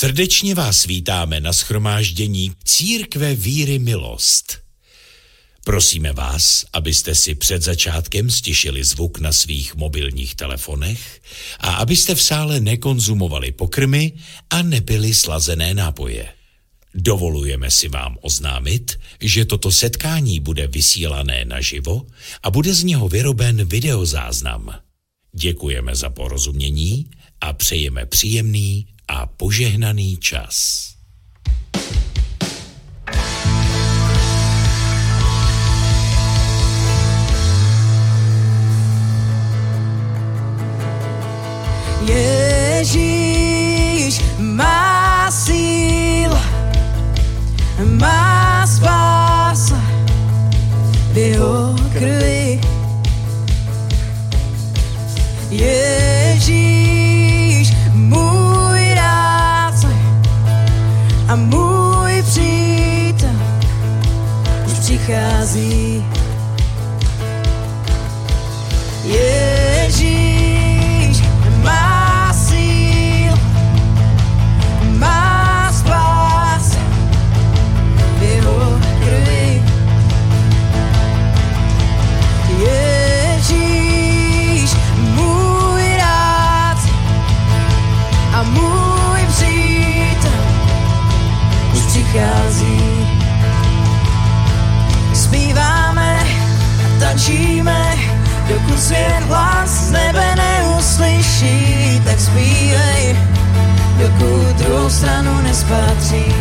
[0.00, 4.58] Srdečně vás vítáme na schromáždění Církve víry milost.
[5.64, 11.20] Prosíme vás, abyste si před začátkem stišili zvuk na svých mobilních telefonech
[11.58, 14.12] a abyste v sále nekonzumovali pokrmy
[14.50, 16.28] a nepili slazené nápoje.
[16.94, 22.06] Dovolujeme si vám oznámit, že toto setkání bude vysílané naživo
[22.42, 24.80] a bude z něho vyroben videozáznam.
[25.32, 27.06] Děkujeme za porozumění
[27.40, 30.86] a přejeme příjemný a požehnaný čas.
[42.06, 43.02] Ježíš
[44.38, 46.30] má síl,
[47.98, 49.82] má spása
[51.10, 52.62] v jeho krvi.
[55.50, 56.99] Ježíš,
[61.30, 63.30] a můj přítel
[64.66, 66.04] už přichází.
[69.04, 70.29] Ježíš
[98.80, 103.16] svět hlas z nebe neuslyší, tak zpívej,
[103.98, 106.34] dokud druhou stranu nespatříš.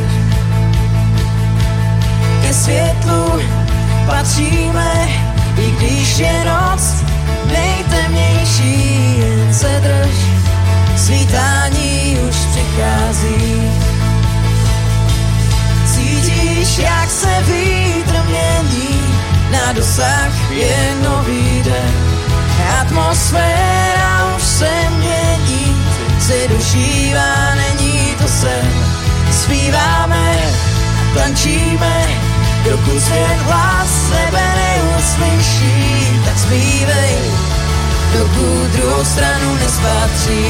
[2.41, 3.41] Ke světlu
[4.05, 5.07] patříme,
[5.57, 6.81] i když je noc
[7.45, 10.15] nejtemnější, jen se drž,
[10.95, 13.71] svítání už přichází.
[15.85, 19.01] Cítíš, jak se vítr mění,
[19.51, 22.08] na dosah je nový den.
[22.81, 25.75] Atmosféra už se mění,
[26.19, 28.85] se dožívá, není to sen.
[29.31, 30.19] Zpíváme
[31.13, 32.07] tančíme,
[32.63, 37.17] dokud svět hlas sebe neuslyší, tak zpívej,
[38.13, 40.45] dokud druhou stranu nespatří.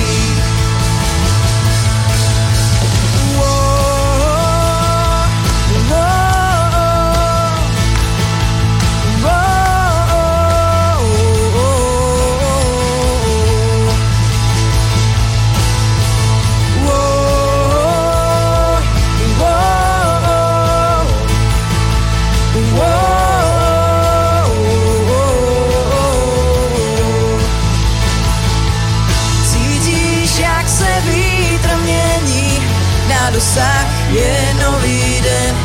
[33.60, 35.56] Dosah je nový den.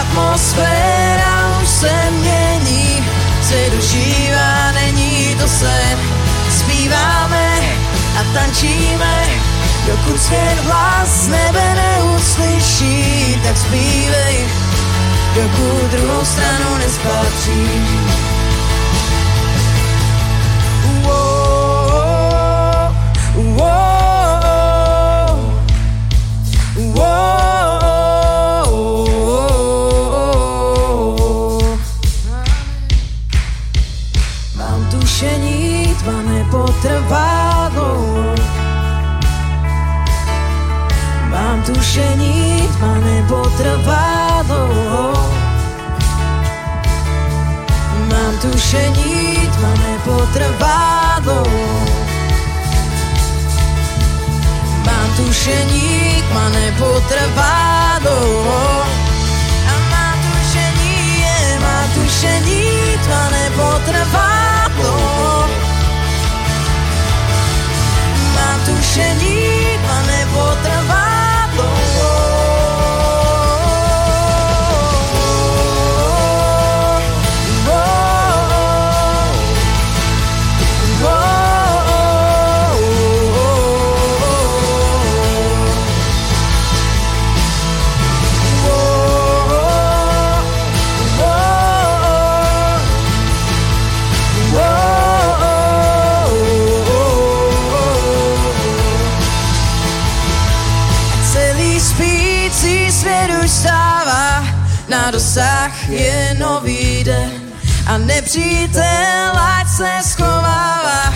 [0.00, 3.04] Atmosféra už se mění,
[3.42, 5.98] se dožívá, není to sen.
[6.50, 7.60] Zpíváme
[8.34, 9.26] tančíme,
[9.86, 14.46] dokud svět hlas nebe neuslyší, tak zpívej,
[15.34, 16.72] dokud druhou stranu
[37.10, 37.42] nespatříš.
[41.62, 45.12] tušení tma nepotrvá dlouho.
[48.10, 51.86] Mám tušení tma nepotrvá dlouho.
[54.86, 58.82] Mám tušení tma nepotrvá dlouho.
[59.68, 65.61] A mám tušení, je, mám tušení tma nepotrvá dlouho.
[68.96, 69.41] Mám tušení
[108.32, 111.14] nepřítel ať se schovává.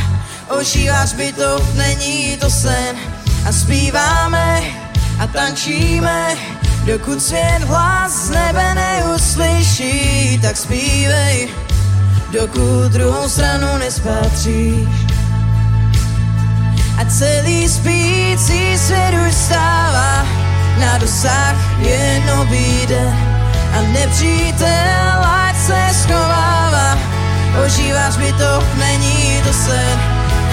[0.48, 2.96] Očí váš bytov není to sen
[3.48, 4.62] a zpíváme
[5.18, 6.34] a tančíme,
[6.84, 11.48] dokud svět hlas z nebe neuslyší, tak zpívej,
[12.32, 14.88] dokud druhou stranu nespatříš.
[16.98, 20.26] A celý spící svět už stává,
[20.80, 22.88] na dosah je nový
[23.76, 26.65] a nepřítel ať se schovává.
[27.64, 29.98] Ožíváš mi to, není to sen.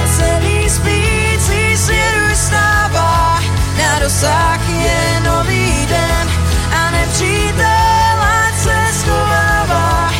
[0.03, 3.39] A celý spící svět už stává,
[3.77, 6.27] na dosah je nový den
[6.77, 10.11] a nepřítel ať se schovává.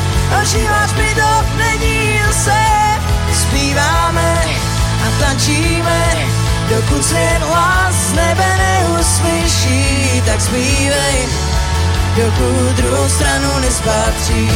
[0.41, 2.97] Ožíváš mi to, není to sen.
[3.33, 4.43] Zpíváme
[5.05, 6.15] a tančíme,
[6.69, 11.27] dokud svět hlas z nebe neuslyší, tak zpívej
[12.15, 14.49] dokud druhou stranu nespatří.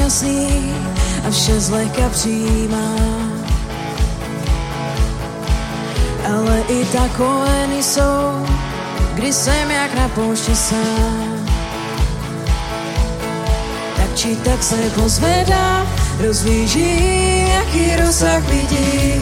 [0.00, 0.72] Šťastný
[1.26, 3.44] a vše zlehka přijímám.
[6.24, 8.46] Ale i takové jsou,
[9.14, 11.46] kdy jsem jak na poušti sám.
[13.96, 15.86] Tak či tak se pozvedá,
[16.20, 19.20] rozlíží, jaký rozsah vidí.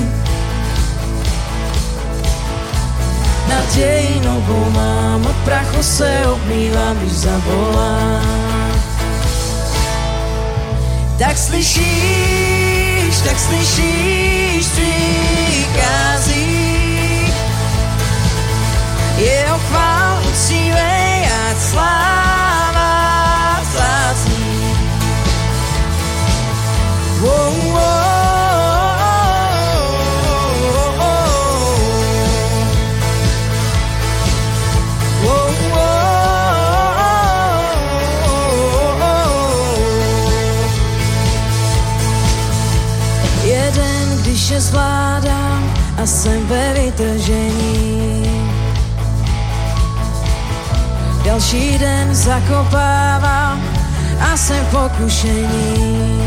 [3.49, 8.48] Naději novou mám, od prachu se obmývám, když zavolám
[11.19, 14.67] tak slyšíš, tak slyšíš
[15.59, 16.49] příkazí.
[19.17, 22.91] Jeho chvál uctívej a sláva
[23.63, 24.77] vzácný.
[27.21, 28.08] Wow, wow.
[45.99, 48.31] A jsem ve vytržení.
[51.25, 53.63] Další den zakopávám
[54.21, 56.23] a jsem pokušení.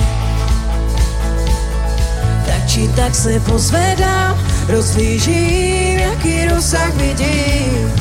[2.46, 4.38] Tak či tak se pozvedám,
[4.68, 7.92] rozlížím, jaký rozsah vidím.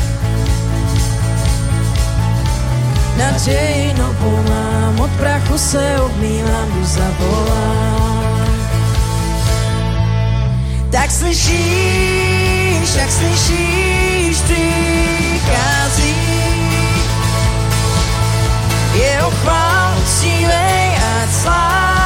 [3.18, 7.99] Naději novou mám, od prachu se obmývám, když zavolám.
[10.90, 16.14] Tak slyšíš, tak slyšíš, přichází.
[18.94, 21.99] Jeho chvál, sílej a sláva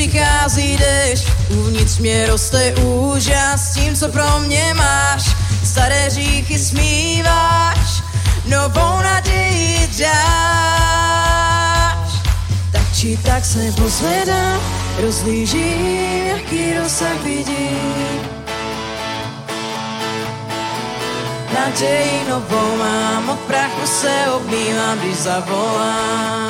[0.00, 5.36] přichází dešť, uvnitř mě roste úžas tím, co pro mě máš.
[5.64, 8.02] Staré hříchy smíváš,
[8.46, 10.10] novou naději dáš.
[12.72, 14.60] Tak či tak se pozvedám,
[15.00, 18.20] rozlížím, jaký rozsah vidím.
[21.54, 26.49] Naději novou mám, od prachu se obmývám, když zavolám.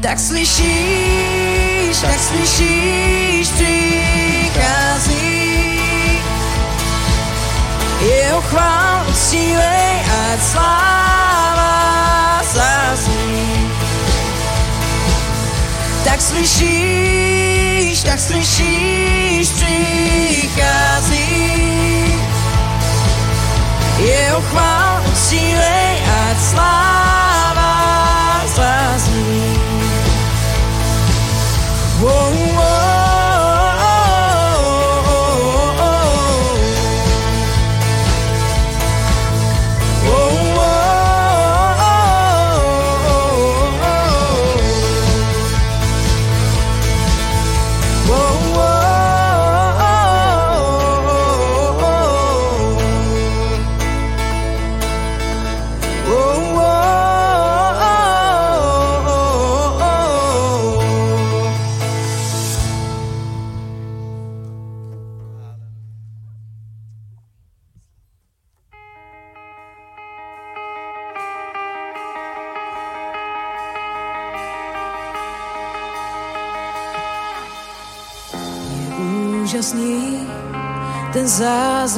[0.00, 5.30] Tak slyšíš, tak slyšíš, přichází.
[8.00, 10.00] Jeho chvál uctílej,
[10.32, 13.70] ať sláva zazní.
[16.04, 21.30] Tak slyšíš, tak slyšíš, přichází.
[23.98, 25.96] Jeho chvál uctílej,
[26.30, 27.29] ať sláva
[32.02, 32.89] Whoa,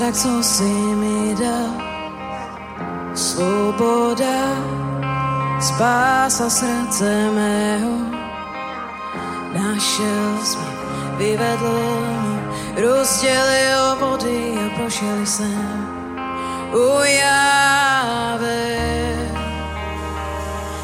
[0.03, 1.71] zázrak, co si mi dal.
[3.15, 4.57] Svoboda,
[5.61, 7.91] spása srdce mého.
[9.53, 10.59] Našel mě,
[11.17, 12.41] vyvedl mě,
[12.83, 15.89] rozdělil vody a prošel jsem
[16.73, 18.63] u Jáve.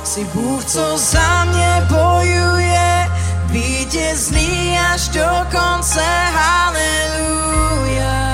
[0.05, 3.11] Jsi Bůh, co za mě bojuje,
[3.47, 6.05] vítězný až do konce.
[6.35, 8.28] Haleluja,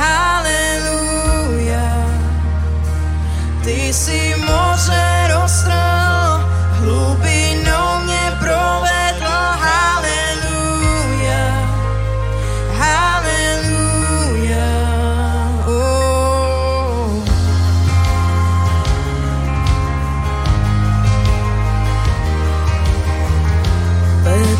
[0.00, 1.90] haleluja.
[3.64, 9.34] Ty jsi moře roztrhl, hlubinou mě provedl.
[9.66, 11.46] Haleluja,
[12.78, 14.70] haleluja.
[15.66, 16.10] Oh.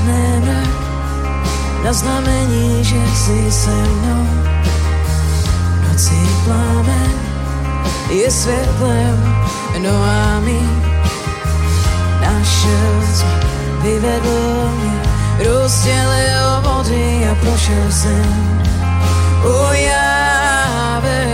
[0.05, 0.69] Mrak
[1.85, 4.30] na znamení, že jsi se mnou.
[6.01, 7.13] Nocí plámen
[8.09, 9.37] je světlem,
[9.79, 10.61] no a my
[12.21, 13.41] našel jsme,
[13.83, 15.03] vyvedl mě,
[15.45, 18.63] rozdělil vody a prošel jsem
[19.45, 21.27] u Jáve.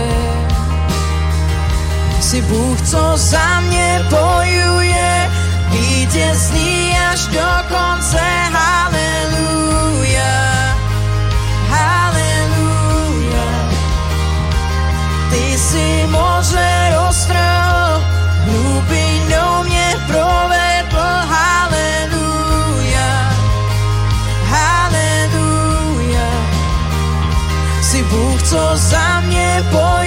[2.19, 5.31] Jsi Bůh, co za mě bojuje,
[5.71, 8.21] vítězný až do konce.
[8.51, 10.16] Haleluja.
[15.67, 18.03] Ty jsi moře roztrhl,
[18.45, 20.97] hlubinou mě provedl.
[21.27, 23.09] Haleluja,
[24.49, 26.29] haleluja.
[27.81, 30.06] Jsi Bůh, co za mě bojuje,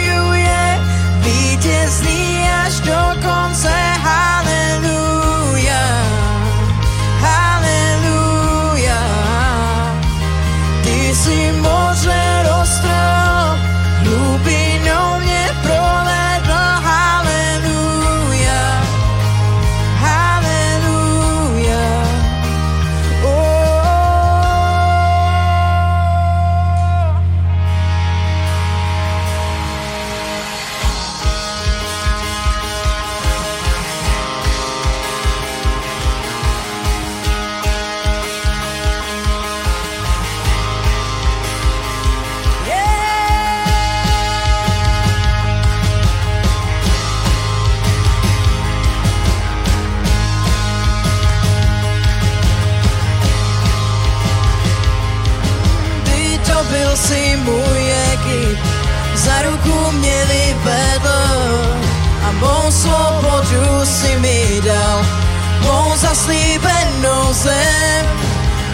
[67.00, 68.06] zaslíbenou zem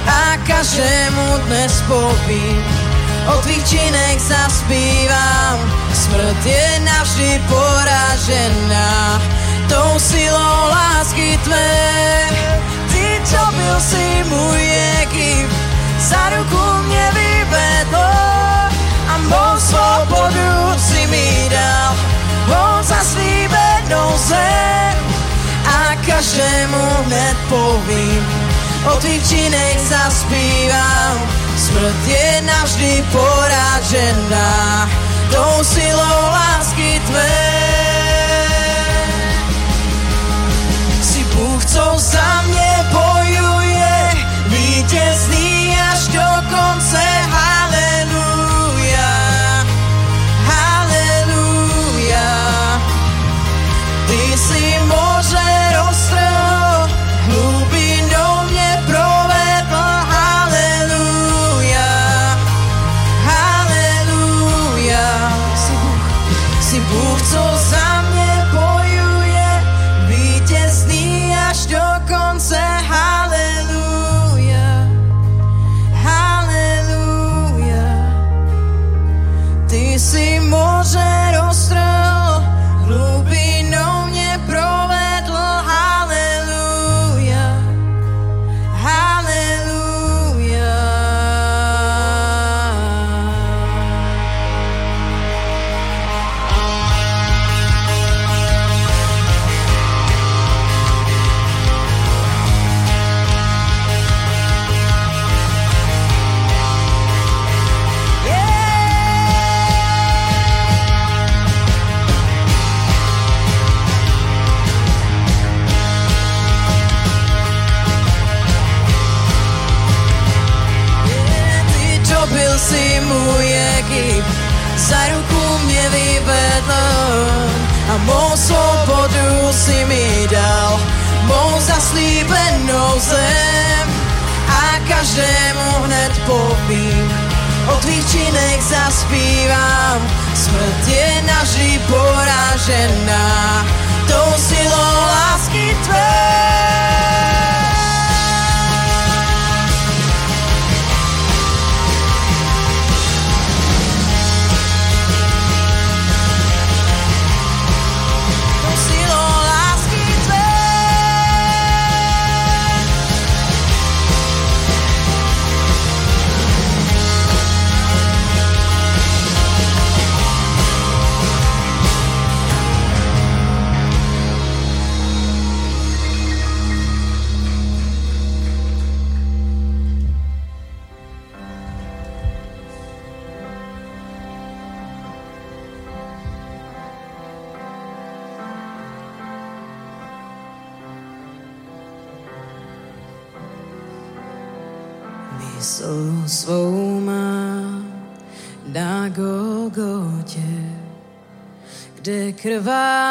[0.06, 2.64] a každému dnes povím,
[3.26, 5.58] o tvých činech zaspívám,
[5.94, 9.22] smrt je navždy poražená,
[9.68, 12.28] tou silou lásky tvé.
[12.92, 14.70] Ty, čo byl si můj
[15.02, 15.54] Egypt,
[15.98, 18.06] za ruku mě vyvedl
[19.08, 21.94] a mou svobodu si mi dal,
[22.46, 25.05] mou zaslíbenou zem
[26.06, 28.24] každému hned povím,
[28.92, 31.16] o tvých činech zaspívám,
[31.56, 34.90] smrt je navždy poražená,
[35.30, 37.66] tou silou lásky tvé.
[41.36, 44.12] Bůh, co za mě bojuje,
[44.46, 45.45] vítězný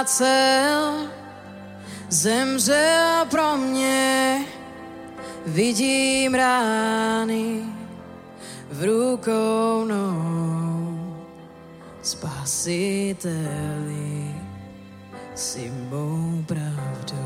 [0.05, 1.07] krvácel,
[2.09, 4.45] zemřel pro mě.
[5.45, 7.63] Vidím rány
[8.71, 11.17] v rukou mnou,
[12.01, 13.35] spasiteli,
[15.35, 17.25] si mou pravdou.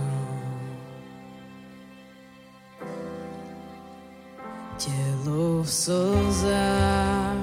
[4.77, 7.37] Tělo v slzách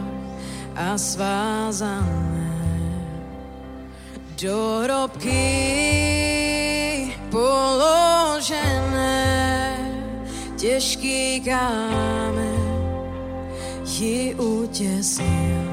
[0.77, 2.46] a svázané
[4.43, 5.33] do hrobky
[7.31, 8.67] položené
[10.57, 12.57] těžký kámen
[13.85, 15.65] ji utěsnil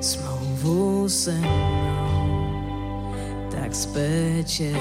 [0.00, 3.14] smlouvu se mnou
[3.50, 4.76] tak spečetil.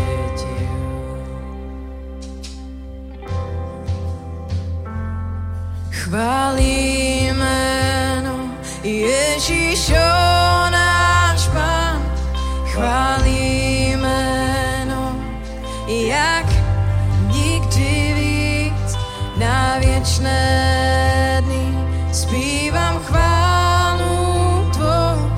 [5.91, 8.49] Chválí jméno
[8.83, 10.84] Ježíšo náš Pán,
[12.75, 15.15] chválí jméno,
[15.87, 16.45] jak
[17.31, 18.97] nikdy víc
[19.37, 21.77] na věčné dny
[22.11, 25.31] zpívám chválu tvou,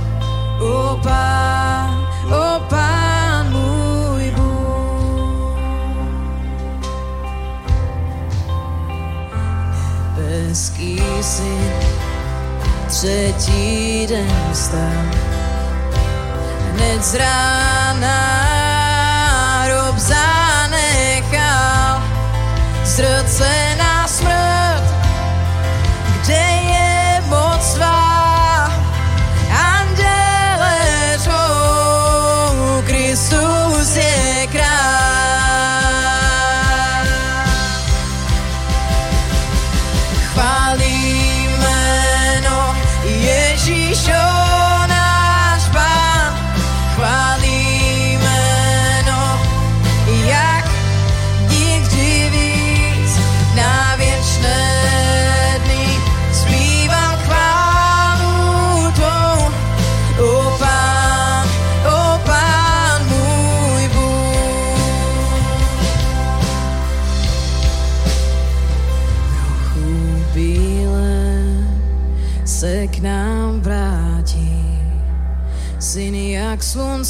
[0.66, 5.58] o Pán, o Pán můj Bůh.
[11.22, 11.74] syn,
[12.88, 15.27] třetí den vstal.
[16.78, 18.37] Hned z rána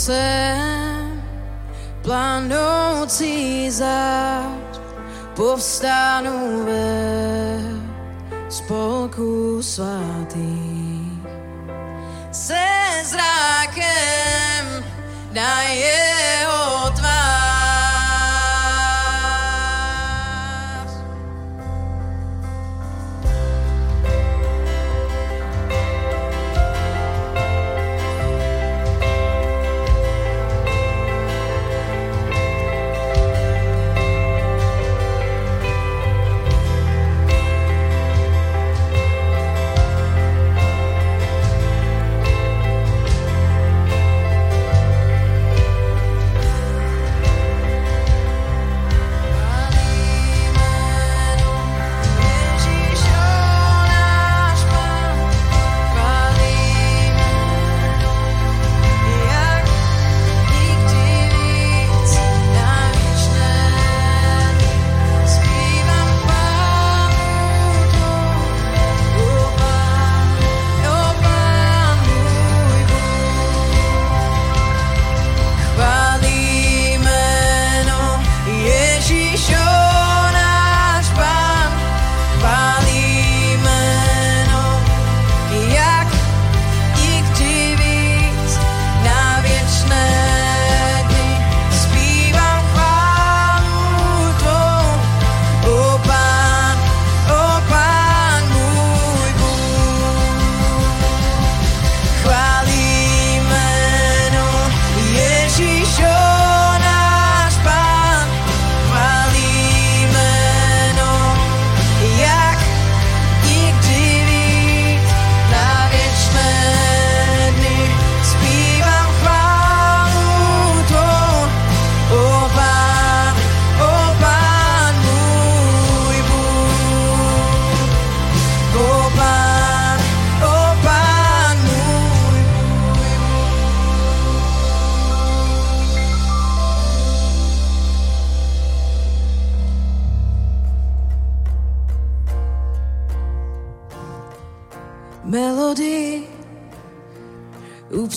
[0.08, 0.58] slunce,
[2.02, 4.80] planoucí zář,
[5.36, 7.27] povstánu ve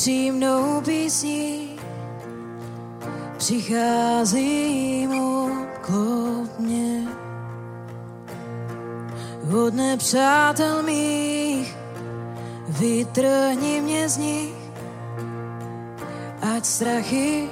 [0.00, 1.76] upřímnou písní.
[3.36, 7.08] Přicházím obklopně.
[9.64, 11.76] Od nepřátel mých
[12.68, 14.54] vytrhni mě z nich
[16.56, 17.48] ať strachy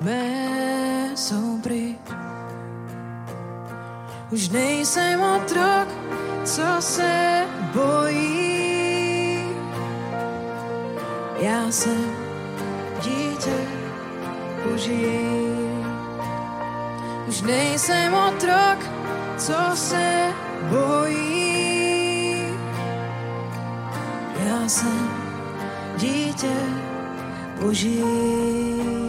[0.00, 1.96] mé jsou pryč.
[4.30, 5.88] Už nejsem otrok,
[6.44, 8.51] co se bojí.
[11.42, 12.16] Já jsem
[13.02, 13.56] dítě
[14.64, 15.16] Boží.
[17.28, 18.78] Už nejsem otrok,
[19.38, 20.32] co se
[20.70, 22.36] bojí.
[24.44, 25.10] Já jsem
[25.96, 26.56] dítě
[27.60, 29.01] Boží.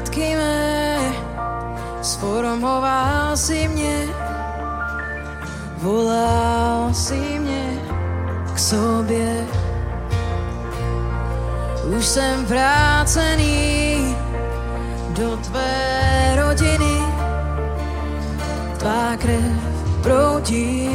[0.00, 1.12] Matky mé
[2.02, 4.08] sformoval si mě,
[5.76, 7.76] volal si mě
[8.54, 9.46] k sobě.
[11.98, 14.16] Už jsem vrácený
[15.08, 16.96] do tvé rodiny,
[18.78, 19.60] tvá krev
[20.02, 20.88] proudí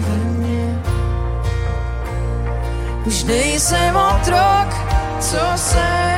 [0.00, 0.82] ve mně.
[3.06, 4.68] Už nejsem otrok,
[5.20, 6.15] co se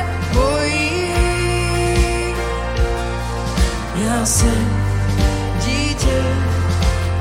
[4.25, 4.89] jsem
[5.65, 6.23] dítě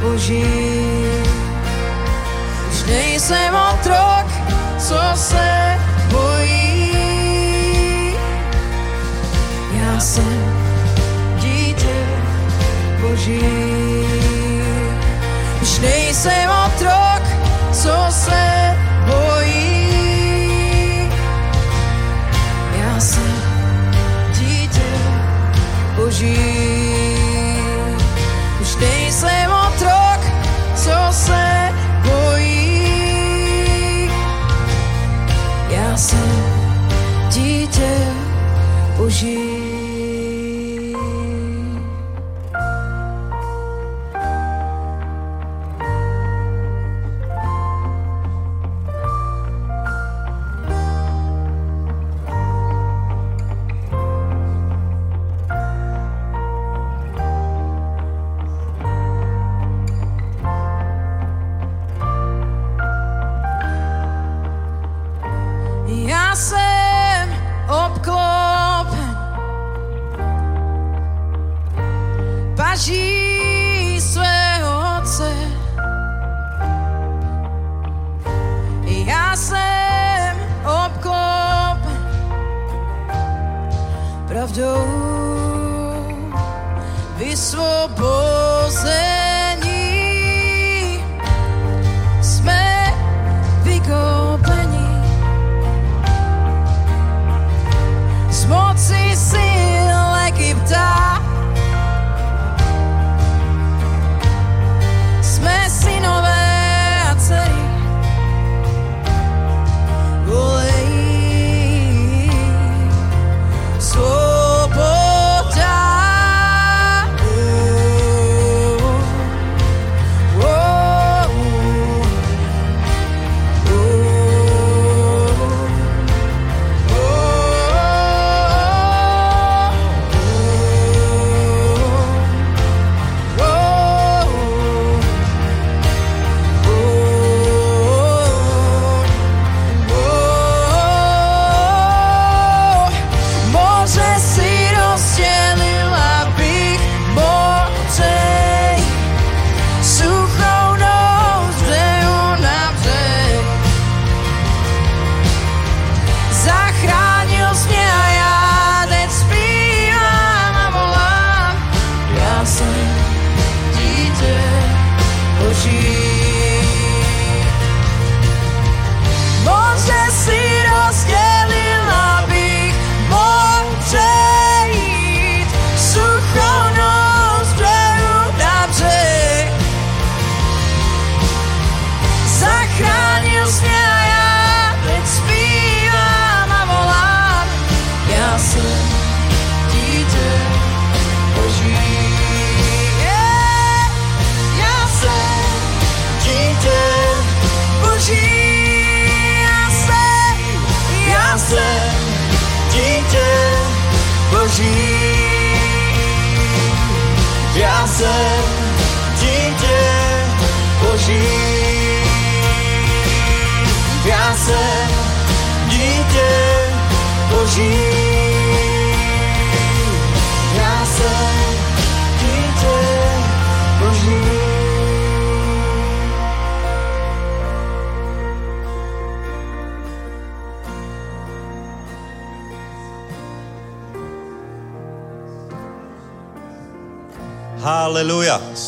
[0.03, 0.45] Boží.
[2.71, 4.27] Už nejsem otrok,
[4.79, 5.79] co se
[6.11, 6.93] bojí.
[9.73, 10.55] Já jsem
[11.37, 12.07] dítě
[13.01, 13.41] Boží.
[15.63, 17.23] Už nejsem otrok,
[17.73, 19.89] co se bojí.
[22.81, 23.33] Já jsem
[24.33, 24.91] dítě
[25.97, 26.78] Boží.
[84.39, 84.87] Pravdou
[87.19, 89.08] vysvobození.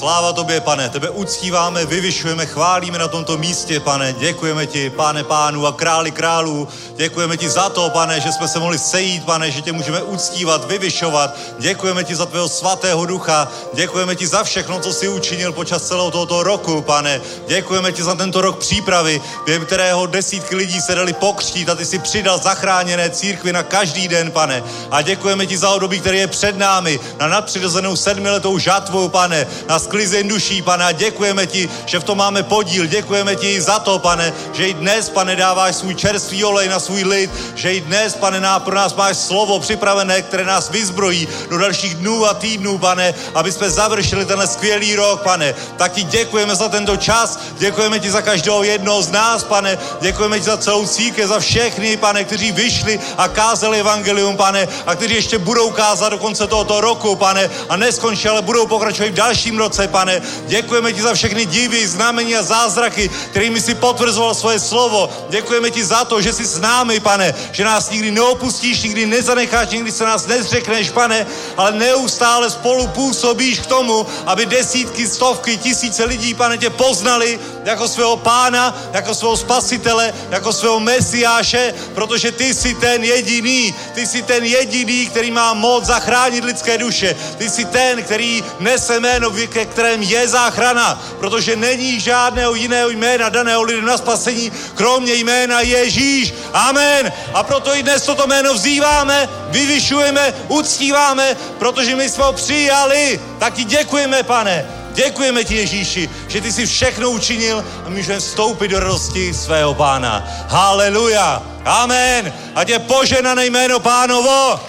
[0.02, 0.19] Haleluja.
[0.30, 0.88] Sláva tobě, pane.
[0.88, 4.12] Tebe uctíváme, vyvyšujeme, chválíme na tomto místě, pane.
[4.12, 6.68] Děkujeme ti, pane pánu a králi králů.
[6.96, 10.64] Děkujeme ti za to, pane, že jsme se mohli sejít, pane, že tě můžeme uctívat,
[10.64, 11.36] vyvyšovat.
[11.58, 13.48] Děkujeme ti za tvého svatého ducha.
[13.74, 17.20] Děkujeme ti za všechno, co jsi učinil počas celého tohoto roku, pane.
[17.46, 21.84] Děkujeme ti za tento rok přípravy, během kterého desítky lidí se dali pokřtít a ty
[21.84, 24.62] si přidal zachráněné církvy na každý den, pane.
[24.90, 29.78] A děkujeme ti za období, které je před námi, na nadpřirozenou sedmiletou žátvu, pane, na
[29.78, 32.86] sklizeň duší, pane, a děkujeme ti, že v tom máme podíl.
[32.86, 37.04] Děkujeme ti za to, pane, že i dnes, pane, dáváš svůj čerstvý olej na svůj
[37.04, 41.58] lid, že i dnes, pane, ná, pro nás máš slovo připravené, které nás vyzbrojí do
[41.58, 45.54] dalších dnů a týdnů, pane, aby jsme završili tenhle skvělý rok, pane.
[45.76, 50.38] Tak ti děkujeme za tento čas, děkujeme ti za každého jednoho z nás, pane, děkujeme
[50.38, 55.14] ti za celou církev, za všechny, pane, kteří vyšli a kázali evangelium, pane, a kteří
[55.14, 59.58] ještě budou kázat do konce tohoto roku, pane, a neskončí, ale budou pokračovat v dalším
[59.58, 60.09] roce, pane.
[60.46, 65.10] Děkujeme ti za všechny divy, znamení a zázraky, kterými si potvrzoval svoje slovo.
[65.28, 69.70] Děkujeme ti za to, že jsi s námi, pane, že nás nikdy neopustíš, nikdy nezanecháš,
[69.70, 76.04] nikdy se nás nezřekneš, pane, ale neustále spolu působíš k tomu, aby desítky, stovky, tisíce
[76.04, 82.54] lidí, pane, tě poznali jako svého pána, jako svého spasitele, jako svého mesiáše, protože ty
[82.54, 87.16] jsi ten jediný, ty jsi ten jediný, který má moc zachránit lidské duše.
[87.38, 93.28] Ty jsi ten, který nese jméno, ke kterém je záchrana, protože není žádného jiného jména
[93.28, 96.34] daného lidem na spasení, kromě jména Ježíš.
[96.52, 97.12] Amen.
[97.34, 103.20] A proto i dnes toto jméno vzýváme, vyvyšujeme, uctíváme, protože my jsme ho přijali.
[103.38, 104.66] Tak ti děkujeme, pane.
[104.92, 110.24] Děkujeme ti, Ježíši, že ty jsi všechno učinil a můžeme vstoupit do radosti svého pána.
[110.48, 111.42] Haleluja.
[111.64, 112.32] Amen.
[112.54, 114.60] A tě poženané jméno pánovo.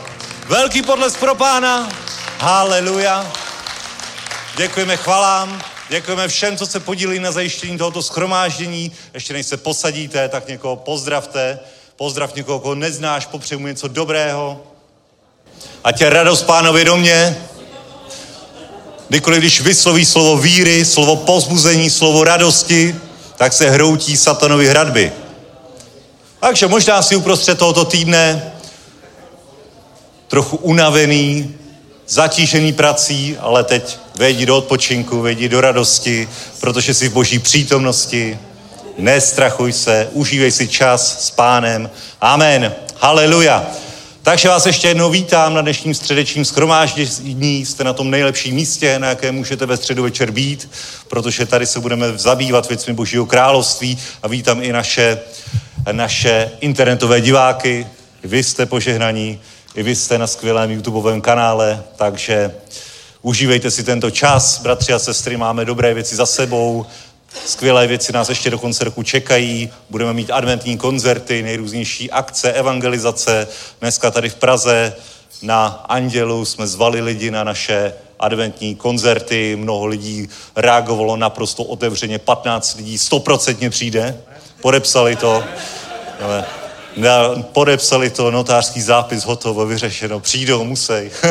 [0.48, 1.90] Velký podles pro pána.
[2.40, 3.41] Haleluja.
[4.58, 5.62] Děkujeme chvalám.
[5.90, 8.92] Děkujeme všem, co se podílí na zajištění tohoto schromáždění.
[9.14, 11.60] Ještě než se posadíte, tak někoho pozdravte.
[11.96, 14.64] Pozdrav někoho, koho neznáš, popřeji mu něco dobrého.
[15.84, 17.38] A tě radost pánovi do mě.
[19.10, 22.96] Kdykoliv, když vysloví slovo víry, slovo pozbuzení, slovo radosti,
[23.38, 25.14] tak se hroutí satanovi hradby.
[26.40, 28.54] Takže možná si uprostřed tohoto týdne
[30.28, 31.56] trochu unavený,
[32.08, 36.30] zatížený prací, ale teď vejdi do odpočinku, vejdi do radosti,
[36.60, 38.40] protože jsi v boží přítomnosti.
[38.98, 41.90] Nestrachuj se, užívej si čas s pánem.
[42.22, 42.74] Amen.
[43.00, 43.66] Haleluja.
[44.24, 47.66] Takže vás ještě jednou vítám na dnešním středečním schromáždění.
[47.66, 50.70] Jste na tom nejlepším místě, na jakém můžete ve středu večer být,
[51.08, 55.20] protože tady se budeme zabývat věcmi Božího království a vítám i naše,
[55.92, 57.88] naše internetové diváky.
[58.24, 59.40] Vy jste požehnaní,
[59.76, 62.56] i vy jste na skvělém YouTubeovém kanále, takže
[63.22, 64.62] užívejte si tento čas.
[64.62, 66.86] Bratři a sestry, máme dobré věci za sebou,
[67.46, 69.70] Skvělé věci nás ještě do konce roku čekají.
[69.90, 73.48] Budeme mít adventní koncerty, nejrůznější akce, evangelizace.
[73.82, 74.96] Dneska tady v Praze
[75.42, 79.56] na Andělu jsme zvali lidi na naše adventní koncerty.
[79.56, 82.20] Mnoho lidí reagovalo naprosto otevřeně.
[82.20, 84.18] 15 lidí stoprocentně přijde.
[84.62, 85.44] Podepsali to.
[87.54, 90.20] Podepsali to, notářský zápis, hotovo, vyřešeno.
[90.20, 91.12] Přijdou, musej.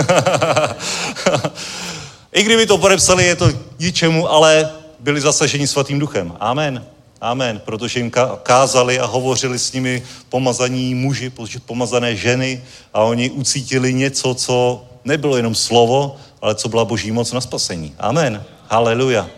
[2.32, 6.32] I kdyby to podepsali, je to ničemu, ale byli zasaženi svatým duchem.
[6.40, 6.86] Amen.
[7.20, 7.60] Amen.
[7.64, 11.32] Protože jim kázali a hovořili s nimi pomazaní muži,
[11.66, 12.62] pomazané ženy
[12.94, 17.94] a oni ucítili něco, co nebylo jenom slovo, ale co byla boží moc na spasení.
[17.98, 18.44] Amen.
[18.68, 19.28] Haleluja.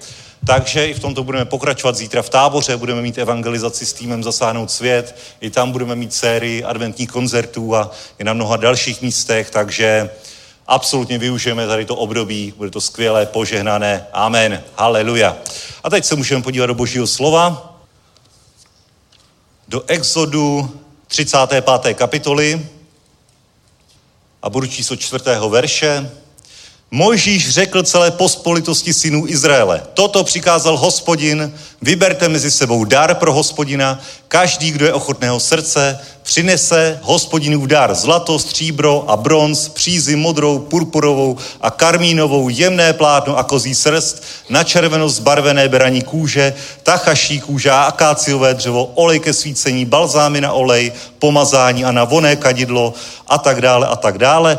[0.47, 4.71] Takže i v tomto budeme pokračovat zítra v táboře, budeme mít evangelizaci s týmem Zasáhnout
[4.71, 10.11] svět, i tam budeme mít sérii adventních koncertů a i na mnoha dalších místech, takže
[10.67, 14.07] absolutně využijeme tady to období, bude to skvělé, požehnané.
[14.13, 14.63] Amen.
[14.77, 15.37] Haleluja.
[15.85, 17.75] A teď se můžeme podívat do božího slova,
[19.69, 21.65] do Exodu 35.
[21.95, 22.67] kapitoly
[24.43, 26.11] a budu číslo čtvrtého verše.
[26.95, 29.83] Mojžíš řekl celé pospolitosti synů Izraele.
[29.95, 36.99] Toto přikázal hospodin, vyberte mezi sebou dar pro hospodina, každý, kdo je ochotného srdce, přinese
[37.03, 43.75] hospodinův dar zlato, stříbro a bronz, přízi modrou, purpurovou a karmínovou, jemné plátno a kozí
[43.75, 50.41] srst, na červeno zbarvené beraní kůže, tachaší kůže a akáciové dřevo, olej ke svícení, balzámy
[50.41, 52.95] na olej, pomazání a na voné kadidlo
[53.29, 54.59] a tak dále a tak dále.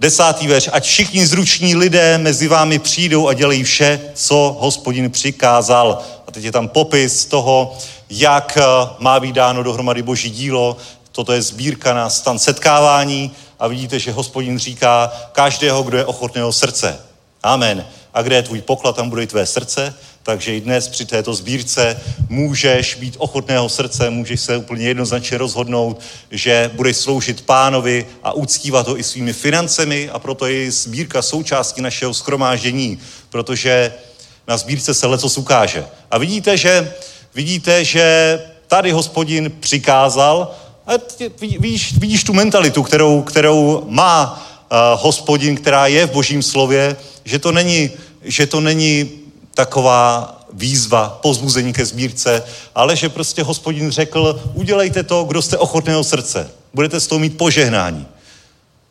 [0.00, 6.02] Desátý verš, ať všichni zruční lidé mezi vámi přijdou a dělají vše, co hospodin přikázal.
[6.26, 7.78] A teď je tam popis toho,
[8.10, 8.62] jak eh,
[8.98, 10.76] má být dáno dohromady boží dílo.
[11.12, 16.52] Toto je sbírka na stan setkávání a vidíte, že hospodin říká každého, kdo je ochotného
[16.52, 16.98] srdce.
[17.42, 17.86] Amen.
[18.14, 19.94] A kde je tvůj poklad, tam bude i tvé srdce.
[20.26, 26.00] Takže i dnes při této sbírce můžeš být ochotného srdce, můžeš se úplně jednoznačně rozhodnout,
[26.30, 31.82] že budeš sloužit pánovi a uctívat ho i svými financemi a proto je sbírka součástí
[31.82, 32.98] našeho schromáždění,
[33.30, 33.92] protože
[34.48, 35.86] na sbírce se letos ukáže.
[36.10, 36.92] A vidíte, že,
[37.34, 40.54] vidíte, že tady hospodin přikázal,
[40.86, 40.92] a
[41.40, 47.38] vidíš, vidíš tu mentalitu, kterou, kterou má uh, hospodin, která je v božím slově, že
[47.38, 47.90] to není,
[48.22, 49.25] že to není
[49.56, 52.42] taková výzva, pozbuzení ke sbírce,
[52.74, 56.50] ale že prostě hospodin řekl, udělejte to, kdo jste ochotného srdce.
[56.74, 58.06] Budete z toho mít požehnání.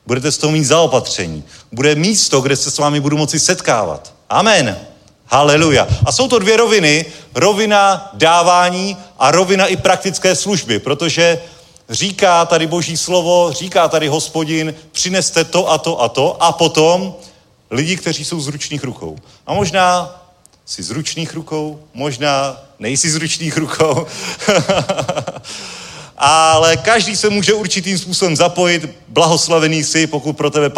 [0.05, 1.43] Budete z toho mít zaopatření.
[1.71, 4.13] Bude místo, kde se s vámi budu moci setkávat.
[4.29, 4.77] Amen.
[5.25, 5.87] Haleluja.
[6.05, 7.05] A jsou to dvě roviny.
[7.35, 11.41] Rovina dávání a rovina i praktické služby, protože
[11.89, 17.15] říká tady boží slovo, říká tady hospodin, přineste to a to a to a potom
[17.71, 18.49] lidi, kteří jsou z
[18.83, 19.17] rukou.
[19.47, 20.21] A možná
[20.65, 24.07] jsi z ručných rukou, možná nejsi z ručných rukou,
[26.17, 28.89] ale každý se může určitým způsobem zapojit.
[29.07, 30.71] Blahoslavený si, pokud pro tebe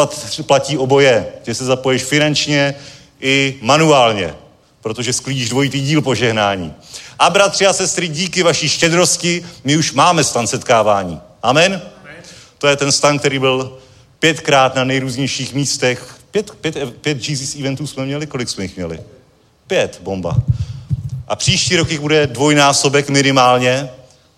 [0.46, 2.76] platí oboje, že se zapojíš finančně
[3.22, 4.36] i manuálně,
[4.82, 6.74] protože sklídíš dvojitý díl požehnání.
[7.20, 11.22] A bratři a sestry, díky vaší štědrosti my už máme stan setkávání.
[11.44, 11.82] Amen?
[12.58, 13.78] To je ten stan, který byl
[14.20, 16.16] pětkrát na nejrůznějších místech.
[16.32, 18.28] Pět, pět, pět Jesus eventů jsme měli?
[18.28, 19.00] Kolik jsme jich měli?
[19.68, 20.36] Pět, bomba.
[21.28, 23.90] A příští rok jich bude dvojnásobek minimálně.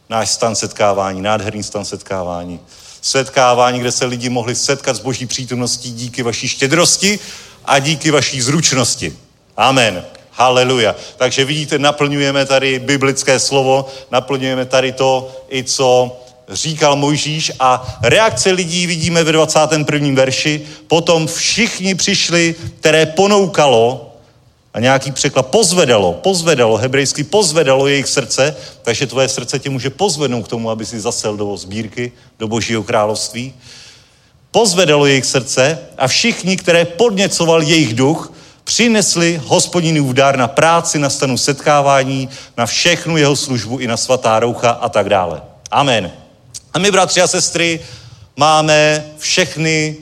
[0.09, 2.59] Náš stan setkávání, nádherný stan setkávání.
[3.01, 7.19] Setkávání, kde se lidi mohli setkat s boží přítomností díky vaší štědrosti
[7.65, 9.17] a díky vaší zručnosti.
[9.57, 10.05] Amen.
[10.31, 10.95] Haleluja.
[11.17, 16.17] Takže vidíte, naplňujeme tady biblické slovo, naplňujeme tady to, i co
[16.49, 20.09] říkal Mojžíš a reakce lidí vidíme ve 21.
[20.13, 20.61] verši.
[20.87, 24.08] Potom všichni přišli, které ponoukalo,
[24.73, 30.45] a nějaký překlad pozvedalo, pozvedalo, hebrejsky pozvedalo jejich srdce, takže tvoje srdce tě může pozvednout
[30.45, 33.53] k tomu, aby si zasel do sbírky, do božího království.
[34.51, 41.09] Pozvedalo jejich srdce a všichni, které podněcoval jejich duch, přinesli hospodinův dár na práci, na
[41.09, 45.41] stanu setkávání, na všechnu jeho službu i na svatá roucha a tak dále.
[45.71, 46.11] Amen.
[46.73, 47.79] A my, bratři a sestry,
[48.37, 49.97] máme všechny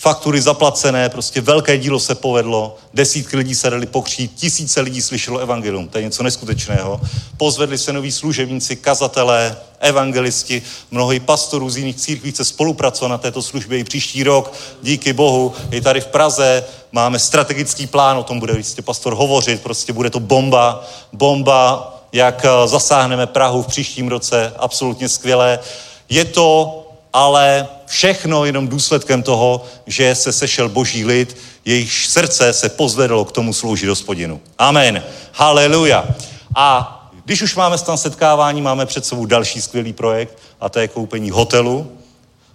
[0.00, 5.38] faktury zaplacené, prostě velké dílo se povedlo, desítky lidí se dali pokřít, tisíce lidí slyšelo
[5.38, 7.00] evangelium, to je něco neskutečného.
[7.36, 13.42] Pozvedli se noví služebníci, kazatelé, evangelisti, mnohý pastorů z jiných církví chce spolupracovat na této
[13.42, 18.40] službě i příští rok, díky Bohu, i tady v Praze máme strategický plán, o tom
[18.40, 24.08] bude jistě pastor hovořit, prostě bude to bomba, bomba, jak eh, zasáhneme Prahu v příštím
[24.08, 25.58] roce, absolutně skvělé.
[26.08, 26.76] Je to
[27.12, 33.32] ale všechno jenom důsledkem toho, že se sešel boží lid, jejich srdce se pozvedlo k
[33.32, 34.40] tomu sloužit hospodinu.
[34.58, 35.02] Amen.
[35.32, 36.04] Haleluja.
[36.54, 40.88] A když už máme stan setkávání, máme před sebou další skvělý projekt a to je
[40.88, 41.92] koupení hotelu.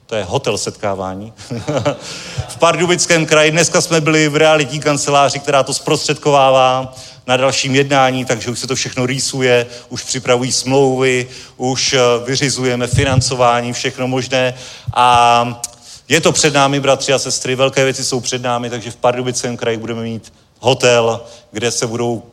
[0.07, 1.33] To je hotel setkávání.
[2.47, 6.95] v Pardubickém kraji dneska jsme byli v realitní kanceláři, která to zprostředkovává
[7.27, 11.27] na dalším jednání, takže už se to všechno rýsuje, už připravují smlouvy,
[11.57, 14.53] už eh, vyřizujeme financování, všechno možné
[14.93, 15.61] a
[16.09, 19.57] je to před námi, bratři a sestry, velké věci jsou před námi, takže v Pardubickém
[19.57, 22.23] kraji budeme mít hotel, kde se budou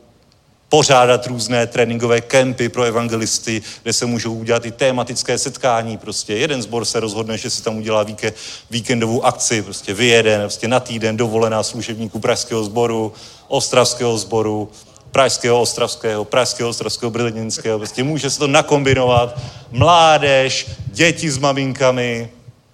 [0.73, 5.97] pořádat různé tréninkové kempy pro evangelisty, kde se můžou udělat i tématické setkání.
[5.97, 8.33] Prostě jeden zbor se rozhodne, že si tam udělá víke,
[8.71, 13.13] víkendovou akci, prostě vyjede prostě na týden dovolená služebníků pražského sboru,
[13.47, 14.71] ostravského sboru,
[15.11, 17.77] pražského, ostravského, pražského, ostravského, brzeňského.
[17.77, 19.39] Prostě může se to nakombinovat.
[19.71, 22.29] Mládež, děti s maminkami,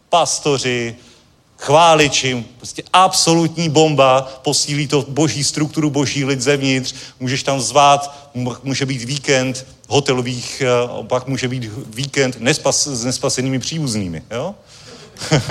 [0.10, 0.96] pastoři,
[1.60, 8.30] chváliči, prostě absolutní bomba, posílí to boží strukturu, boží lid zevnitř, můžeš tam zvát,
[8.64, 14.56] může být víkend hotelových, eh, pak může být víkend nespas, s nespasenými příbuznými, jo?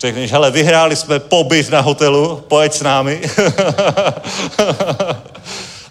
[0.00, 3.20] Řekneš, hele, vyhráli jsme pobyt na hotelu, pojď s námi.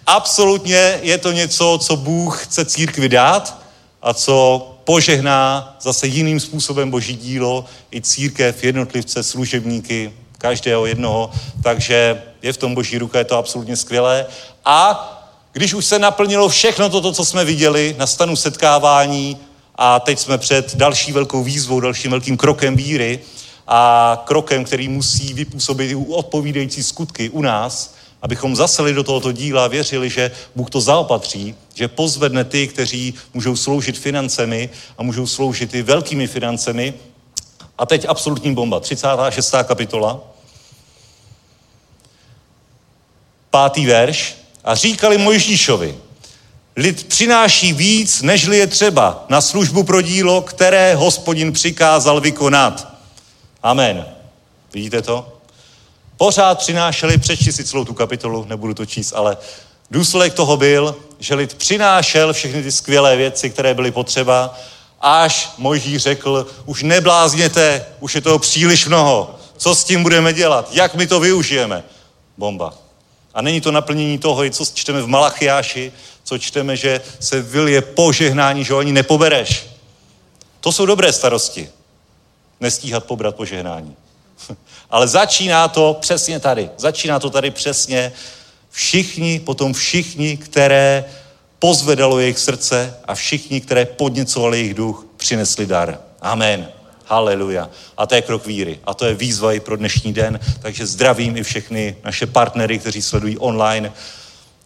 [0.05, 3.57] Absolutně je to něco, co Bůh chce církvi dát
[4.01, 11.31] a co požehná zase jiným způsobem boží dílo i církev, jednotlivce, služebníky, každého jednoho.
[11.63, 14.25] Takže je v tom boží ruka, je to absolutně skvělé.
[14.65, 15.11] A
[15.53, 19.37] když už se naplnilo všechno toto, co jsme viděli na stanu setkávání
[19.75, 23.19] a teď jsme před další velkou výzvou, dalším velkým krokem víry
[23.67, 27.94] a krokem, který musí vypůsobit odpovídající skutky u nás,
[28.25, 33.13] abychom zaseli do tohoto díla a věřili, že Bůh to zaopatří, že pozvedne ty, kteří
[33.33, 36.93] můžou sloužit financemi a můžou sloužit i velkými financemi.
[37.77, 39.55] A teď absolutní bomba, 36.
[39.63, 40.19] kapitola,
[43.49, 44.37] pátý verš.
[44.63, 45.97] A říkali Mojžíšovi,
[46.75, 52.87] lid přináší víc, nežli je třeba na službu pro dílo, které hospodin přikázal vykonat.
[53.63, 54.05] Amen.
[54.73, 55.34] Vidíte to?
[56.17, 59.37] Pořád přinášeli, přečti si celou tu kapitolu, nebudu to číst, ale
[59.91, 64.57] důsledek toho byl, že lid přinášel všechny ty skvělé věci, které byly potřeba,
[65.01, 70.69] až Mojžíš řekl, už neblázněte, už je toho příliš mnoho, Co s tím budeme dělat?
[70.71, 71.83] Jak my to využijeme?
[72.37, 72.73] Bomba.
[73.33, 75.91] A není to naplnění toho, co čteme v Malachiáši,
[76.23, 79.67] co čteme, že se vylije požehnání, že ho ani nepobereš.
[80.59, 81.69] To jsou dobré starosti.
[82.59, 83.95] Nestíhat pobrat požehnání.
[84.89, 86.69] Ale začíná to přesně tady.
[86.77, 88.11] Začíná to tady přesně.
[88.69, 91.05] Všichni, potom všichni, které
[91.59, 95.99] pozvedalo jejich srdce a všichni, které podněcovali jejich duch, přinesli dar.
[96.21, 96.67] Amen.
[97.05, 97.69] Haleluja.
[97.97, 98.79] A to je krok víry.
[98.83, 100.39] A to je výzva i pro dnešní den.
[100.61, 103.93] Takže zdravím i všechny naše partnery, kteří sledují online.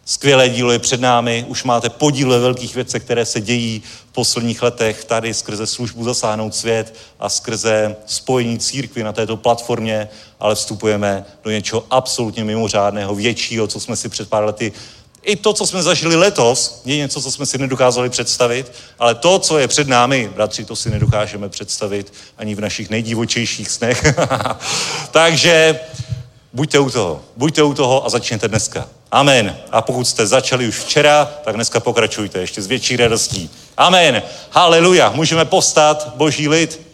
[0.04, 4.12] Skvělé dílo je před námi, už máte podíl ve velkých věcech, které se dějí v
[4.12, 10.08] posledních letech tady skrze službu Zasáhnout svět a skrze spojení církvy na této platformě,
[10.40, 14.72] ale vstupujeme do něčeho absolutně mimořádného, většího, co jsme si před pár lety
[15.22, 19.38] i to, co jsme zažili letos, je něco, co jsme si nedokázali představit, ale to,
[19.38, 24.14] co je před námi, bratři, to si nedokážeme představit ani v našich nejdivočejších snech.
[25.10, 25.80] Takže
[26.52, 28.88] buďte u toho, buďte u toho a začněte dneska.
[29.12, 29.56] Amen.
[29.70, 33.50] A pokud jste začali už včera, tak dneska pokračujte ještě s větší radostí.
[33.76, 34.22] Amen.
[34.50, 35.10] Haleluja.
[35.14, 36.89] Můžeme postat, boží lid.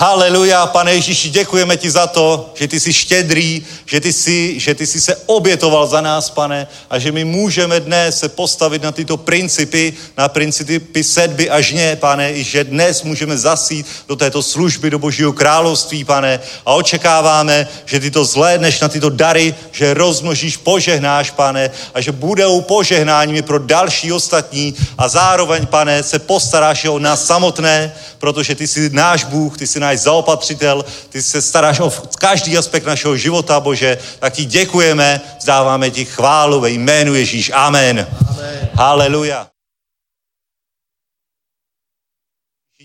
[0.00, 4.74] Haleluja, pane Ježíši, děkujeme ti za to, že ty jsi štědrý, že ty jsi, že
[4.74, 8.92] ty jsi se obětoval za nás, pane, a že my můžeme dnes se postavit na
[8.92, 14.42] tyto principy, na principy sedby a žně, pane, i že dnes můžeme zasít do této
[14.42, 19.94] služby, do Božího království, pane, a očekáváme, že ty to zhlédneš na tyto dary, že
[19.94, 26.84] rozmnožíš, požehnáš, pane, a že budou požehnáními pro další ostatní a zároveň, pane, se postaráš
[26.84, 31.80] o nás samotné, protože ty jsi náš Bůh, ty jsi náš zaopatřitel, ty se staráš
[31.80, 37.50] o každý aspekt našeho života, Bože, tak ti děkujeme, zdáváme ti chválu ve jménu Ježíš.
[37.54, 38.06] Amen.
[38.30, 38.68] Amen.
[38.74, 39.57] Haleluja.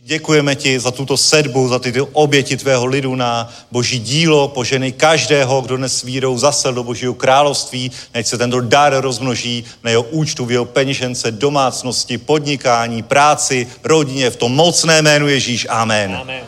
[0.05, 4.47] Děkujeme ti za tuto sedbu, za tyto oběti tvého lidu na boží dílo.
[4.47, 7.91] Poženej každého, kdo dnes vírou zasel do božího království.
[8.13, 14.29] Nech se tento dar rozmnoží na jeho účtu, v jeho peněžence, domácnosti, podnikání, práci, rodině.
[14.29, 15.67] V tom mocné jménu Ježíš.
[15.69, 16.15] Amen.
[16.15, 16.43] Amen.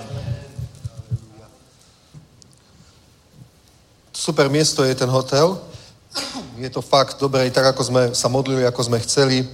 [4.14, 5.62] Super miesto je ten hotel.
[6.58, 9.47] Je to fakt dobré, tak ako sme sa modlili, ako sme chceli.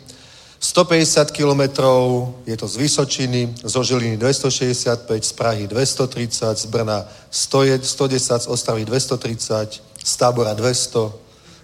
[0.62, 7.02] 150 kilometrov, je to z Vysočiny, zo Žiliny 265, z Prahy 230, z Brna
[7.34, 11.10] 110, z Ostravy 230, z Tábora 200,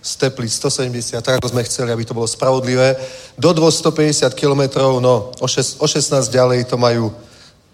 [0.01, 2.97] z Teplic 170, tak ako sme chceli, aby to bolo spravodlivé.
[3.37, 7.13] Do 250 kilometrov, no o, 6, o 16 ďalej to majú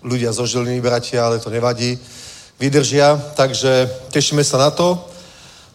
[0.03, 1.95] ľudia zo Žiliny, bratia, ale to nevadí.
[2.59, 4.99] Vydržia, takže tešíme sa na to.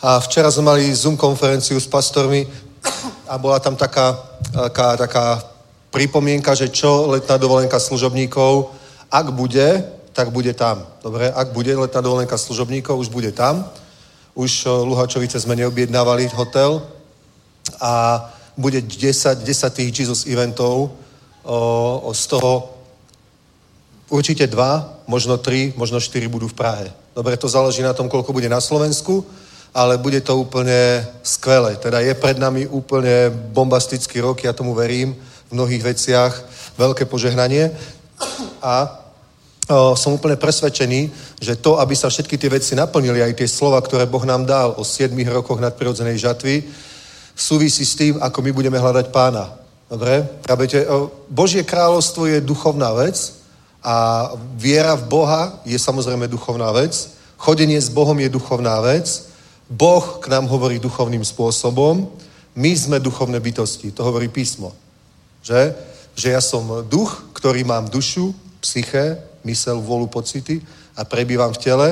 [0.05, 2.68] A včera sme mali Zoom konferenciu s pastormi
[3.29, 4.17] a bola tam taká,
[4.53, 5.27] taká, taká
[5.91, 8.71] pripomienka, že čo letná dovolenka služobníkov,
[9.11, 10.87] ak bude, tak bude tam.
[11.03, 13.65] Dobre, ak bude letná dovolenka služobníkov, už bude tam.
[14.35, 16.83] Už Luhačovice sme neobjednávali hotel
[17.81, 18.25] a
[18.57, 20.91] bude 10, 10 tých Jesus eventov,
[21.45, 21.59] o,
[22.05, 22.75] o z toho
[24.11, 26.87] určite dva, možno tri, možno štyri budú v Prahe.
[27.15, 29.27] Dobre, to záleží na tom, koľko bude na Slovensku,
[29.75, 31.77] ale bude to úplne skvelé.
[31.77, 35.17] Teda je pred nami úplne bombastický rok, ja tomu verím,
[35.49, 36.33] v mnohých veciach,
[36.79, 37.73] veľké požehnanie.
[38.63, 39.05] A
[39.69, 41.11] o, som úplne presvedčený,
[41.41, 44.75] že to, aby sa všetky tie veci naplnili, aj tie slova, ktoré Boh nám dal
[44.77, 46.65] o 7 rokoch nadprirodzenej žatvy,
[47.37, 49.55] súvisí s tým, ako my budeme hľadať pána.
[49.89, 50.27] Dobre?
[50.45, 50.85] Chápete?
[51.33, 53.33] Božie kráľovstvo je duchovná vec
[53.81, 57.17] a viera v Boha je samozrejme duchovná vec.
[57.39, 59.28] Chodenie s Bohom je duchovná vec
[59.69, 62.09] Boh k nám hovorí duchovným spôsobom,
[62.59, 64.73] my sme duchovné bytosti, to hovorí písmo.
[65.45, 65.77] Že?
[66.17, 70.59] Že ja som duch, ktorý mám dušu, psyché, mysel, volu, pocity
[70.97, 71.89] a prebývam v tele.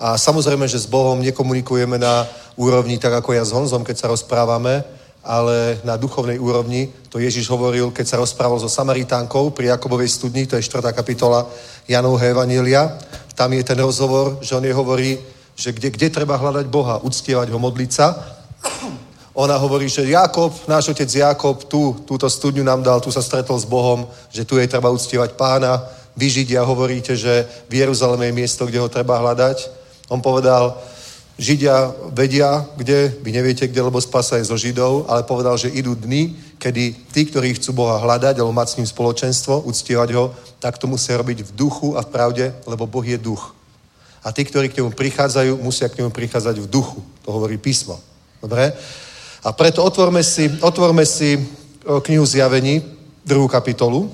[0.00, 2.24] A samozrejme, že s Bohom nekomunikujeme na
[2.56, 4.80] úrovni tak ako ja s Honzom, keď sa rozprávame,
[5.20, 6.88] ale na duchovnej úrovni.
[7.12, 10.96] To Ježiš hovoril, keď sa rozprával so Samaritánkou pri Jakobovej studni, to je 4.
[10.96, 11.44] kapitola
[11.84, 12.96] Janovho Evanília.
[13.36, 15.20] Tam je ten rozhovor, že on je hovorí,
[15.60, 18.16] že kde, kde treba hľadať Boha, uctievať ho, modliť sa.
[19.36, 23.60] Ona hovorí, že Jakob, náš otec Jakob, tu, túto studňu nám dal, tu sa stretol
[23.60, 25.84] s Bohom, že tu je treba uctievať pána.
[26.16, 29.68] Vy Židia hovoríte, že v Jeruzaleme je miesto, kde ho treba hľadať.
[30.08, 30.80] On povedal,
[31.40, 35.96] Židia vedia, kde, vy neviete, kde, lebo spasa je zo Židov, ale povedal, že idú
[35.96, 40.76] dny, kedy tí, ktorí chcú Boha hľadať, alebo mať s ním spoločenstvo, uctievať ho, tak
[40.76, 43.59] to musia robiť v duchu a v pravde, lebo Boh je duch.
[44.20, 47.00] A tí, ktorí k nemu prichádzajú, musia k nemu prichádzať v duchu.
[47.24, 48.00] To hovorí písmo.
[48.40, 48.72] Dobre?
[49.44, 51.40] A preto otvorme si, otvorme si
[51.84, 52.84] knihu Zjavení,
[53.24, 54.12] druhú kapitolu.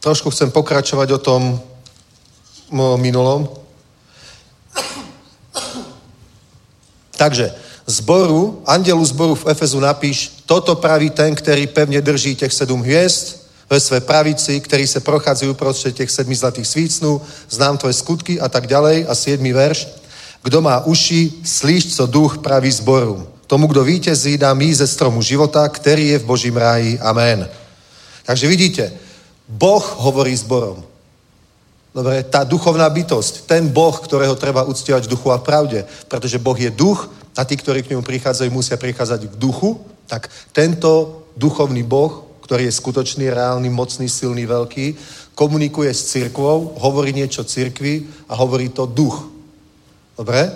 [0.00, 1.60] Trošku chcem pokračovať o tom
[2.96, 3.48] minulom.
[7.16, 7.52] Takže
[7.86, 13.40] zboru, andelu zboru v Efezu napíš, toto praví ten, který pevně drží těch sedm hvězd
[13.70, 18.48] ve své pravici, který se prochádzajú prostřed těch sedmi zlatých svícnů, znám tvoje skutky a
[18.48, 19.06] tak ďalej.
[19.08, 19.88] A siedmý verš.
[20.42, 23.28] Kdo má uši, slíš, co duch praví zboru.
[23.46, 26.98] Tomu, kdo vítězí, dá mí ze stromu života, který je v Božím ráji.
[26.98, 27.48] Amen.
[28.26, 28.92] Takže vidíte,
[29.48, 30.82] Boh hovorí zborom.
[31.90, 36.38] Dobre, tá duchovná bytosť, ten Boh, ktorého treba uctievať v duchu a v pravde, pretože
[36.38, 41.22] Boh je duch a tí, ktorí k nemu prichádzajú, musia prichádzať v duchu, tak tento
[41.34, 44.98] duchovný Boh, ktorý je skutočný, reálny, mocný, silný, veľký,
[45.38, 49.22] komunikuje s církvou, hovorí niečo církvi a hovorí to duch.
[50.18, 50.50] Dobre?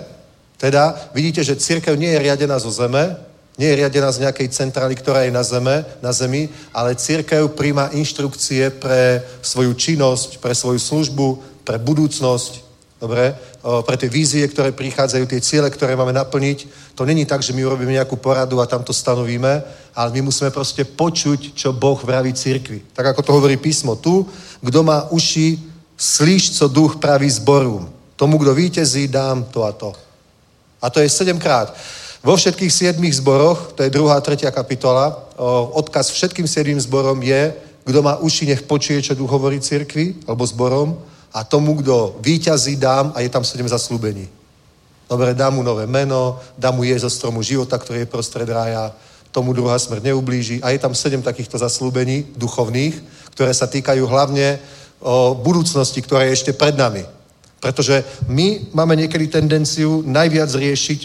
[0.59, 3.15] Teda vidíte, že církev nie je riadená zo zeme,
[3.55, 7.87] nie je riadená z nejakej centrály, ktorá je na, zeme, na zemi, ale církev príjma
[7.95, 12.59] inštrukcie pre svoju činnosť, pre svoju službu, pre budúcnosť,
[13.01, 16.67] dobre, pre tie vízie, ktoré prichádzajú, tie ciele, ktoré máme naplniť.
[16.95, 19.63] To není tak, že my urobíme nejakú poradu a tam to stanovíme,
[19.95, 22.81] ale my musíme proste počuť, čo Boh vraví církvi.
[22.93, 24.27] Tak ako to hovorí písmo tu,
[24.61, 25.59] kdo má uši,
[25.97, 27.89] slíš, co duch praví zborům.
[28.15, 29.93] Tomu, kdo vítězí, dám to a to.
[30.81, 31.75] A to je sedemkrát.
[32.23, 35.29] Vo všetkých siedmých zboroch, to je druhá, tretia kapitola,
[35.71, 37.53] odkaz všetkým siedmým zborom je,
[37.85, 40.97] kdo má uši, nech počuje, čo duch hovorí cirkvi, alebo zborom,
[41.35, 44.31] a tomu, kdo víťazí, dám, a je tam sedem zaslúbení.
[45.09, 48.95] Dobre, dám mu nové meno, dám mu je zo stromu života, ktorý je prostred rája,
[49.35, 50.63] tomu druhá smrť neublíži.
[50.63, 52.95] A je tam sedem takýchto zaslúbení duchovných,
[53.35, 54.63] ktoré sa týkajú hlavne
[55.03, 57.03] o budúcnosti, ktorá je ešte pred nami.
[57.59, 60.99] Pretože my máme niekedy tendenciu najviac riešiť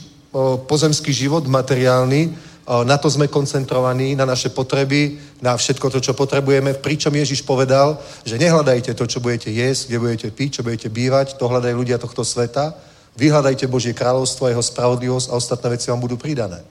[0.70, 2.30] pozemský život, materiálny,
[2.70, 6.78] na to sme koncentrovaní, na naše potreby, na všetko to, čo potrebujeme.
[6.78, 11.34] Pričom Ježiš povedal, že nehľadajte to, čo budete jesť, kde budete piť, čo budete bývať,
[11.34, 12.70] to hľadajú ľudia tohto sveta.
[13.18, 16.62] Vyhľadajte Božie kráľovstvo a jeho spravodlivosť a ostatné veci vám budú pridané.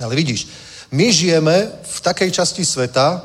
[0.00, 0.48] Ale vidíš,
[0.88, 3.20] my žijeme v takej časti sveta,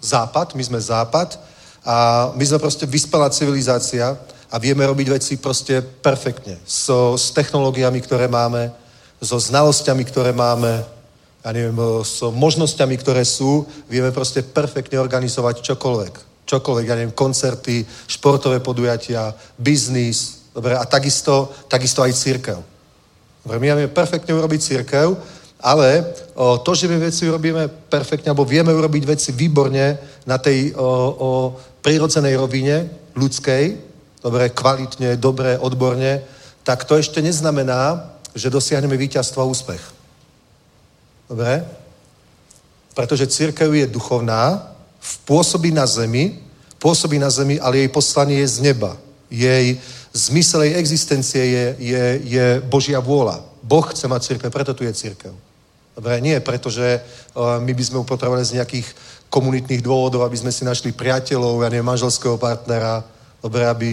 [0.00, 1.36] západ, my sme západ,
[1.84, 4.16] a my sme proste vyspelá civilizácia,
[4.50, 6.58] a vieme robiť veci proste perfektne.
[6.66, 8.74] So, s technológiami, ktoré máme,
[9.22, 10.82] so znalosťami, ktoré máme,
[11.40, 16.14] ja neviem, so možnosťami, ktoré sú, vieme proste perfektne organizovať čokoľvek.
[16.44, 22.58] Čokoľvek, ja neviem, koncerty, športové podujatia, biznis, dobre, a takisto, takisto aj církev.
[23.40, 25.16] Dobre, my vieme perfektne urobiť církev,
[25.64, 29.96] ale o, to, že my veci urobíme perfektne, alebo vieme urobiť veci výborne
[30.28, 30.84] na tej o,
[31.16, 31.30] o
[31.80, 32.84] prírodzenej rovine
[33.16, 33.76] ľudskej,
[34.20, 36.20] dobre, kvalitne, dobre, odborne,
[36.64, 39.99] tak to ešte neznamená, že dosiahneme víťazstvo a úspech.
[41.30, 41.62] Dobre?
[42.90, 44.74] Pretože církev je duchovná,
[45.22, 46.42] pôsobí na zemi,
[46.82, 48.98] pôsobí na zemi, ale jej poslanie je z neba.
[49.30, 49.78] Jej
[50.10, 53.46] zmysel jej existencie je, je, je Božia vôľa.
[53.62, 55.30] Boh chce mať církev, preto tu je církev.
[55.94, 58.88] Dobre, nie preto, že uh, my by sme upotrebovali z nejakých
[59.30, 63.06] komunitných dôvodov, aby sme si našli priateľov, ja neviem, manželského partnera,
[63.38, 63.88] dobre, aby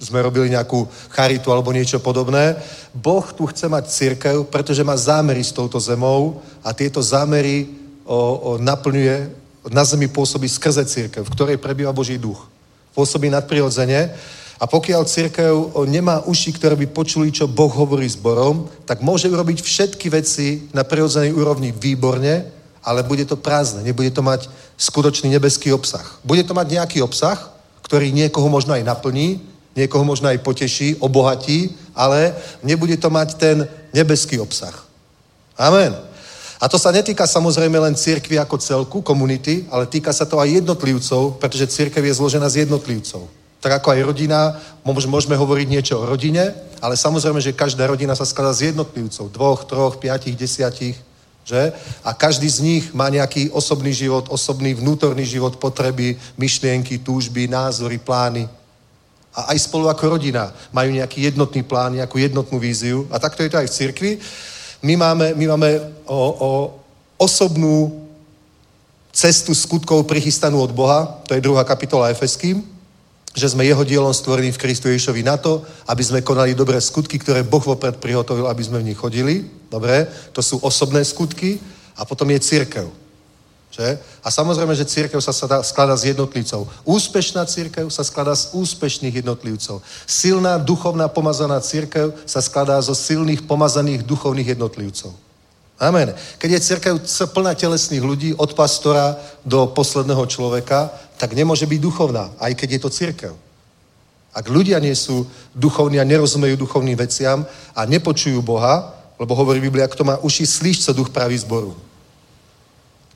[0.00, 2.56] sme robili nejakú charitu alebo niečo podobné.
[2.96, 7.68] Boh tu chce mať církev, pretože má zámery s touto zemou a tieto zámery
[8.08, 8.18] o, o,
[8.56, 9.36] naplňuje,
[9.68, 12.48] na zemi pôsobí skrze církev, v ktorej prebýva Boží duch.
[12.96, 14.16] Pôsobí nadprirodzene
[14.56, 15.52] a pokiaľ církev
[15.84, 20.80] nemá uši, ktoré by počuli, čo Boh hovorí zborom, tak môže urobiť všetky veci na
[20.80, 22.48] prirodzenej úrovni výborne,
[22.80, 24.48] ale bude to prázdne, nebude to mať
[24.80, 26.04] skutočný nebeský obsah.
[26.24, 27.36] Bude to mať nejaký obsah,
[27.84, 33.56] ktorý niekoho možno aj naplní, niekoho možno aj poteší, obohatí, ale nebude to mať ten
[33.94, 34.74] nebeský obsah.
[35.58, 35.92] Amen.
[36.60, 40.60] A to sa netýka samozrejme len církvy ako celku, komunity, ale týka sa to aj
[40.60, 43.24] jednotlivcov, pretože církev je zložená z jednotlivcov.
[43.60, 48.28] Tak ako aj rodina, môžeme hovoriť niečo o rodine, ale samozrejme, že každá rodina sa
[48.28, 49.32] skladá z jednotlivcov.
[49.32, 50.96] Dvoch, troch, piatich, desiatich,
[51.44, 51.72] že?
[52.04, 57.96] A každý z nich má nejaký osobný život, osobný vnútorný život, potreby, myšlienky, túžby, názory,
[57.96, 58.48] plány.
[59.34, 63.06] A aj spolu ako rodina majú nejaký jednotný plán, nejakú jednotnú víziu.
[63.14, 64.10] A takto je to aj v cirkvi.
[64.82, 65.68] My máme, my máme
[66.08, 66.50] o, o
[67.20, 68.08] osobnú
[69.12, 72.62] cestu skutkov prichystanú od Boha, to je druhá kapitola Efeským,
[73.34, 77.18] že sme jeho dielom stvorení v Kristu Ježišovi na to, aby sme konali dobré skutky,
[77.18, 79.46] ktoré Boh vopred prihotovil, aby sme v nich chodili.
[79.70, 81.62] Dobre, to sú osobné skutky.
[81.94, 82.88] A potom je církev.
[83.70, 84.02] Že?
[84.26, 85.30] A samozrejme, že církev sa
[85.62, 86.66] skladá z jednotlivcov.
[86.82, 89.78] Úspešná církev sa skladá z úspešných jednotlivcov.
[90.10, 95.14] Silná, duchovná, pomazaná církev sa skladá zo silných, pomazaných duchovných jednotlivcov.
[95.80, 96.12] Amen.
[96.36, 96.94] Keď je církev
[97.32, 99.16] plná telesných ľudí, od pastora
[99.46, 103.32] do posledného človeka, tak nemôže byť duchovná, aj keď je to církev.
[104.34, 109.88] Ak ľudia nie sú duchovní a nerozumejú duchovným veciam a nepočujú Boha, lebo hovorí Biblia,
[109.88, 111.74] kto má uši, slyš, co duch praví zboru.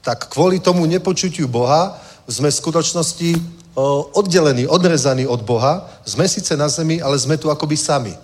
[0.04, 1.96] Tak kvôli tomu nepočutiu Boha
[2.28, 3.30] sme v skutočnosti
[4.14, 5.88] oddelení, odrezaní od Boha.
[6.04, 8.14] Sme síce na zemi, ale sme tu akoby sami.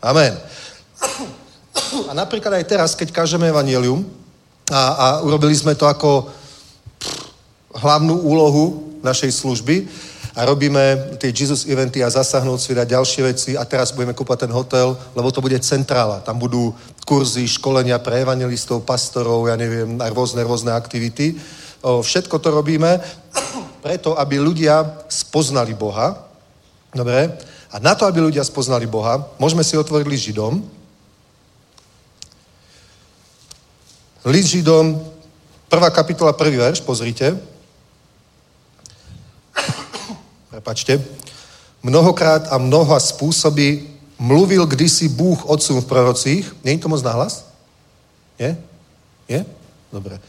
[0.00, 0.34] Amen.
[2.08, 4.02] A napríklad aj teraz, keď kážeme evanielium
[4.72, 6.26] a, a urobili sme to ako
[7.78, 9.86] hlavnú úlohu našej služby
[10.34, 14.46] a robíme tie Jesus eventy a zasahnúť si dať ďalšie veci a teraz budeme kúpať
[14.46, 16.22] ten hotel, lebo to bude centrála.
[16.22, 16.74] Tam budú
[17.08, 21.40] kurzy, školenia pre evangelistov, pastorov, ja neviem, a rôzne, rôzne aktivity.
[21.80, 23.00] Všetko to robíme
[23.80, 26.28] preto, aby ľudia spoznali Boha.
[26.92, 27.32] Dobre?
[27.72, 30.60] A na to, aby ľudia spoznali Boha, môžeme si otvoriť list Židom.
[34.28, 35.00] List Židom,
[35.72, 37.32] prvá kapitola, prvý verš, pozrite.
[40.52, 41.00] Prepačte.
[41.80, 46.56] Mnohokrát a mnoha spôsoby mluvil kdysi Bůh otcům v prorocích.
[46.64, 47.46] Není to moc nahlas?
[48.38, 48.58] Je?
[49.28, 49.46] Je?
[49.92, 50.20] Dobre.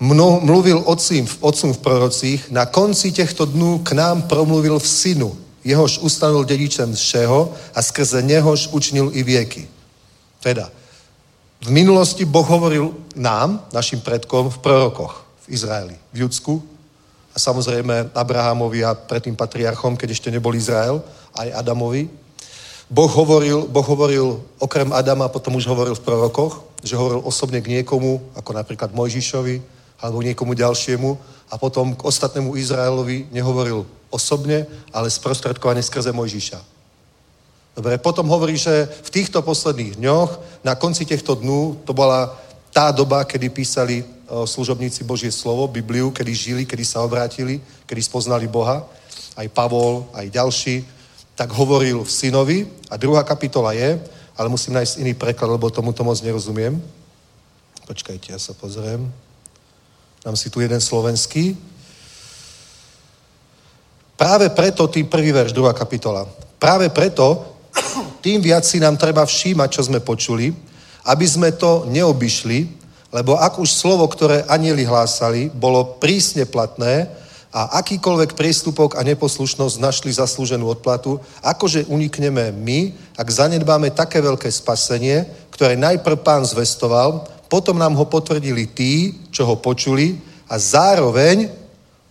[0.00, 5.38] Mno, mluvil otcím, otcům v prorocích, na konci těchto dnů k nám promluvil v synu,
[5.64, 9.68] jehož ustanul dedičem všeho a skrze něhož učinil i věky.
[10.42, 10.70] Teda,
[11.64, 16.62] v minulosti Boh hovoril nám, našim predkom, v prorokoch v Izraeli, v Judsku
[17.34, 20.98] a samozrejme Abrahamovi a predtým patriarchom, keď ešte nebol Izrael,
[21.38, 22.10] aj Adamovi.
[22.86, 27.74] Boh hovoril, boh hovoril okrem Adama, potom už hovoril v prorokoch, že hovoril osobne k
[27.74, 29.58] niekomu, ako napríklad Mojžišovi,
[29.98, 31.18] alebo niekomu ďalšiemu
[31.50, 36.62] a potom k ostatnému Izraelovi nehovoril osobne, ale sprostredkovane skrze Mojžiša.
[37.74, 42.38] Dobre, potom hovorí, že v týchto posledných dňoch, na konci týchto dnú, to bola
[42.70, 48.46] tá doba, kedy písali služobníci Božie slovo, Bibliu, kedy žili, kedy sa obrátili, kedy spoznali
[48.46, 48.86] Boha,
[49.36, 50.95] aj Pavol, aj ďalší,
[51.36, 52.58] tak hovoril v synovi
[52.88, 54.00] a druhá kapitola je,
[54.36, 56.80] ale musím nájsť iný preklad, lebo tomu to moc nerozumiem.
[57.84, 59.04] Počkajte, ja sa pozriem.
[60.24, 61.54] Dám si tu jeden slovenský.
[64.16, 66.24] Práve preto, tým prvý verš, druhá kapitola.
[66.56, 67.44] Práve preto,
[68.24, 70.56] tým viac si nám treba všímať, čo sme počuli,
[71.04, 72.58] aby sme to neobyšli,
[73.12, 77.06] lebo ak už slovo, ktoré anieli hlásali, bolo prísne platné
[77.54, 84.50] a akýkoľvek priestupok a neposlušnosť našli zaslúženú odplatu, akože unikneme my, ak zanedbáme také veľké
[84.52, 85.24] spasenie,
[85.54, 90.18] ktoré najprv pán zvestoval, potom nám ho potvrdili tí, čo ho počuli
[90.50, 91.48] a zároveň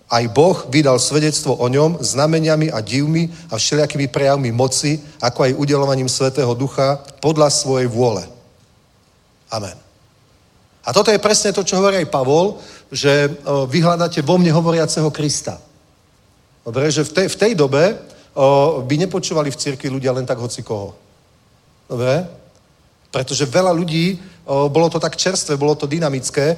[0.10, 5.58] aj Boh vydal svedectvo o ňom znameniami a divmi a všelijakými prejavmi moci, ako aj
[5.58, 8.24] udelovaním Svetého Ducha podľa svojej vôle.
[9.50, 9.85] Amen.
[10.86, 12.62] A toto je presne to, čo hovorí aj Pavol,
[12.94, 15.58] že vyhľadáte vo mne hovoriaceho Krista.
[16.66, 17.84] Dobre, že v tej, v tej dobe
[18.34, 20.98] o, by nepočúvali v cirkvi ľudia len tak hoci koho.
[21.86, 22.26] Dobre?
[23.14, 26.58] Pretože veľa ľudí, o, bolo to tak čerstvé, bolo to dynamické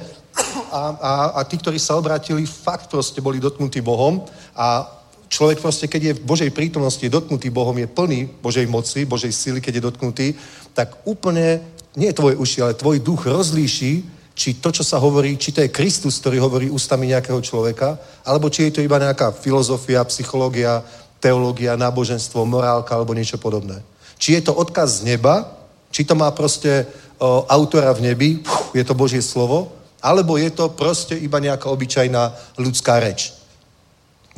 [0.72, 4.24] a, a, a tí, ktorí sa obrátili, fakt proste boli dotknutí Bohom
[4.56, 4.88] a
[5.28, 9.60] človek proste, keď je v Božej prítomnosti, dotknutý Bohom, je plný Božej moci, Božej sily,
[9.60, 10.26] keď je dotknutý,
[10.72, 11.60] tak úplne,
[12.00, 15.74] nie tvoje uši, ale tvoj duch rozlíši, či to, čo sa hovorí, či to je
[15.74, 20.86] Kristus, ktorý hovorí ústami nejakého človeka, alebo či je to iba nejaká filozofia, psychológia,
[21.18, 23.82] teológia, náboženstvo, morálka alebo niečo podobné.
[24.14, 25.42] Či je to odkaz z neba,
[25.90, 26.86] či to má proste
[27.18, 31.66] o, autora v nebi, puf, je to Božie slovo, alebo je to proste iba nejaká
[31.66, 32.30] obyčajná
[32.62, 33.34] ľudská reč.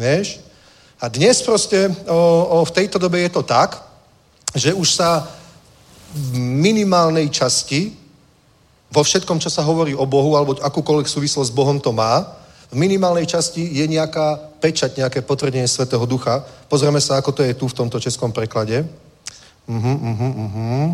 [0.00, 0.40] Vieš?
[0.96, 3.84] A dnes proste o, o, v tejto dobe je to tak,
[4.56, 5.28] že už sa
[6.16, 7.99] v minimálnej časti
[8.90, 12.26] vo všetkom, čo sa hovorí o Bohu, alebo akúkoľvek súvislosť s Bohom to má,
[12.70, 16.46] v minimálnej časti je nejaká pečať, nejaké potvrdenie Svetého Ducha.
[16.70, 18.86] Pozrieme sa, ako to je tu v tomto českom preklade.
[19.66, 20.86] Uh-huh, uh-huh, uh-huh.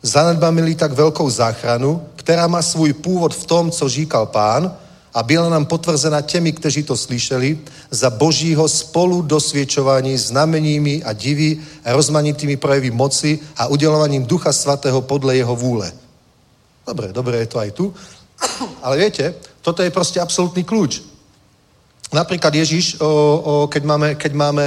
[0.00, 4.72] Zanedbáme-li tak veľkou záchranu, která má svůj původ v tom, co říkal pán,
[5.14, 7.58] a byla nám potvrzena těmi, kteří to slyšeli,
[7.90, 15.36] za božího spolu dosviečování znameními a diví, rozmanitými projevy moci a udelovaním Ducha Svatého podle
[15.36, 15.92] jeho vůle.
[16.90, 17.94] Dobre, dobre je to aj tu.
[18.84, 21.06] Ale viete, toto je proste absolútny kľúč.
[22.10, 24.66] Napríklad Ježiš, o, o, keď máme, keď máme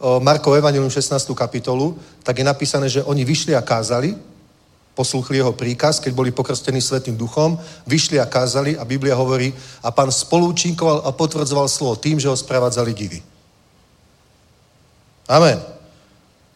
[0.00, 1.12] o, Markov Evangelium 16.
[1.36, 4.16] kapitolu, tak je napísané, že oni vyšli a kázali,
[4.96, 9.52] posluchli jeho príkaz, keď boli pokrstení Svetým duchom, vyšli a kázali a Biblia hovorí,
[9.84, 13.20] a pán spolúčinkoval a potvrdzoval slovo tým, že ho sprevádzali divy.
[15.28, 15.60] Amen.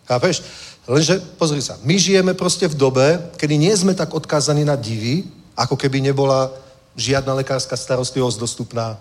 [0.08, 0.40] Chápeš?
[0.84, 5.24] Lenže, pozri sa, my žijeme proste v dobe, kedy nie sme tak odkázaní na divy,
[5.56, 6.52] ako keby nebola
[6.92, 9.00] žiadna lekárska starostlivosť dostupná,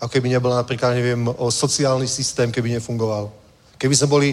[0.00, 3.28] Ako keby nebol napríklad, neviem, o sociálny systém, keby nefungoval.
[3.76, 4.28] Keby sme boli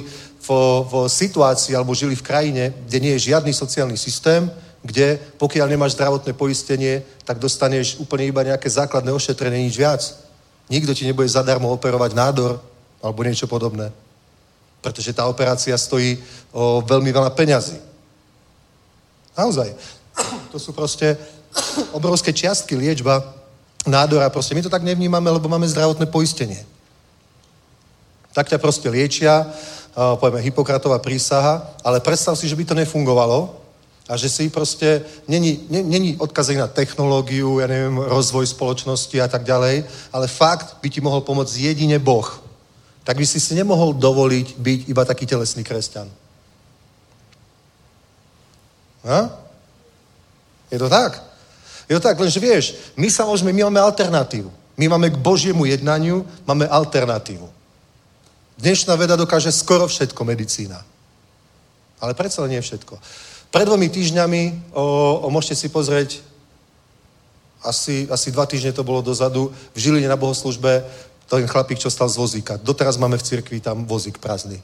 [0.48, 4.48] vo, vo situácii alebo žili v krajine, kde nie je žiadny sociálny systém,
[4.80, 10.08] kde pokiaľ nemáš zdravotné poistenie, tak dostaneš úplne iba nejaké základné ošetrenie, nič viac.
[10.72, 12.64] Nikto ti nebude zadarmo operovať nádor
[13.04, 13.92] alebo niečo podobné.
[14.82, 16.22] Pretože tá operácia stojí
[16.54, 17.78] o veľmi veľa peňazí.
[19.38, 19.70] Naozaj.
[20.52, 21.14] To sú proste
[21.94, 23.22] obrovské čiastky liečba
[23.86, 24.30] nádora.
[24.30, 26.66] Proste my to tak nevnímame, lebo máme zdravotné poistenie.
[28.34, 29.46] Tak ťa proste liečia,
[29.98, 33.50] povieme Hipokratová prísaha, ale predstav si, že by to nefungovalo
[34.08, 36.16] a že si proste, není, není
[36.56, 41.60] na technológiu, ja neviem, rozvoj spoločnosti a tak ďalej, ale fakt by ti mohol pomôcť
[41.60, 42.47] jedine Boh.
[43.08, 46.12] Tak by si si nemohol dovoliť byť iba taký telesný kresťan.
[49.08, 49.32] Ha?
[50.68, 51.24] Je to tak?
[51.88, 54.52] Je to tak, lenže vieš, my sa môžeme, my máme alternatívu.
[54.76, 57.48] My máme k Božiemu jednaniu, máme alternatívu.
[58.60, 60.84] Dnešná veda dokáže skoro všetko, medicína.
[62.04, 63.00] Ale predsa nie všetko.
[63.56, 64.84] Pred dvomi týždňami, o,
[65.24, 66.20] o, môžete si pozrieť,
[67.64, 70.84] asi, asi dva týždne to bolo dozadu, v Žiline na bohoslužbe,
[71.28, 72.56] ten chlapík, čo stal z vozíka.
[72.56, 74.64] Doteraz máme v cirkvi tam vozík prázdny.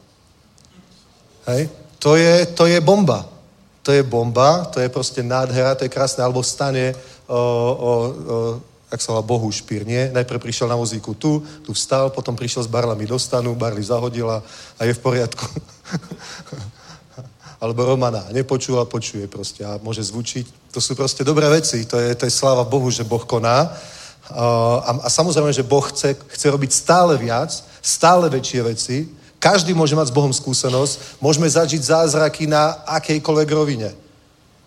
[1.48, 1.70] Hej?
[2.00, 3.28] To je, to je bomba.
[3.84, 6.96] To je bomba, to je proste nádhera, to je krásne, alebo stane
[7.28, 7.96] o, o, o
[8.94, 10.14] jak sa volá, Bohu špír, nie?
[10.14, 14.46] Najprv prišiel na vozíku tu, tu vstal, potom prišiel s barlami do stanu, barly zahodila
[14.78, 15.42] a je v poriadku.
[17.64, 20.78] Alebo Romana nepočula, počuje proste a môže zvučiť.
[20.78, 23.74] To sú proste dobré veci, to je, to je sláva Bohu, že Boh koná.
[24.32, 27.52] A, a samozrejme, že Boh chce, chce robiť stále viac,
[27.84, 28.98] stále väčšie veci.
[29.36, 31.20] Každý môže mať s Bohom skúsenosť.
[31.20, 33.92] Môžeme zažiť zázraky na akejkoľvek rovine.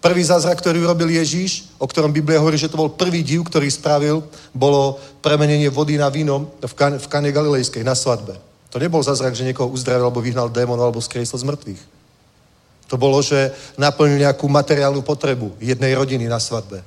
[0.04, 3.64] Prvý zázrak, ktorý urobil Ježíš, o ktorom Biblia hovorí, že to bol prvý div, ktorý
[3.72, 4.20] spravil,
[4.52, 8.36] bolo premenenie vody na víno v, kan- v kane Galilejskej na svadbe.
[8.70, 11.82] To nebol zázrak, že niekoho uzdravil, alebo vyhnal démon, alebo skriesol z mŕtvych.
[12.92, 13.50] To bolo, že
[13.80, 16.84] naplnil nejakú materiálnu potrebu jednej rodiny na svadbe,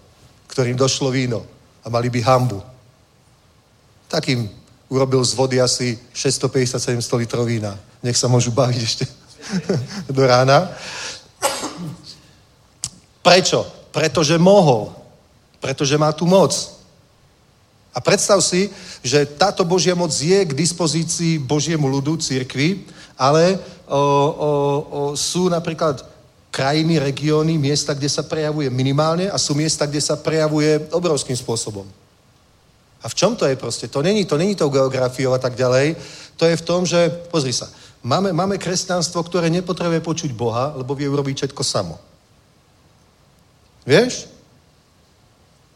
[0.48, 1.44] ktorým došlo víno
[1.90, 2.64] mali by hambu.
[4.10, 4.50] Takým
[4.90, 7.78] urobil z vody asi 650-700 litrov vína.
[8.02, 9.06] Nech sa môžu baviť ešte
[10.16, 10.74] do rána.
[13.22, 13.68] Prečo?
[13.94, 14.90] Pretože mohol.
[15.62, 16.56] Pretože má tu moc.
[17.94, 18.70] A predstav si,
[19.04, 22.86] že táto Božia moc je k dispozícii Božiemu ľudu, církvi,
[23.18, 24.50] ale o, o, o,
[25.18, 26.06] sú napríklad
[26.60, 31.88] krajiny, regióny, miesta, kde sa prejavuje minimálne a sú miesta, kde sa prejavuje obrovským spôsobom.
[33.00, 33.88] A v čom to je proste?
[33.88, 35.96] To není to, není to geografiou a tak ďalej.
[36.36, 37.72] To je v tom, že, pozri sa,
[38.04, 41.96] máme, máme kresťanstvo, ktoré nepotrebuje počuť Boha, lebo vie urobiť všetko samo.
[43.88, 44.28] Vieš?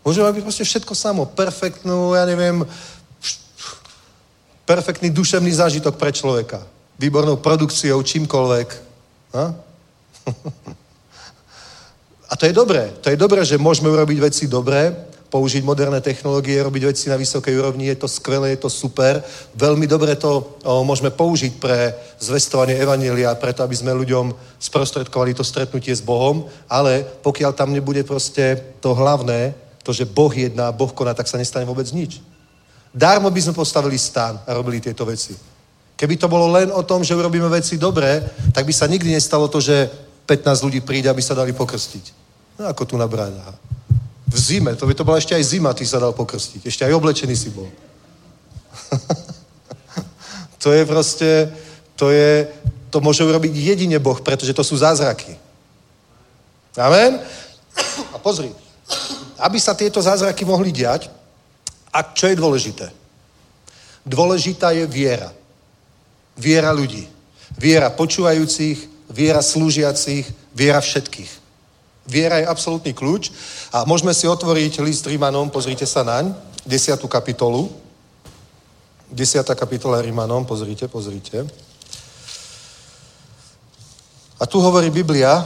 [0.04, 1.32] Môžeme robiť proste všetko samo.
[1.32, 2.68] Perfektnú, ja neviem,
[4.68, 6.60] perfektný duševný zážitok pre človeka.
[7.00, 8.68] Výbornou produkciou, čímkoľvek.
[9.32, 9.72] A?
[12.30, 12.89] A to je dobré.
[13.05, 14.89] To je dobré, že môžeme urobiť veci dobré,
[15.30, 19.21] použiť moderné technológie, robiť veci na vysokej úrovni, je to skvelé, je to super.
[19.53, 25.45] Veľmi dobre to o, môžeme použiť pre zvestovanie Evanília, preto aby sme ľuďom sprostredkovali to
[25.45, 29.53] stretnutie s Bohom, ale pokiaľ tam nebude proste to hlavné,
[29.86, 32.21] to, že Boh jedná, Boh koná, tak sa nestane vôbec nič.
[32.93, 35.34] Dármo by sme postavili stán a robili tieto veci.
[35.97, 38.21] Keby to bolo len o tom, že urobíme veci dobré,
[38.53, 39.89] tak by sa nikdy nestalo to, že
[40.26, 42.05] 15 ľudí príde, aby sa dali pokrstiť.
[42.59, 43.43] No ako tu na bráňa.
[44.30, 46.65] V zime, to by to bola ešte aj zima, ty sa dal pokrstiť.
[46.65, 47.69] Ešte aj oblečený si bol.
[50.63, 51.30] to je proste,
[51.99, 52.47] to je,
[52.89, 55.38] to môže urobiť jedine Boh, pretože to sú zázraky.
[56.78, 57.21] Amen?
[58.13, 58.49] A pozri,
[59.38, 61.09] aby sa tieto zázraky mohli diať,
[61.93, 62.89] a čo je dôležité?
[64.01, 65.30] Dôležitá je viera.
[66.34, 67.05] Viera ľudí.
[67.53, 70.26] Viera počúvajúcich, viera slúžiacich,
[70.57, 71.32] viera všetkých.
[72.09, 73.32] Viera je absolútny kľúč
[73.72, 76.36] a môžeme si otvoriť list Rímanom, pozrite sa naň,
[76.66, 76.99] 10.
[77.07, 77.72] kapitolu.
[79.14, 79.45] 10.
[79.53, 81.45] kapitola Rímanom, pozrite, pozrite.
[84.41, 85.45] A tu hovorí Biblia,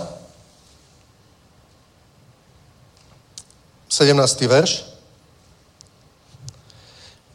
[3.91, 4.47] 17.
[4.47, 4.85] verš.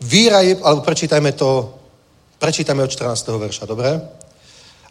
[0.03, 1.79] Víra je, alebo prečítajme to,
[2.43, 3.39] prečítajme od 14.
[3.39, 4.03] verša, dobre?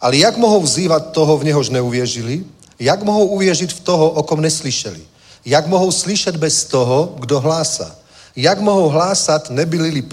[0.01, 2.43] Ale jak mohou vzývať toho, v nehož neuviežili?
[2.79, 5.01] Jak mohou uvěřit v toho, o kom neslyšeli?
[5.45, 7.95] Jak mohou slyšet bez toho, kdo hlásá?
[8.35, 10.03] Jak mohou hlásat, nebyli-li?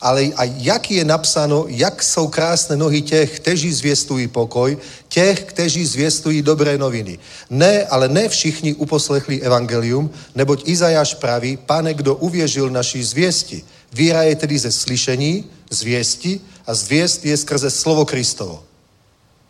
[0.00, 5.86] Ale a jak je napsáno, jak jsou krásné nohy těch, kteří zvěstují pokoj, těch, kteří
[5.86, 7.18] zvěstují dobré noviny.
[7.50, 13.62] Ne, ale ne všichni uposlechli evangelium, neboť Izajáš praví, pane, kdo uvěřil naší zvěsti.
[13.92, 18.62] Viera je tedy ze slyšení, z viesti a zviest je skrze slovo Kristovo.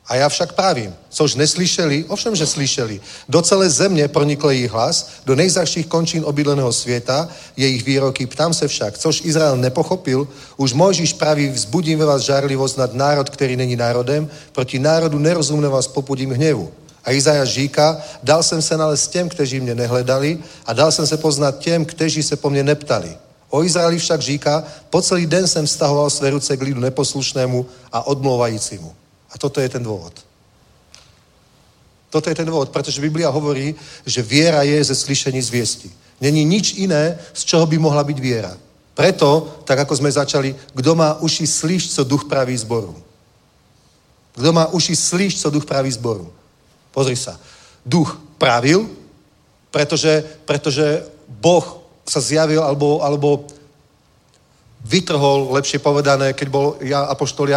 [0.06, 3.00] A já však právím, což neslyšeli, ovšem, že slyšeli.
[3.28, 8.68] Do celé země pronikl jejich hlas, do nejzahších končín obydleného světa, jejich výroky, ptám se
[8.68, 13.76] však, což Izrael nepochopil, už Mojžíš praví, vzbudím ve vás žárlivost nad národ, který není
[13.76, 16.72] národem, proti národu nerozumné vás popudím hněvu.
[17.04, 21.16] A Izajáš říká, dal jsem se nalézt těm, kteří mě nehledali a dal jsem se
[21.16, 23.16] poznat těm, kteří se po mně neptali.
[23.52, 28.06] O Izraeli však říká, po celý den jsem vztahoval své ruce k lidu neposlušnému a
[28.06, 28.94] odmlouvajícímu.
[29.30, 30.12] A toto je ten dôvod.
[32.08, 33.76] Toto je ten dôvod, pretože Biblia hovorí,
[34.08, 35.92] že viera je ze slyšení zviesti.
[36.20, 38.56] Není nič iné, z čoho by mohla byť viera.
[38.96, 42.96] Preto, tak ako sme začali, kdo má uši slyš, co duch praví zboru.
[44.32, 46.32] Kdo má uši slyš, co duch praví zboru.
[46.88, 47.36] Pozri sa.
[47.84, 48.88] Duch pravil,
[49.68, 53.46] pretože, pretože Boh sa zjavil, alebo, alebo
[54.82, 57.54] vytrhol, lepšie povedané, keď bol ja, Apoštol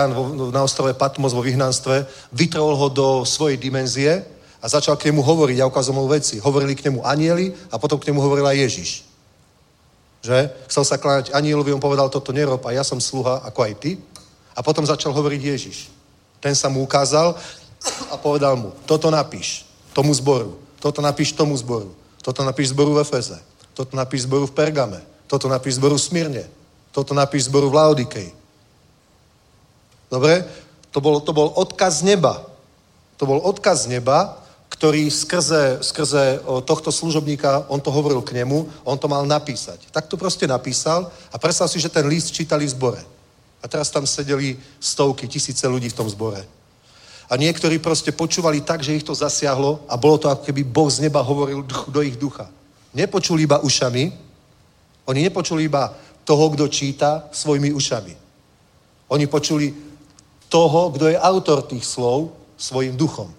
[0.54, 4.22] na ostrove Patmos vo vyhnanstve, vytrhol ho do svojej dimenzie
[4.62, 6.38] a začal k nemu hovoriť a ukázal mu veci.
[6.38, 8.89] Hovorili k nemu anieli a potom k nemu hovoril aj Ježiš.
[10.26, 10.39] Že?
[10.70, 13.91] Chcel sa kláňať anielovi, on povedal, toto nerob a ja som sluha, ako aj ty.
[14.58, 15.78] A potom začal hovoriť Ježiš.
[16.41, 17.38] Ten sa mu ukázal
[18.10, 23.06] a povedal mu, toto napíš tomu zboru, toto napíš tomu zboru, toto napíš zboru v
[23.06, 23.38] Efeze,
[23.76, 26.44] toto napíš zboru v Pergame, toto napíš zboru v Smírne,
[26.96, 28.28] toto napíš zboru v Laodikej.
[30.08, 30.48] Dobre?
[30.96, 32.40] To bol, to bol odkaz neba.
[33.20, 34.40] To bol odkaz neba,
[34.72, 39.92] ktorý skrze, skrze tohto služobníka, on to hovoril k nemu, on to mal napísať.
[39.92, 43.02] Tak to proste napísal a predstav si, že ten list čítali v zbore.
[43.64, 46.44] A teraz tam sedeli stovky, tisíce ľudí v tom zbore.
[47.26, 50.92] A niektorí proste počúvali tak, že ich to zasiahlo a bolo to, ako keby Boh
[50.92, 52.46] z neba hovoril do ich ducha.
[52.96, 54.04] Nepočuli iba ušami,
[55.06, 55.91] oni nepočuli iba
[56.24, 58.16] toho, kdo číta svojimi ušami.
[59.14, 59.70] Oni počuli
[60.50, 63.30] toho, kdo je autor tých slov svojim duchom.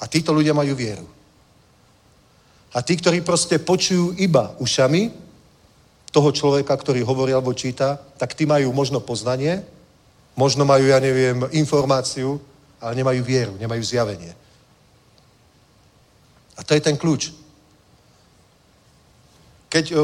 [0.00, 1.06] A títo ľudia majú vieru.
[2.72, 5.12] A tí, ktorí proste počujú iba ušami
[6.08, 9.60] toho človeka, ktorý hovorí alebo číta, tak tí majú možno poznanie,
[10.36, 12.40] možno majú, ja neviem, informáciu,
[12.80, 14.32] ale nemajú vieru, nemajú zjavenie.
[16.56, 17.32] A to je ten kľúč.
[19.72, 19.96] Keď,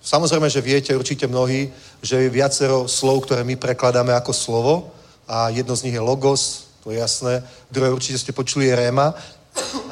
[0.00, 1.68] samozrejme, že viete určite mnohí,
[2.00, 4.74] že je viacero slov, ktoré my prekladáme ako slovo
[5.28, 7.44] a jedno z nich je logos, to je jasné.
[7.70, 9.14] Druhé určite ste počuli je réma.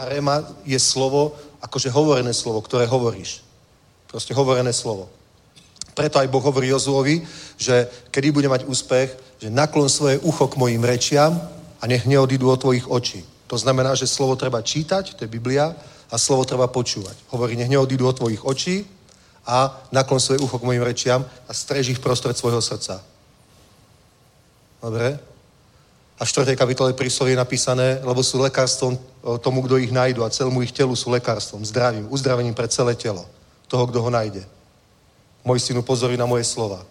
[0.00, 3.44] A réma je slovo, akože hovorené slovo, ktoré hovoríš.
[4.08, 5.12] Proste hovorené slovo.
[5.94, 7.22] Preto aj Boh hovorí Jozuovi,
[7.60, 11.36] že kedy bude mať úspech, že naklon svoje ucho k mojim rečiam
[11.80, 13.20] a nech neodídu od tvojich očí.
[13.50, 15.74] To znamená, že slovo treba čítať, to je Biblia,
[16.10, 17.18] a slovo treba počúvať.
[17.34, 18.86] Hovorí, nech neodídu od tvojich očí
[19.46, 23.02] a naklon svoje ucho k mojim rečiam a strež ich prostred svojho srdca.
[24.82, 25.18] Dobre?
[26.20, 26.52] A v 4.
[26.52, 28.98] kapitole príslovie je napísané, lebo sú lekárstvom
[29.40, 33.24] tomu, kdo ich najdu a celému ich telu sú lekárstvom, zdravím, uzdravením pre celé telo
[33.66, 34.44] toho, kdo ho najde.
[35.46, 36.84] Môj synu, pozory na moje slova.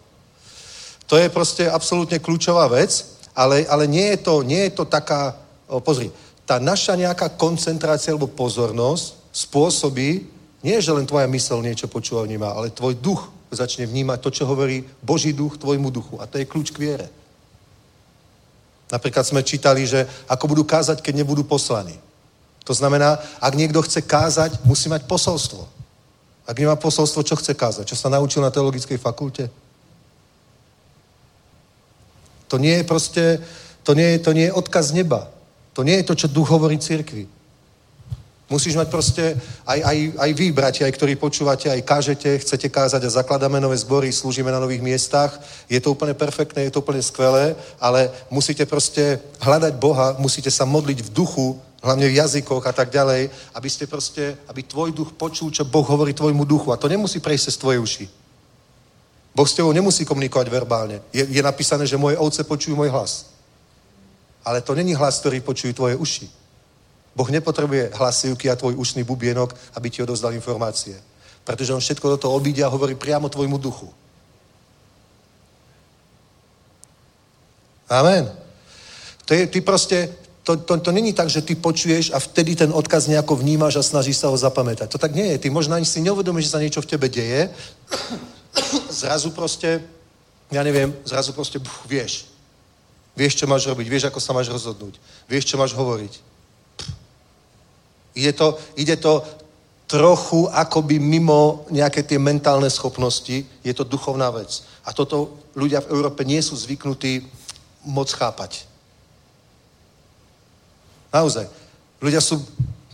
[1.06, 5.38] To je proste absolútne kľúčová vec, ale, ale nie, je to, nie je to taká,
[5.70, 6.10] o, pozri,
[6.50, 10.26] tá naša nejaká koncentrácia alebo pozornosť spôsobí,
[10.66, 14.50] nie, že len tvoja mysel niečo počúva, vníma, ale tvoj duch začne vnímať to, čo
[14.50, 16.18] hovorí Boží duch tvojmu duchu.
[16.18, 17.08] A to je kľúč k viere.
[18.90, 21.94] Napríklad sme čítali, že ako budú kázať, keď nebudú poslaní.
[22.66, 25.70] To znamená, ak niekto chce kázať, musí mať posolstvo.
[26.50, 27.86] Ak nemá posolstvo, čo chce kázať?
[27.94, 29.54] Čo sa naučil na teologickej fakulte?
[32.50, 33.38] To nie je proste,
[33.86, 35.30] to nie je, to nie je odkaz neba.
[35.80, 37.24] To nie je to, čo duch hovorí cirkvi.
[38.52, 39.32] Musíš mať proste,
[39.64, 43.80] aj, aj, aj vy, bratia, aj ktorí počúvate, aj kážete, chcete kázať a zakladáme nové
[43.80, 45.40] zbory, slúžime na nových miestach.
[45.72, 50.68] Je to úplne perfektné, je to úplne skvelé, ale musíte proste hľadať Boha, musíte sa
[50.68, 55.16] modliť v duchu, hlavne v jazykoch a tak ďalej, aby ste proste, aby tvoj duch
[55.16, 56.76] počul, čo Boh hovorí tvojmu duchu.
[56.76, 58.06] A to nemusí prejsť cez tvoje uši.
[59.32, 61.00] Boh s tebou nemusí komunikovať verbálne.
[61.16, 63.39] Je, je napísané, že moje ovce počujú môj hlas.
[64.46, 66.28] Ale to není hlas, ktorý počujú tvoje uši.
[67.16, 70.96] Boh nepotrebuje hlasivky a tvoj ušný bubienok, aby ti odozdal informácie.
[71.44, 73.90] Pretože on všetko do toho obíde a hovorí priamo tvojmu duchu.
[77.90, 78.32] Amen.
[79.26, 80.10] To je, ty proste,
[80.44, 83.84] to, to, to není tak, že ty počuješ a vtedy ten odkaz nejako vnímaš a
[83.84, 84.90] snažíš sa ho zapamätať.
[84.90, 85.38] To tak nie je.
[85.38, 87.50] Ty možno ani si neuvedomíš, že sa niečo v tebe deje.
[89.02, 89.82] Zrazu proste,
[90.54, 92.26] ja neviem, zrazu proste buch, vieš.
[93.20, 94.96] Vieš, čo máš robiť, vieš, ako sa máš rozhodnúť.
[95.28, 96.14] Vieš, čo máš hovoriť.
[98.16, 99.20] Ide to, ide to
[99.92, 104.64] trochu akoby mimo nejaké tie mentálne schopnosti, je to duchovná vec.
[104.88, 107.28] A toto ľudia v Európe nie sú zvyknutí
[107.84, 108.64] moc chápať.
[111.12, 111.52] Naozaj.
[112.00, 112.40] Ľudia sú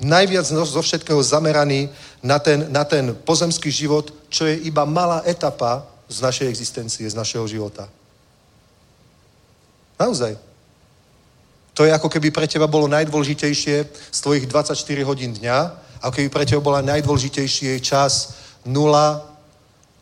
[0.01, 1.93] najviac zo všetkého zameraní
[2.25, 7.13] na ten, na ten pozemský život, čo je iba malá etapa z našej existencie, z
[7.13, 7.85] našeho života.
[9.95, 10.37] Naozaj.
[11.75, 15.57] To je ako keby pre teba bolo najdôležitejšie z tvojich 24 hodín dňa,
[15.99, 18.71] ako keby pre teba bola najdôležitejší čas 0,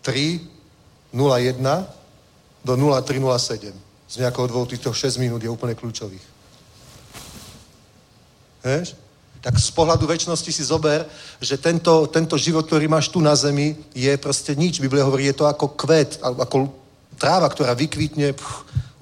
[0.05, 0.39] 3,
[1.13, 1.61] 0, 1
[2.63, 3.73] do 0, 3, 0, 7.
[4.09, 6.25] Z nejakého dvoch týchto 6 minút je úplne kľúčových.
[8.63, 8.93] Vieš?
[9.43, 11.03] Tak z pohľadu väčšnosti si zober,
[11.43, 14.79] že tento, tento život, ktorý máš tu na zemi, je proste nič.
[14.79, 16.71] Biblia hovorí, je to ako kvet, ako
[17.19, 18.53] tráva, ktorá vykvitne, pch,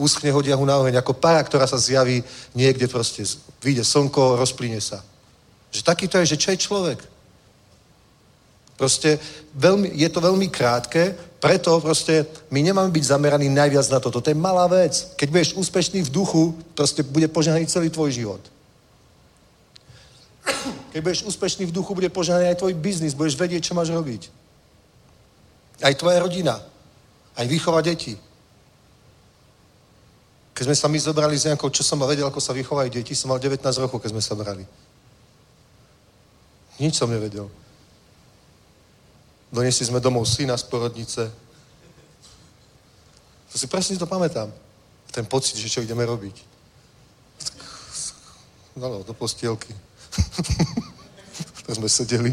[0.02, 2.26] uschne, hodia ho na oheň, ako para, ktorá sa zjaví
[2.58, 3.22] niekde proste.
[3.62, 5.06] Vyjde slnko, rozplyne sa.
[5.70, 7.00] Že taký to je, že čo je človek?
[8.82, 9.22] Proste
[9.54, 14.22] veľmi, je to veľmi krátke, preto proste my nemáme byť zameraní najviac na toto.
[14.22, 15.14] To je malá vec.
[15.18, 18.42] Keď budeš úspešný v duchu, proste bude požehnaný celý tvoj život.
[20.92, 24.34] Keď budeš úspešný v duchu, bude požehnaný aj tvoj biznis, budeš vedieť, čo máš robiť.
[25.82, 26.58] Aj tvoja rodina.
[27.38, 28.18] Aj výchova detí.
[30.54, 33.32] Keď sme sa my zobrali s nejakou, čo som vedel, ako sa vychovajú deti, som
[33.32, 34.68] mal 19 rokov, keď sme sa brali.
[36.82, 37.48] Nič som nevedel.
[39.52, 41.24] Donesli sme domov syna z porodnice.
[43.52, 44.48] To si presne to pamätám.
[45.12, 46.36] Ten pocit, že čo ideme robiť.
[48.80, 49.76] No, no do postielky.
[51.68, 52.32] tak sme sedeli.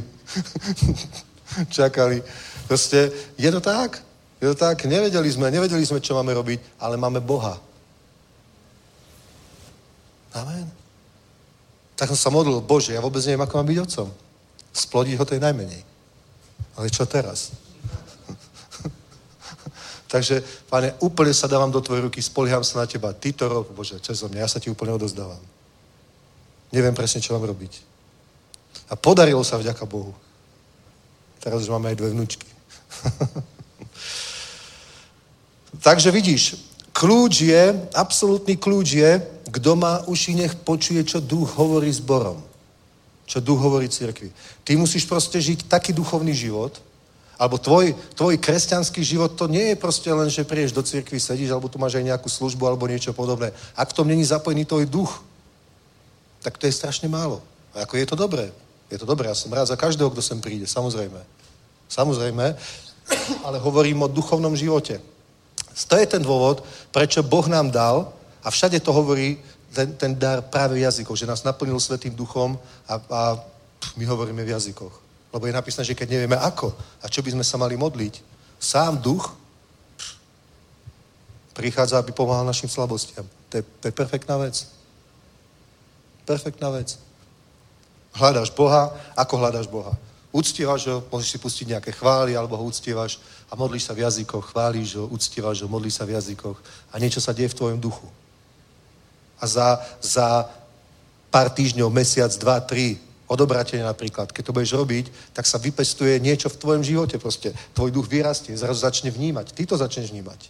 [1.74, 2.22] Čakali.
[2.70, 3.98] Proste, je to tak.
[4.38, 4.86] Je to tak.
[4.86, 7.58] Nevedeli sme, nevedeli sme, čo máme robiť, ale máme Boha.
[10.34, 10.68] Amen.
[11.98, 14.08] Tak som sa modlil, Bože, ja vôbec neviem, ako mám byť otcom.
[14.70, 15.82] Splodiť ho to je najmenej.
[16.78, 17.50] Ale čo teraz?
[20.12, 23.10] Takže, pane, úplne sa dávam do tvojej ruky, spolieham sa na teba.
[23.10, 25.42] Ty to rob, Bože, cez mňa, ja sa ti úplne odozdávam.
[26.70, 27.82] Neviem presne, čo mám robiť.
[28.88, 30.14] A podarilo sa vďaka Bohu.
[31.42, 32.46] Teraz už máme aj dve vnúčky.
[35.86, 36.56] Takže vidíš,
[36.94, 37.64] kľúč je,
[37.94, 39.12] absolútny kľúč je,
[39.48, 42.40] kto má uši, nech počuje, čo duch hovorí zborom.
[43.28, 44.32] Čo duch hovorí cirkvi.
[44.64, 46.80] Ty musíš proste žiť taký duchovný život,
[47.38, 51.54] alebo tvoj, tvoj kresťanský život to nie je proste len, že prieš do cirkvi, sedíš,
[51.54, 53.54] alebo tu máš aj nejakú službu, alebo niečo podobné.
[53.78, 55.22] Ak v tom není zapojený tvoj duch,
[56.42, 57.38] tak to je strašne málo.
[57.78, 58.50] A ako je to dobré.
[58.90, 61.20] Je to dobré, ja som rád za každého, kto sem príde, samozrejme.
[61.86, 62.56] Samozrejme,
[63.46, 64.98] ale hovorím o duchovnom živote.
[65.78, 68.17] To je ten dôvod, prečo Boh nám dal
[68.48, 69.36] a všade to hovorí
[69.76, 72.56] ten, ten dar práve jazykov, že nás naplnil Svetým duchom
[72.88, 73.20] a, a
[74.00, 74.94] my hovoríme v jazykoch.
[75.28, 76.72] Lebo je napísané, že keď nevieme ako
[77.04, 78.24] a čo by sme sa mali modliť,
[78.56, 79.36] sám duch
[81.52, 83.28] prichádza, aby pomáhal našim slabostiam.
[83.52, 84.64] To je, to je perfektná vec.
[86.24, 86.96] Perfektná vec.
[88.16, 89.92] Hľadáš Boha, ako hľadáš Boha?
[90.32, 93.20] Uctievaš ho, môžeš si pustiť nejaké chvály, alebo ho uctievaš
[93.52, 96.56] a modlíš sa v jazykoch, chválíš ho, uctievaš ho, modlíš sa v jazykoch
[96.88, 98.08] a niečo sa deje v tvojom duchu
[99.40, 100.50] a za, za
[101.30, 102.98] pár týždňov, mesiac, dva, tri,
[103.28, 105.06] odobratenie napríklad, keď to budeš robiť,
[105.36, 107.52] tak sa vypestuje niečo v tvojom živote proste.
[107.76, 109.52] Tvoj duch vyrastie, zrazu začne vnímať.
[109.52, 110.48] Ty to začneš vnímať.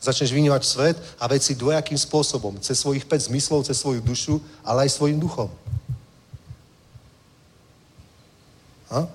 [0.00, 2.60] Začneš vnímať svet a veci dvojakým spôsobom.
[2.60, 5.48] Cez svojich 5 zmyslov, cez svoju dušu, ale aj svojim duchom.
[8.92, 9.06] A,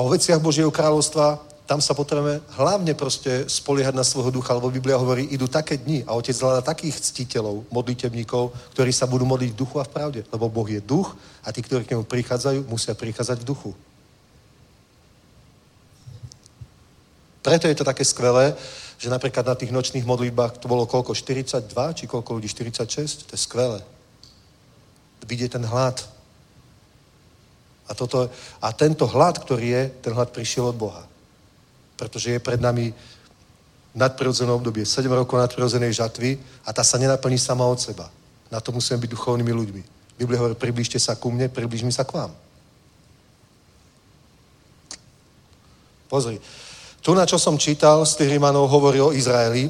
[0.00, 4.98] o veciach Božieho kráľovstva tam sa potrebujeme hlavne proste spoliehať na svojho ducha, lebo Biblia
[4.98, 9.60] hovorí, idú také dni a Otec hľadá takých ctiteľov, modlitebníkov, ktorí sa budú modliť v
[9.62, 10.20] duchu a v pravde.
[10.34, 11.14] Lebo Boh je duch
[11.46, 13.70] a tí, ktorí k nemu prichádzajú, musia prichádzať v duchu.
[17.38, 18.58] Preto je to také skvelé,
[18.98, 21.14] že napríklad na tých nočných modlitbách to bolo koľko?
[21.14, 21.70] 42?
[21.70, 22.50] Či koľko ľudí?
[22.50, 23.30] 46?
[23.30, 23.78] To je skvelé.
[25.22, 26.02] Vidieť ten hlad.
[27.86, 28.26] A, toto,
[28.58, 31.09] a tento hlad, ktorý je, ten hlad prišiel od Boha
[32.00, 32.96] pretože je pred nami
[33.92, 38.08] nadprirodzené obdobie, 7 rokov nadprirodzenej žatvy a tá sa nenaplní sama od seba.
[38.48, 39.82] Na to musíme byť duchovnými ľuďmi.
[40.16, 42.32] Biblia hovorí, približte sa ku mne, približ mi sa k vám.
[46.08, 46.40] Pozri,
[47.04, 49.68] tu na čo som čítal z tých Rímanov hovorí o Izraeli,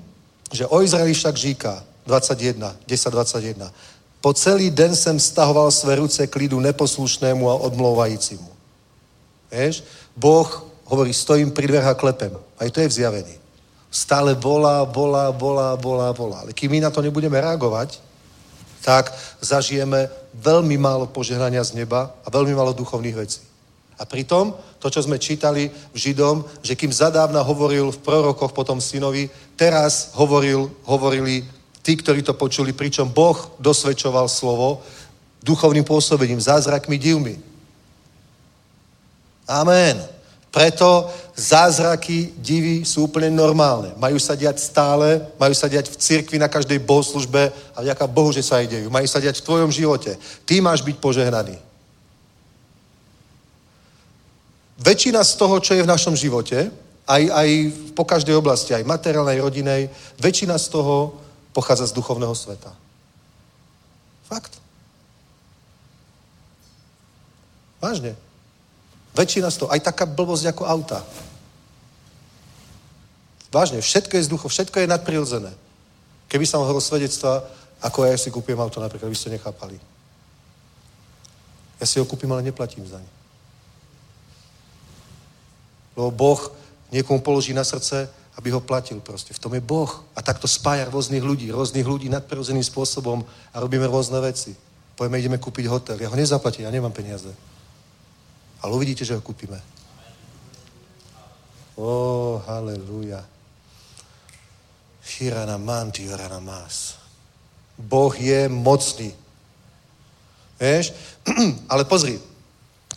[0.58, 3.72] že o Izraeli však říká 21, 10,
[4.20, 8.50] Po celý den jsem stahoval své ruce k lidu neposlušnému a odmlouvajícímu.
[9.50, 9.84] Vieš?
[10.16, 12.34] Boh hovorí, stojím pri dverách a klepem.
[12.58, 13.36] Aj to je v zjavení.
[13.90, 16.38] Stále volá, volá, volá, volá, volá.
[16.42, 18.02] Ale kým my na to nebudeme reagovať,
[18.82, 23.42] tak zažijeme veľmi málo požehnania z neba a veľmi málo duchovných vecí.
[24.00, 28.80] A pritom, to, čo sme čítali v Židom, že kým zadávna hovoril v prorokoch potom
[28.80, 29.28] synovi,
[29.60, 31.44] teraz hovoril, hovorili
[31.84, 34.80] tí, ktorí to počuli, pričom Boh dosvedčoval slovo
[35.44, 37.36] duchovným pôsobením, zázrakmi, divmi.
[39.44, 40.19] Amen.
[40.50, 41.06] Preto
[41.38, 43.94] zázraky, divy sú úplne normálne.
[43.94, 48.34] Majú sa diať stále, majú sa diať v cirkvi na každej bohoslužbe a vďaka Bohu,
[48.34, 48.90] že sa aj dejú.
[48.90, 50.18] Majú sa diať v tvojom živote.
[50.42, 51.54] Ty máš byť požehnaný.
[54.80, 56.66] Väčšina z toho, čo je v našom živote,
[57.06, 57.48] aj, aj
[57.94, 59.86] po každej oblasti, aj materiálnej, rodinej,
[60.18, 61.14] väčšina z toho
[61.54, 62.74] pochádza z duchovného sveta.
[64.26, 64.58] Fakt.
[67.78, 68.29] Vážne.
[69.20, 71.04] Väčšina z toho, aj taká blbosť ako auta.
[73.52, 75.52] Vážne, všetko je z duchu, všetko je nadprirodzené.
[76.32, 77.44] Keby som hovoril svedectva,
[77.84, 79.76] ako ja si kúpim auto napríklad, vy ste nechápali.
[81.76, 83.10] Ja si ho kúpim, ale neplatím za ne.
[86.00, 86.40] Lebo Boh
[86.88, 88.08] niekomu položí na srdce,
[88.40, 89.36] aby ho platil proste.
[89.36, 89.90] V tom je Boh.
[90.16, 93.20] A takto spája rôznych ľudí, rôznych ľudí nadprirodzeným spôsobom
[93.52, 94.56] a robíme rôzne veci.
[94.96, 96.00] Poďme, ideme kúpiť hotel.
[96.00, 97.28] Ja ho nezaplatím, ja nemám peniaze.
[98.62, 99.56] Ale uvidíte, že ho kúpime.
[101.76, 103.24] Ó, oh, halleluja.
[105.00, 107.00] Hirana manti, hirana mas.
[107.78, 109.16] Boh je mocný.
[110.60, 110.92] Vieš?
[111.72, 112.20] Ale pozri,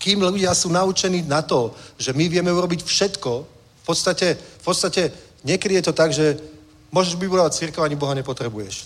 [0.04, 3.32] kým ľudia sú naučení na to, že my vieme urobiť všetko,
[3.84, 5.12] v podstate, v podstate
[5.48, 6.40] niekedy je to tak, že
[6.92, 8.84] môžeš vybudovať církev, ani Boha nepotrebuješ.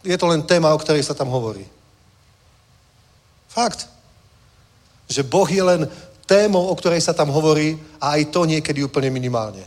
[0.00, 1.68] Je to len téma, o ktorej sa tam hovorí.
[3.52, 3.97] Fakt.
[5.08, 5.88] Že Boh je len
[6.28, 9.64] témou, o ktorej sa tam hovorí a aj to niekedy úplne minimálne.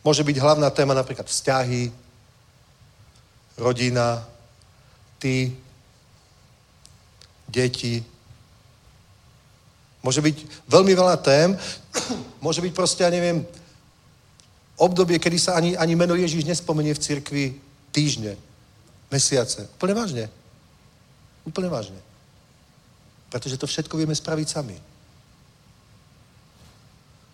[0.00, 1.92] Môže byť hlavná téma napríklad vzťahy,
[3.60, 4.24] rodina,
[5.20, 5.52] ty,
[7.44, 8.00] deti.
[10.00, 11.52] Môže byť veľmi veľa tém.
[12.44, 13.44] Môže byť proste, ja neviem,
[14.80, 17.44] obdobie, kedy sa ani, ani meno Ježíš nespomenie v cirkvi
[17.92, 18.40] týždne,
[19.12, 19.68] mesiace.
[19.76, 20.24] Úplne vážne.
[21.44, 22.00] Úplne vážne.
[23.30, 24.76] Pretože to všetko vieme spraviť sami.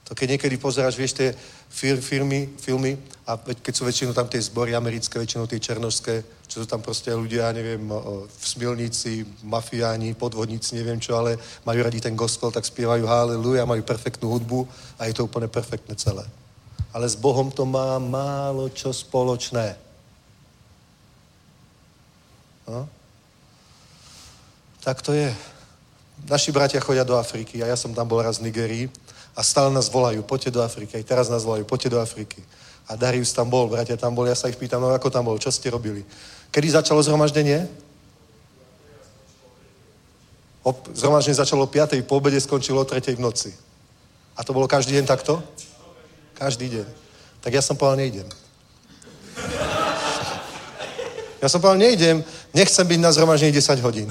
[0.06, 1.34] To keď niekedy pozeráš, vieš, tie
[1.66, 2.94] fir- firmy, filmy
[3.26, 7.10] a keď sú väčšinou tam tie zbory americké, väčšinou tie černožské, čo sú tam proste
[7.10, 7.82] ľudia, neviem,
[8.30, 11.34] v smilníci, mafiáni, podvodníci, neviem čo, ale
[11.66, 14.62] majú radi ten gospel, tak spievajú haleluja, majú perfektnú hudbu
[14.94, 16.22] a je to úplne perfektné celé.
[16.94, 19.74] Ale s Bohom to má málo čo spoločné.
[22.70, 22.86] No?
[24.86, 25.34] Tak to je.
[26.24, 28.88] Naši bratia chodia do Afriky a ja som tam bol raz v Nigerii
[29.36, 32.40] a stále nás volajú, poďte do Afriky, aj teraz nás volajú, poďte do Afriky.
[32.88, 35.36] A Darius tam bol, bratia tam bol, ja sa ich pýtam, no ako tam bol,
[35.36, 36.06] čo ste robili?
[36.50, 37.68] Kedy začalo zhromaždenie?
[40.94, 42.00] Zhromaždenie začalo o 5.
[42.08, 43.14] po obede, skončilo o 3.
[43.14, 43.50] v noci.
[44.36, 45.42] A to bolo každý deň takto?
[46.34, 46.86] Každý deň.
[47.44, 48.26] Tak ja som povedal, nejdem.
[51.42, 52.24] Ja som povedal, nejdem,
[52.56, 54.08] nechcem byť na zhromaždení 10 hodín.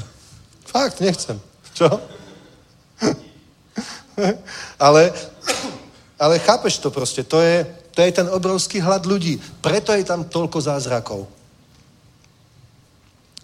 [0.63, 1.41] Fakt, nechcem.
[1.75, 1.91] Čo?
[4.79, 5.11] ale,
[6.15, 9.35] ale chápeš to proste, to je, to je ten obrovský hlad ľudí.
[9.59, 11.27] Preto je tam toľko zázrakov.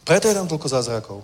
[0.08, 1.20] Preto je tam toľko zázrakov.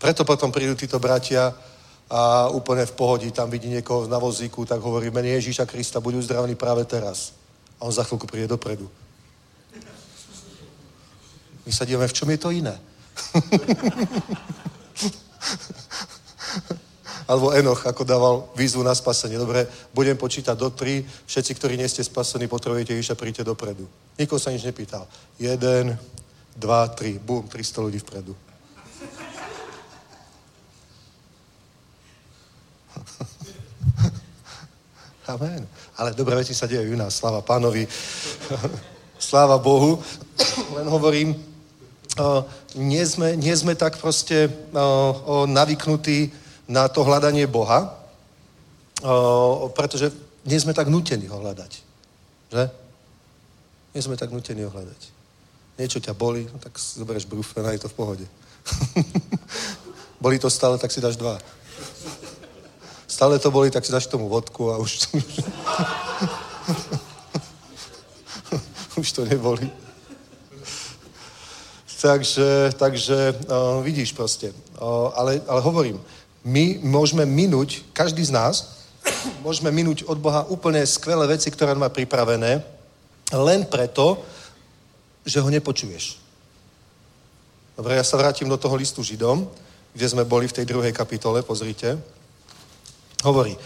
[0.00, 1.52] Preto potom prídu títo bratia
[2.08, 6.24] a úplne v pohodí tam vidí niekoho na vozíku, tak hovorí, mene Ježíša Krista, buď
[6.24, 7.36] uzdravený práve teraz.
[7.76, 8.88] A on za chvíľku príde dopredu.
[11.68, 12.74] My sa dívame, v čom je to iné.
[17.30, 19.38] Alebo Enoch, ako dával výzvu na spasenie.
[19.38, 19.62] Dobre,
[19.94, 21.06] budem počítať do tri.
[21.06, 23.86] Všetci, ktorí nie ste spasení, potrebujete Ježiša, príďte dopredu.
[24.18, 25.06] Nikoho sa nič nepýtal.
[25.38, 25.94] Jeden,
[26.58, 27.22] dva, tri.
[27.22, 28.34] Bum, 300 ľudí vpredu.
[35.30, 35.62] Amen.
[36.02, 37.14] Ale dobré veci sa dejú u nás.
[37.14, 37.86] Sláva pánovi.
[39.22, 40.02] Sláva Bohu.
[40.82, 41.49] Len hovorím,
[42.74, 44.50] nie sme, nie sme tak proste
[45.46, 46.32] navyknutí
[46.68, 47.94] na to hľadanie Boha,
[49.74, 50.12] pretože
[50.46, 51.72] nie sme tak nutení ho hľadať.
[52.50, 52.64] Že?
[53.94, 55.00] Nie sme tak nutení ho hľadať.
[55.78, 58.26] Niečo ťa boli, no tak zoberieš brufen a je to v pohode.
[60.24, 61.38] boli to stále, tak si dáš dva.
[63.08, 65.08] Stále to boli, tak si dáš tomu vodku a už,
[69.00, 69.70] už to neboli.
[72.00, 74.56] Takže, takže uh, vidíš proste.
[74.80, 76.00] Uh, ale, ale hovorím,
[76.44, 78.80] my môžeme minúť, každý z nás,
[79.44, 82.64] môžeme minúť od Boha úplne skvelé veci, ktoré má pripravené,
[83.32, 84.24] len preto,
[85.28, 86.16] že ho nepočuješ.
[87.76, 89.48] Dobre, ja sa vrátim do toho listu Židom.
[89.90, 91.98] kde sme boli v tej druhej kapitole, pozrite.
[93.24, 93.58] Hovorí,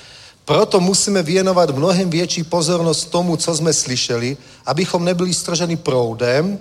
[0.44, 4.36] proto musíme věnovat mnohem větší pozornost tomu, co jsme slyšeli,
[4.66, 6.58] abychom nebyli strženi proudem.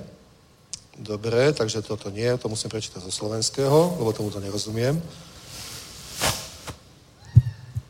[0.97, 5.01] Dobre, takže toto nie, to musím prečítať zo slovenského, lebo tomu to nerozumiem.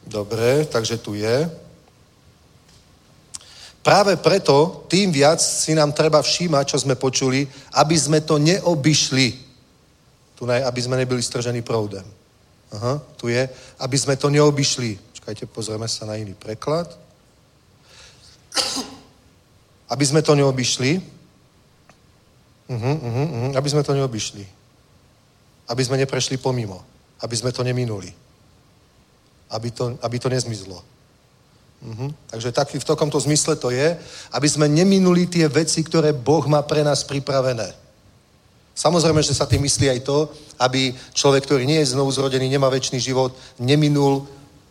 [0.08, 1.50] Dobre, takže tu je.
[3.84, 7.44] Práve preto tým viac si nám treba všímať, čo sme počuli,
[7.76, 9.28] aby sme to neobyšli.
[10.40, 12.06] Tu ne, aby sme nebyli stržení proudem.
[12.72, 13.50] Aha, tu je,
[13.80, 15.20] aby sme to neobyšli.
[15.20, 16.88] Čakajte, pozrieme sa na iný preklad.
[19.92, 21.04] Aby sme to neobyšli.
[22.70, 24.44] Uh-huh, uh-huh, uh-huh, aby sme to neobyšli.
[25.68, 26.80] Aby sme neprešli pomimo.
[27.20, 28.12] Aby sme to neminuli.
[29.52, 30.80] Aby to, aby to nezmizlo.
[31.84, 32.10] Uh-huh.
[32.32, 34.00] Takže taký v takomto zmysle to je,
[34.32, 37.76] aby sme neminuli tie veci, ktoré Boh má pre nás pripravené.
[38.74, 42.74] Samozrejme, že sa tým myslí aj to, aby človek, ktorý nie je znovu zrodený, nemá
[42.74, 44.26] väčší život, neminul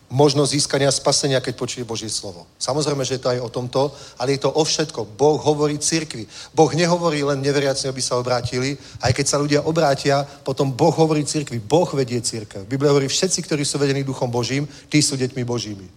[0.09, 2.45] možnosť získania spasenia, keď počuje Božie slovo.
[2.59, 3.81] Samozrejme, že je to aj o tomto,
[4.19, 5.17] ale je to o všetko.
[5.17, 6.27] Boh hovorí cirkvi.
[6.53, 11.25] Boh nehovorí len neveriacim, aby sa obrátili, aj keď sa ľudia obrátia, potom Boh hovorí
[11.25, 11.57] cirkvi.
[11.57, 12.69] Boh vedie církev.
[12.69, 15.87] Biblia hovorí, všetci, ktorí sú vedení duchom Božím, tí sú deťmi Božími.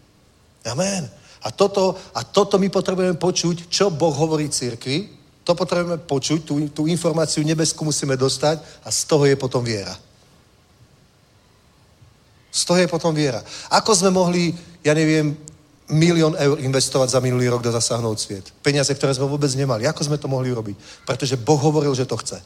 [0.64, 1.10] Amen.
[1.44, 5.16] A toto, a toto my potrebujeme počuť, čo Boh hovorí církvi,
[5.46, 9.94] to potrebujeme počuť, tú, tú informáciu nebeskú musíme dostať a z toho je potom viera.
[12.56, 13.44] Z toho je potom viera.
[13.68, 15.36] Ako sme mohli, ja neviem,
[15.92, 18.48] milión eur investovať za minulý rok do zasahnout sviet?
[18.64, 19.84] Peniaze, ktoré sme vôbec nemali.
[19.84, 21.04] Ako sme to mohli urobiť?
[21.04, 22.40] Pretože Boh hovoril, že to chce.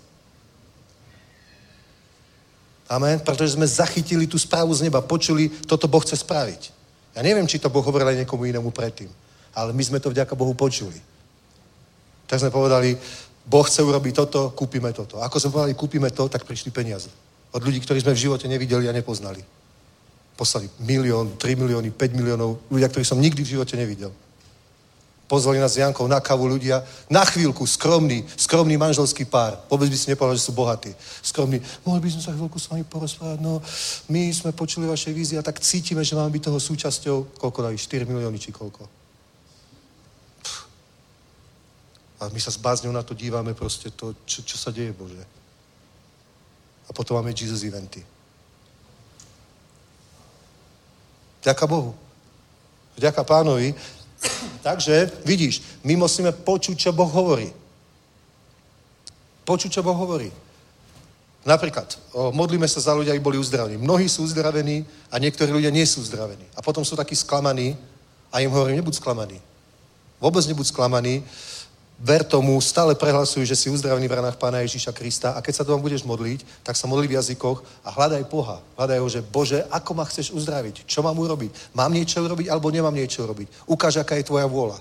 [2.91, 3.23] Amen.
[3.23, 6.75] Pretože sme zachytili tú správu z neba, počuli, toto Boh chce spraviť.
[7.15, 9.11] Ja neviem, či to Boh hovoril aj niekomu inému predtým,
[9.55, 10.99] ale my sme to vďaka Bohu počuli.
[12.27, 12.99] Tak sme povedali,
[13.47, 15.23] Boh chce urobiť toto, kúpime toto.
[15.23, 17.11] Ako sme povedali, kúpime to, tak prišli peniaze.
[17.55, 19.60] Od ľudí, ktorí sme v živote nevideli a nepoznali.
[20.41, 24.09] Poslali milión, 3 milióny, 5 miliónov, ľudia, ktorých som nikdy v živote nevidel.
[25.29, 26.81] Pozvali nás s Jankou na kavu ľudia,
[27.13, 29.61] na chvíľku, skromný, skromný manželský pár.
[29.69, 30.97] Vôbec by si nepovedal, že sú bohatí.
[31.21, 33.61] Skromný, mohli by sme sa chvíľku s vami porozprávať, no
[34.09, 37.77] my sme počuli vaše vízie a tak cítime, že máme byť toho súčasťou, koľko dajú,
[37.77, 38.89] 4 milióny či koľko.
[42.25, 45.21] A my sa s bázňou na to dívame proste to, čo, čo sa deje, Bože.
[46.89, 48.03] A potom máme Jesus eventy.
[51.41, 51.97] Ďaká Bohu.
[53.01, 53.75] Ďaká pánovi,
[54.61, 57.49] Takže vidíš, my musíme počuť, čo Boh hovorí.
[59.45, 60.29] Počuť, čo Boh hovorí.
[61.41, 63.81] Napríklad, o, modlíme sa za ľudia, aby boli uzdravení.
[63.81, 66.45] Mnohí sú uzdravení a niektorí ľudia nie sú uzdravení.
[66.53, 67.81] A potom sú takí sklamaní
[68.29, 69.41] a im hovorím, nebuď sklamaný.
[70.21, 71.25] Vôbec nebuď sklamaný,
[72.01, 75.69] ver tomu, stále prehlasuj, že si uzdravený v ranách Pána Ježíša Krista a keď sa
[75.69, 78.65] tomu budeš modliť, tak sa modli v jazykoch a hľadaj Boha.
[78.81, 80.89] Hľadaj ho, že Bože, ako ma chceš uzdraviť?
[80.89, 81.77] Čo mám urobiť?
[81.77, 83.69] Mám niečo urobiť alebo nemám niečo urobiť?
[83.69, 84.81] Ukáž, aká je tvoja vôľa.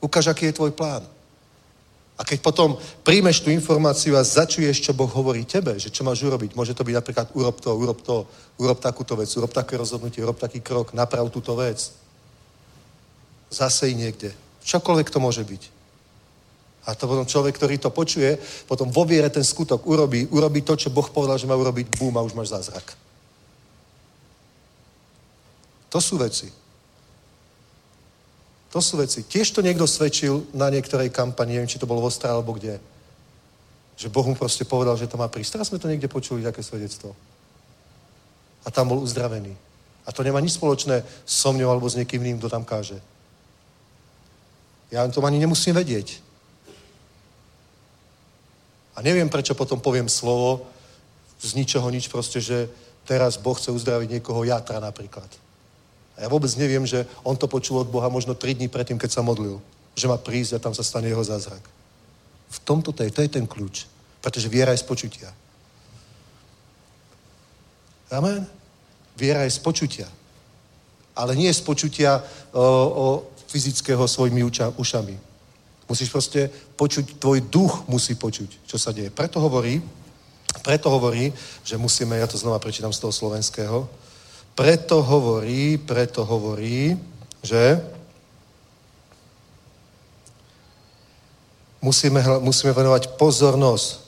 [0.00, 1.04] Ukáž, aký je tvoj plán.
[2.16, 6.24] A keď potom príjmeš tú informáciu a začuješ, čo Boh hovorí tebe, že čo máš
[6.24, 8.24] urobiť, môže to byť napríklad urob to, urob to,
[8.56, 11.92] urob takúto vec, urob také rozhodnutie, urob taký krok, naprav túto vec.
[13.52, 14.32] Zasej niekde
[14.62, 15.62] Čokoľvek to môže byť.
[16.82, 18.34] A to potom človek, ktorý to počuje,
[18.66, 22.14] potom vo viere ten skutok urobí, urobí to, čo Boh povedal, že má urobiť, bum,
[22.18, 22.98] a už máš zázrak.
[25.94, 26.50] To sú veci.
[28.72, 29.22] To sú veci.
[29.22, 32.80] Tiež to niekto svedčil na niektorej kampani, neviem, či to bolo v Ostre alebo kde.
[34.00, 35.60] Že Boh mu proste povedal, že to má prísť.
[35.60, 37.14] Teraz sme to niekde počuli, také svedectvo.
[38.64, 39.52] A tam bol uzdravený.
[40.02, 42.98] A to nemá nič spoločné so mňou alebo s niekým iným, kto tam káže.
[44.92, 46.20] Ja to ani nemusím vedieť.
[48.92, 50.68] A neviem, prečo potom poviem slovo
[51.40, 52.68] z ničoho nič, proste, že
[53.08, 55.26] teraz Boh chce uzdraviť niekoho jatra napríklad.
[56.16, 59.10] A ja vôbec neviem, že on to počul od Boha možno 3 dní predtým, keď
[59.10, 59.64] sa modlil.
[59.96, 61.64] Že má prísť a tam sa stane jeho zázrak.
[62.52, 63.88] V tomto to je, to je ten kľúč.
[64.20, 65.32] Pretože viera je z počutia.
[68.12, 68.44] Amen?
[69.16, 70.08] Viera je z počutia.
[71.16, 72.20] Ale nie z počutia
[72.52, 73.06] o, o
[73.52, 75.20] fyzického svojimi uča, ušami.
[75.84, 76.48] Musíš proste
[76.80, 79.12] počuť, tvoj duch musí počuť, čo sa deje.
[79.12, 79.84] Preto hovorí,
[80.64, 81.28] preto hovorí,
[81.60, 83.84] že musíme, ja to znova prečítam z toho slovenského,
[84.56, 86.96] preto hovorí, preto hovorí,
[87.44, 87.80] že
[91.80, 94.01] musíme, musíme venovať pozornosť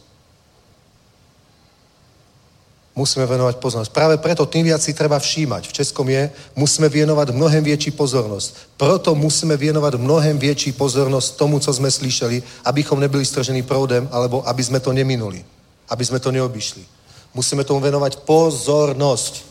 [2.94, 3.90] musíme venovať pozornosť.
[3.90, 5.66] Práve preto tým viac si treba všímať.
[5.68, 8.54] V Českom je, musíme věnovat mnohem větší pozornosť.
[8.76, 14.46] Proto musíme věnovat mnohem větší pozornosť tomu, co sme slyšeli, abychom nebyli stržení proudem, alebo
[14.48, 15.44] aby sme to neminuli.
[15.90, 16.86] Aby sme to neobyšli.
[17.34, 19.42] Musíme tomu venovať pozornosť.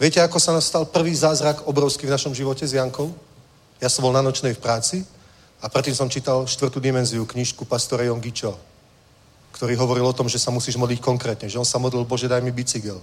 [0.00, 3.14] Viete, ako sa nastal prvý zázrak obrovský v našom živote s Jankou?
[3.78, 4.96] Ja som bol na nočnej v práci
[5.62, 8.58] a predtým som čítal štvrtú dimenziu, knižku pastora Jongičo,
[9.60, 12.40] ktorý hovoril o tom, že sa musíš modliť konkrétne, že on sa modlil, Bože, daj
[12.40, 12.96] mi bicykel.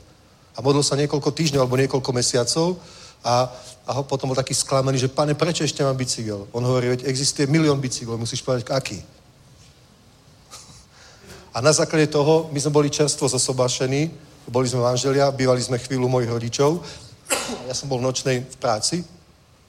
[0.58, 2.82] A modlil sa niekoľko týždňov alebo niekoľko mesiacov
[3.22, 3.46] a,
[3.86, 6.50] a ho potom bol taký sklamaný, že pane, prečo ešte mám bicykel?
[6.50, 8.98] On hovorí, veď existuje milión bicyklov, musíš povedať, aký.
[11.54, 14.10] A na základe toho, my sme boli čerstvo zosobášení,
[14.50, 16.82] boli sme manželia, bývali sme chvíľu mojich rodičov.
[17.70, 19.06] Ja som bol v nočnej v práci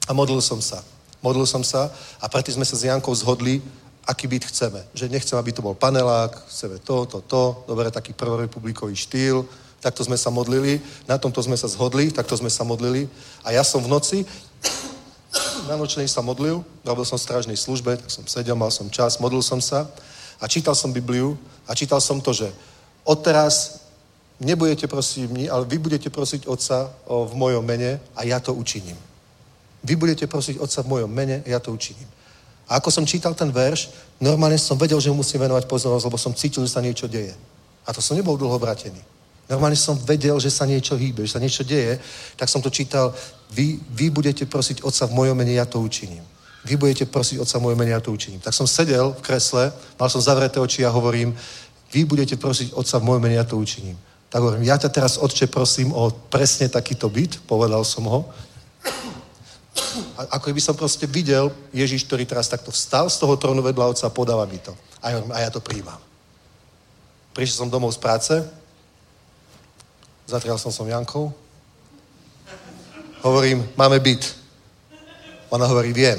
[0.09, 0.81] a modlil som sa.
[1.20, 3.60] Modlil som sa a predtým sme sa s Jankou zhodli,
[4.09, 4.80] aký byt chceme.
[4.97, 9.44] Že nechcem, aby to bol panelák, chceme to, to, to, dobre, taký prvorepublikový štýl,
[9.85, 13.05] takto sme sa modlili, na tomto sme sa zhodli, takto sme sa modlili.
[13.44, 14.24] A ja som v noci,
[15.68, 19.20] na nočnej sa modlil, robil som v strážnej službe, tak som sedel, mal som čas,
[19.20, 19.85] modlil som sa
[20.40, 21.36] a čítal som Bibliu
[21.68, 22.48] a čítal som to, že
[23.05, 23.85] odteraz
[24.40, 28.97] nebudete prosiť mní, ale vy budete prosiť Otca v mojom mene a ja to učiním.
[29.85, 32.06] Vy budete prosiť Otca v mojom mene a ja to učiním.
[32.68, 33.88] A ako som čítal ten verš,
[34.20, 37.32] normálne som vedel, že mu musím venovať pozornosť, lebo som cítil, že sa niečo deje.
[37.88, 39.00] A to som nebol dlho obratený.
[39.48, 41.96] Normálne som vedel, že sa niečo hýbe, že sa niečo deje,
[42.36, 43.16] tak som to čítal,
[43.48, 46.20] vy, vy budete prosiť Otca v mojom mene, ja to učiním.
[46.68, 48.44] Vy budete prosiť Otca v mojom mene, ja to učiním.
[48.44, 51.32] Tak som sedel v kresle, mal som zavreté oči a hovorím,
[51.88, 53.96] vy budete prosiť Otca v mojom mene, ja to učiním.
[54.28, 58.28] Tak hovorím, ja ťa teraz, Otče, prosím o presne takýto byt, povedal som ho.
[60.18, 63.94] A ako by som proste videl Ježiš, ktorý teraz takto vstal z toho trónu vedľa
[63.94, 64.74] Otca a podáva mi to.
[65.02, 65.98] A ja, a ja to príjmam.
[67.32, 68.34] Prišiel som domov z práce,
[70.26, 71.30] zatrial som som Jankou,
[73.22, 74.26] hovorím, máme byt.
[75.54, 76.18] Ona hovorí, viem.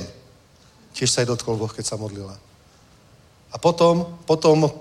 [0.96, 2.34] Tiež sa jej dotkol Boh, keď sa modlila.
[3.52, 4.72] A potom, potom,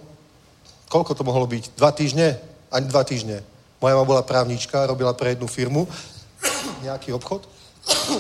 [0.89, 1.77] koľko to mohlo byť?
[1.77, 2.39] Dva týždne?
[2.73, 3.45] Ani dva týždne.
[3.79, 5.87] Moja mama bola právnička, robila pre jednu firmu
[6.87, 7.58] nejaký obchod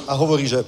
[0.08, 0.64] a hovorí, že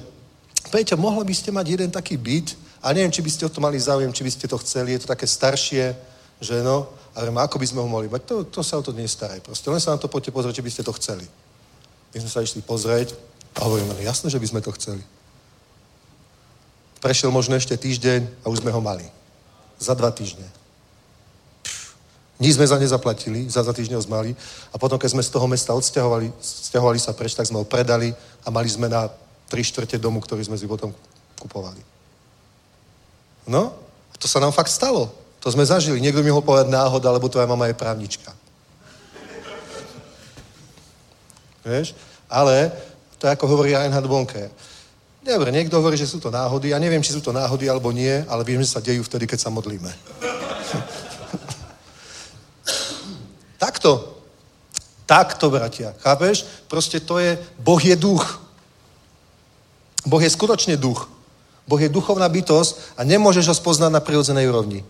[0.71, 3.59] Peťo, mohli by ste mať jeden taký byt a neviem, či by ste o to
[3.59, 5.91] mali záujem, či by ste to chceli, je to také staršie,
[6.39, 8.95] že no, a hovorím, ako by sme ho mohli mať, to, to sa o to
[8.95, 11.27] nestaraj proste, len sa na to poďte pozrieť, či by ste to chceli.
[12.15, 13.17] My sme sa išli pozrieť
[13.59, 15.03] a hovorím, no jasné, že by sme to chceli.
[17.01, 19.03] Prešiel možno ešte týždeň a už sme ho mali.
[19.81, 20.60] Za dva týždne.
[22.41, 24.33] Nič sme za nezaplatili, za, za týždeň ho zmali.
[24.73, 28.09] A potom, keď sme z toho mesta odsťahovali, sťahovali sa preč, tak sme ho predali
[28.41, 29.05] a mali sme na
[29.45, 30.89] tri štvrte domu, ktorý sme si potom
[31.37, 31.77] kupovali.
[33.45, 33.77] No,
[34.09, 35.13] a to sa nám fakt stalo.
[35.45, 36.01] To sme zažili.
[36.01, 38.33] Niekto mi ho povedať náhoda, lebo tvoja mama je právnička.
[41.61, 41.93] Vieš?
[42.25, 42.73] Ale
[43.21, 44.49] to je ako hovorí Reinhard Bonke.
[45.21, 46.73] Dobre, niekto hovorí, že sú to náhody.
[46.73, 49.45] Ja neviem, či sú to náhody alebo nie, ale viem, že sa dejú vtedy, keď
[49.45, 49.93] sa modlíme.
[53.61, 54.17] Takto.
[55.05, 55.93] Takto, bratia.
[56.01, 56.65] Chápeš?
[56.65, 58.41] Proste to je, Boh je duch.
[60.01, 61.05] Boh je skutočne duch.
[61.69, 64.81] Boh je duchovná bytosť a nemôžeš ho spoznať na prirodzenej úrovni.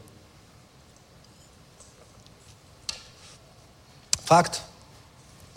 [4.24, 4.64] Fakt.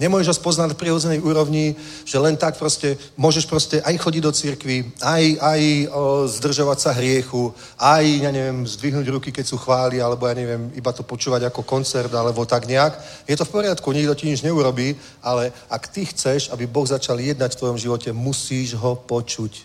[0.05, 1.73] Nemôžeš ho spoznať na prirodzenej úrovni,
[2.05, 6.93] že len tak proste, môžeš proste aj chodiť do cirkvi, aj, aj o, zdržovať sa
[6.93, 11.49] hriechu, aj, ja neviem, zdvihnúť ruky, keď sú chváli, alebo ja neviem, iba to počúvať
[11.49, 13.01] ako koncert, alebo tak nejak.
[13.25, 14.93] Je to v poriadku, nikto ti nič neurobí,
[15.25, 19.65] ale ak ty chceš, aby Boh začal jednať v tvojom živote, musíš ho počuť.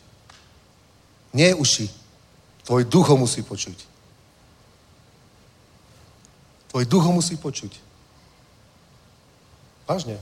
[1.35, 1.91] Nie uši.
[2.63, 3.75] Tvoj duch ho musí počuť.
[6.71, 7.88] Tvoj duch ho musí počuť.
[9.89, 10.21] Vážne.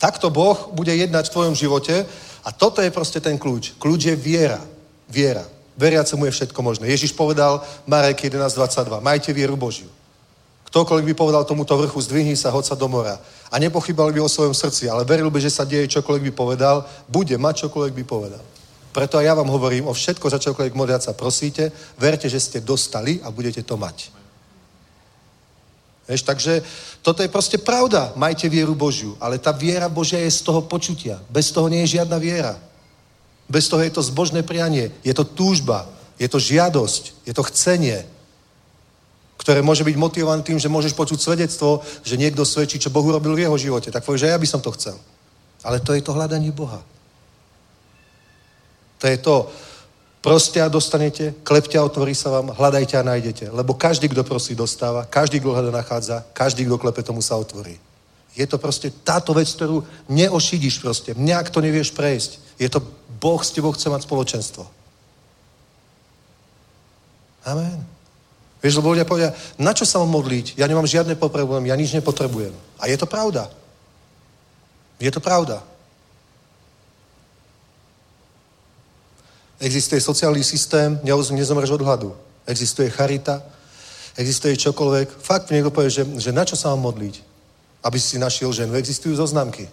[0.00, 2.08] Takto Boh bude jednať v tvojom živote
[2.40, 3.76] a toto je proste ten kľúč.
[3.76, 4.64] Kľúč je viera.
[5.04, 5.44] Viera.
[5.76, 6.88] Veriacemu je všetko možné.
[6.88, 9.92] Ježiš povedal, Marek 11.22, majte vieru Božiu.
[10.72, 13.20] Ktokoľvek by povedal tomuto vrchu, zdvihni sa, hoď sa do mora.
[13.52, 16.86] A nepochybal by o svojom srdci, ale veril by, že sa deje čokoľvek by povedal,
[17.04, 18.44] bude mať čokoľvek by povedal.
[18.96, 22.64] Preto aj ja vám hovorím, o všetko, za čokoľvek modliať sa prosíte, verte, že ste
[22.64, 24.19] dostali a budete to mať.
[26.10, 26.58] Vieš, takže
[27.06, 28.10] toto je proste pravda.
[28.18, 29.14] Majte vieru Božiu.
[29.22, 31.22] Ale tá viera Božia je z toho počutia.
[31.30, 32.58] Bez toho nie je žiadna viera.
[33.46, 34.90] Bez toho je to zbožné prianie.
[35.06, 35.86] Je to túžba.
[36.18, 37.14] Je to žiadosť.
[37.22, 38.02] Je to chcenie.
[39.38, 43.38] Ktoré môže byť motivované tým, že môžeš počuť svedectvo, že niekto svedčí, čo Boh urobil
[43.38, 43.94] v jeho živote.
[43.94, 44.98] Tak povieš, že ja by som to chcel.
[45.62, 46.82] Ale to je to hľadanie Boha.
[48.98, 49.46] To je to,
[50.20, 53.48] Proste a dostanete, klepte a otvorí sa vám, hľadajte a nájdete.
[53.56, 57.80] Lebo každý, kto prosí, dostáva, každý, kto hľada, nachádza, každý, kto klepe, tomu sa otvorí.
[58.36, 59.80] Je to proste táto vec, ktorú
[60.12, 61.16] neošidíš proste.
[61.16, 62.60] Nejak to nevieš prejsť.
[62.60, 62.84] Je to
[63.16, 64.62] Boh s tebou chce mať spoločenstvo.
[67.48, 67.80] Amen.
[68.60, 70.60] Vieš, lebo ľudia povedia, na čo sa mám modliť?
[70.60, 72.52] Ja nemám žiadne potrebujem, ja nič nepotrebujem.
[72.76, 73.48] A je to pravda.
[75.00, 75.64] Je to pravda.
[79.60, 82.16] Existuje sociálny systém, nezomreš od hladu.
[82.48, 83.44] Existuje charita,
[84.16, 85.20] existuje čokoľvek.
[85.20, 87.20] Fakt niekto povie, že, že na čo sa mám modliť?
[87.84, 88.72] Aby si našiel ženu.
[88.72, 89.68] Existujú zoznamky.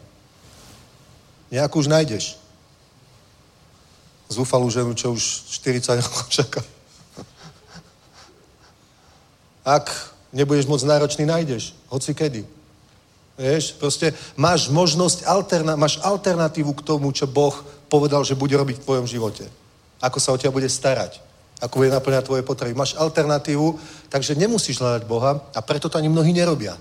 [1.52, 2.36] Nejakú už nájdeš.
[4.28, 5.24] Zúfalú ženu, čo už
[5.64, 6.60] 40 rokov čaká.
[9.64, 9.88] Ak
[10.36, 11.72] nebudeš moc náročný, nájdeš.
[11.88, 12.44] Hoci kedy.
[13.40, 15.24] Vieš, proste máš možnosť,
[15.80, 17.56] máš alternatívu k tomu, čo Boh
[17.88, 19.48] povedal, že bude robiť v tvojom živote.
[20.02, 21.22] Ako sa o teba bude starať.
[21.58, 22.78] Ako bude naplňať tvoje potreby.
[22.78, 23.80] Máš alternatívu,
[24.14, 26.78] takže nemusíš hľadať Boha a preto to ani mnohí nerobia.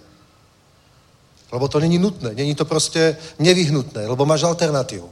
[1.52, 5.08] Lebo to není nutné, není to proste nevyhnutné, lebo máš alternatívu.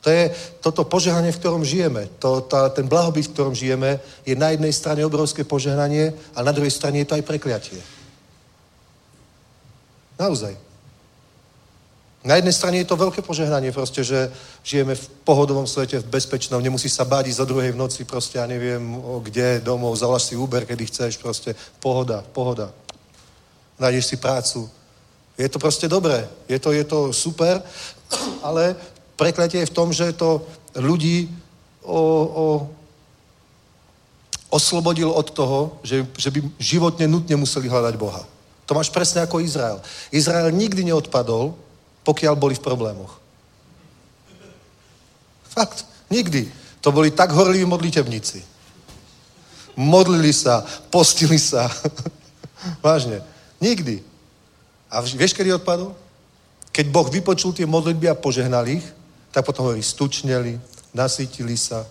[0.00, 0.30] To je
[0.62, 2.06] toto požehnanie, v ktorom žijeme.
[2.22, 6.54] To, tá, ten blahobyt, v ktorom žijeme, je na jednej strane obrovské požehnanie a na
[6.54, 7.80] druhej strane je to aj prekliatie.
[10.14, 10.67] Naozaj.
[12.26, 14.26] Na jednej strane je to veľké požehnanie, proste, že
[14.66, 18.46] žijeme v pohodovom svete, v bezpečnom, nemusíš sa báť za druhej v noci, proste, ja
[18.50, 18.82] neviem,
[19.22, 22.74] kde, domov, zavoláš si Uber, kedy chceš, proste, pohoda, pohoda.
[23.78, 24.66] Nájdeš si prácu.
[25.38, 27.62] Je to proste dobré, je to, je to super,
[28.42, 28.74] ale
[29.14, 30.42] prekletie je v tom, že to
[30.74, 31.30] ľudí
[31.86, 32.46] o, o,
[34.50, 38.26] oslobodil od toho, že, že by životne nutne museli hľadať Boha.
[38.66, 39.78] To máš presne ako Izrael.
[40.10, 41.54] Izrael nikdy neodpadol,
[42.08, 43.20] pokiaľ boli v problémoch.
[45.52, 46.48] Fakt, nikdy.
[46.80, 48.40] To boli tak horliví modlitevníci.
[49.76, 51.68] Modlili sa, postili sa.
[52.86, 53.20] Vážne.
[53.60, 54.00] Nikdy.
[54.88, 55.92] A vieš, kedy odpadol?
[56.72, 58.86] Keď Boh vypočul tie modlitby a požehnal ich,
[59.28, 60.56] tak potom hovorí, stučneli,
[60.96, 61.84] nasytili sa.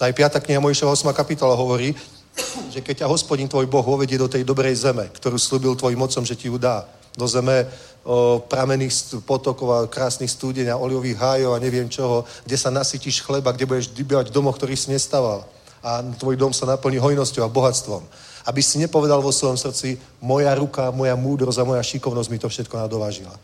[0.00, 0.46] Tá aj 5.
[0.48, 1.12] kniha Mojšova 8.
[1.12, 1.92] kapitola hovorí,
[2.72, 6.24] že keď ťa hospodin tvoj Boh uvedie do tej dobrej zeme, ktorú slúbil tvojim mocom,
[6.24, 7.66] že ti ju dá, do zeme
[8.04, 13.22] o, pramených potokov a krásnych stúdeň a oliových hájov a neviem čoho, kde sa nasytíš
[13.22, 15.46] chleba, kde budeš bývať v domoch, ktorý si nestaval
[15.82, 18.02] a tvoj dom sa naplní hojnosťou a bohatstvom.
[18.48, 22.48] Aby si nepovedal vo svojom srdci, moja ruka, moja múdrosť a moja šikovnosť mi to
[22.48, 23.36] všetko nadovážila.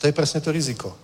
[0.00, 0.96] To je presne to riziko.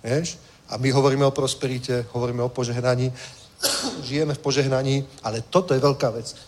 [0.00, 0.38] Vieš?
[0.70, 3.10] A my hovoríme o prosperite, hovoríme o požehnaní,
[4.08, 6.38] žijeme v požehnaní, ale toto je veľká vec.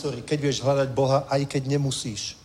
[0.00, 2.40] Sorry, keď vieš hľadať Boha, aj keď nemusíš.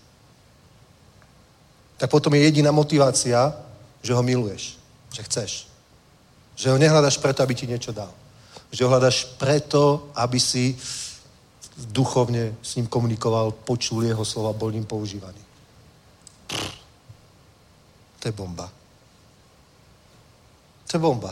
[1.96, 3.56] Tak potom je jediná motivácia,
[4.04, 4.76] že ho miluješ,
[5.16, 5.52] že chceš.
[6.60, 8.12] Že ho nehľadaš preto, aby ti niečo dal.
[8.76, 10.76] Že ho hľadaš preto, aby si
[11.96, 15.40] duchovne s ním komunikoval, počul jeho slova, bol ním používaný.
[18.20, 18.68] To je bomba.
[20.88, 21.32] To je bomba.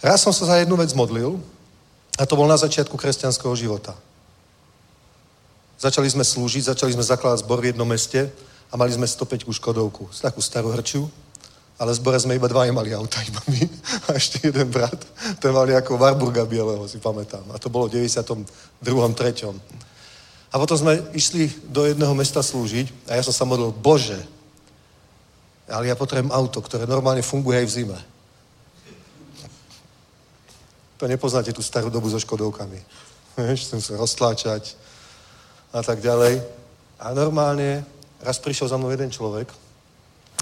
[0.00, 1.36] Raz som sa za jednu vec modlil
[2.18, 3.96] a to bol na začiatku kresťanského života.
[5.80, 8.30] Začali sme slúžiť, začali sme zakladať zbor v jednom meste
[8.70, 11.10] a mali sme 105 Škodovku, takú starú hrču,
[11.74, 13.66] ale zbore sme iba dva mali auta, iba my
[14.06, 14.94] a ešte jeden brat,
[15.42, 17.42] ten mal nejakého Warburga bieleho, si pamätám.
[17.50, 18.46] A to bolo v 92.
[18.78, 20.52] 3.
[20.52, 24.20] A potom sme išli do jedného mesta slúžiť a ja som sa modlil, Bože,
[25.66, 27.98] ale ja potrebujem auto, ktoré normálne funguje aj v zime.
[31.02, 32.78] To nepoznáte tú starú dobu so škodovkami.
[33.34, 34.78] Vieš, chcem sa roztláčať
[35.74, 36.38] a tak ďalej.
[37.02, 37.82] A normálne
[38.22, 39.50] raz prišiel za mnou jeden človek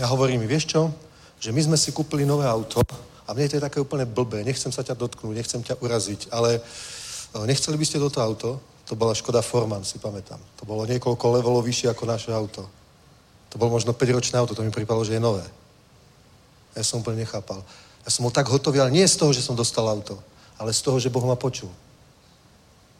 [0.05, 0.93] a hovorí mi, vieš čo,
[1.41, 2.85] že my sme si kúpili nové auto
[3.25, 6.61] a mne to je také úplne blbé, nechcem sa ťa dotknúť, nechcem ťa uraziť, ale
[6.61, 8.61] eh, nechceli by ste do auto?
[8.93, 10.41] To bola Škoda Forman, si pamätám.
[10.61, 12.69] To bolo niekoľko levelov vyššie ako naše auto.
[13.49, 15.47] To bolo možno 5-ročné auto, to mi pripadalo, že je nové.
[16.77, 17.65] Ja som úplne nechápal.
[18.05, 20.21] Ja som bol tak hotový, ale nie z toho, že som dostal auto,
[20.61, 21.73] ale z toho, že Boh ma počul.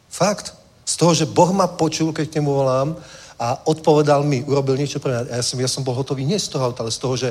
[0.09, 0.57] Fakt.
[0.81, 2.97] Z toho, že Boh ma počul, keď k nemu volám
[3.37, 5.37] a odpovedal mi, urobil niečo pre mňa.
[5.37, 7.29] Ja som, ja som bol hotový nie z toho ale z toho, že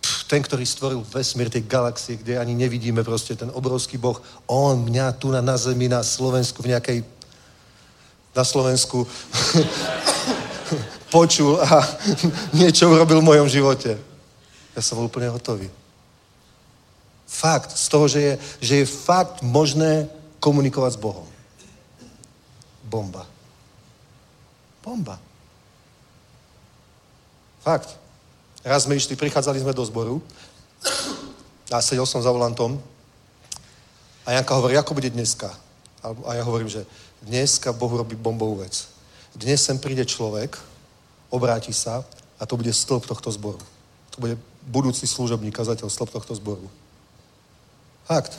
[0.00, 4.86] pff, ten, ktorý stvoril vesmír, tej galaxie, kde ani nevidíme proste ten obrovský Boh, on
[4.86, 6.98] mňa tu na, na zemi, na Slovensku, v nejakej
[8.34, 9.06] na Slovensku
[11.14, 11.78] počul a
[12.58, 13.98] niečo urobil v mojom živote.
[14.74, 15.70] Ja som bol úplne hotový.
[17.34, 20.06] Fakt, z toho, že je, že je fakt možné
[20.38, 21.26] komunikovať s Bohom.
[22.86, 23.26] Bomba.
[24.78, 25.18] Bomba.
[27.66, 27.98] Fakt.
[28.62, 30.22] Raz sme išli, prichádzali sme do zboru
[31.74, 32.78] a sedel som za volantom
[34.24, 35.50] a Janka hovorí, ako bude dneska?
[36.04, 36.86] A ja hovorím, že
[37.20, 38.88] dneska Boh robí bombovú vec.
[39.34, 40.54] Dnes sem príde človek,
[41.28, 42.06] obráti sa
[42.38, 43.60] a to bude stĺp tohto zboru.
[44.14, 46.70] To bude budúci služobník, kazateľ, stĺp tohto zboru.
[48.04, 48.36] Fakt.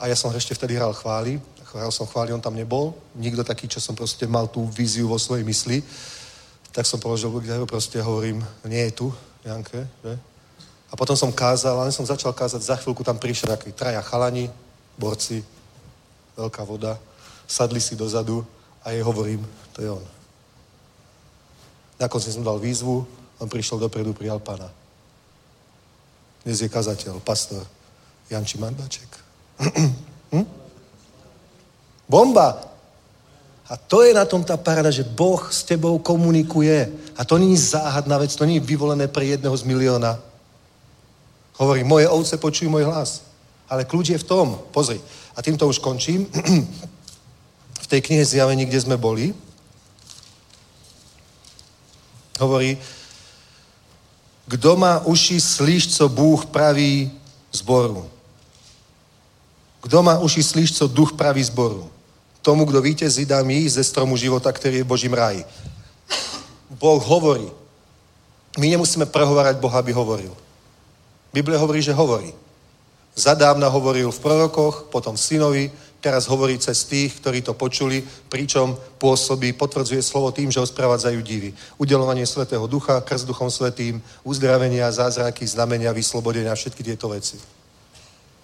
[0.00, 1.38] A ja som ešte vtedy hral chváli.
[1.70, 2.98] Hral som chváli, on tam nebol.
[3.14, 5.86] Nikto taký, čo som proste mal tú víziu vo svojej mysli.
[6.74, 9.06] Tak som položil gitaru, proste hovorím, nie je tu,
[9.42, 10.14] Janke, že?
[10.90, 14.50] A potom som kázal, ale som začal kázať, za chvíľku tam prišiel taký traja chalani,
[14.98, 15.42] borci,
[16.34, 16.98] veľká voda,
[17.46, 18.42] sadli si dozadu
[18.82, 20.02] a jej hovorím, to je on.
[21.98, 23.06] Na konci som dal výzvu,
[23.38, 24.70] on prišiel dopredu, prijal pána.
[26.42, 27.62] Dnes je kazateľ, pastor
[28.30, 29.10] Janči Mandaček.
[30.32, 30.46] hm?
[32.08, 32.70] Bomba!
[33.70, 36.90] A to je na tom tá parada, že Boh s tebou komunikuje.
[37.16, 40.18] A to není záhadná vec, to není vyvolené pre jedného z milióna.
[41.54, 43.22] Hovorí, moje ovce počujú môj hlas.
[43.70, 44.98] Ale kľúč je v tom, pozri.
[45.36, 46.26] A týmto už končím.
[47.84, 49.34] v tej knihe Zjavení, kde sme boli,
[52.40, 52.78] hovorí,
[54.46, 57.12] kdo má uši, slyš, co Bůh praví
[57.52, 58.10] zboru.
[59.82, 61.90] Kdo má uši, slyš, co duch praví zboru.
[62.42, 65.44] Tomu, kdo vítězí, dám jíst ze stromu života, který je v Božím ráji.
[66.70, 67.50] Boh hovorí.
[68.58, 70.36] My nemusíme prehovárať Boha, aby hovoril.
[71.32, 72.34] Biblia hovorí, že hovorí.
[73.14, 75.70] Zadávna hovoril v prorokoch, potom synovi,
[76.00, 81.18] teraz hovorí cez tých, ktorí to počuli, pričom pôsobí, potvrdzuje slovo tým, že ho sprevádzajú
[81.22, 81.54] divy.
[81.78, 87.38] Udelovanie Svetého Ducha, krst Duchom Svetým, uzdravenia, zázraky, znamenia, vyslobodenia, všetky tieto veci.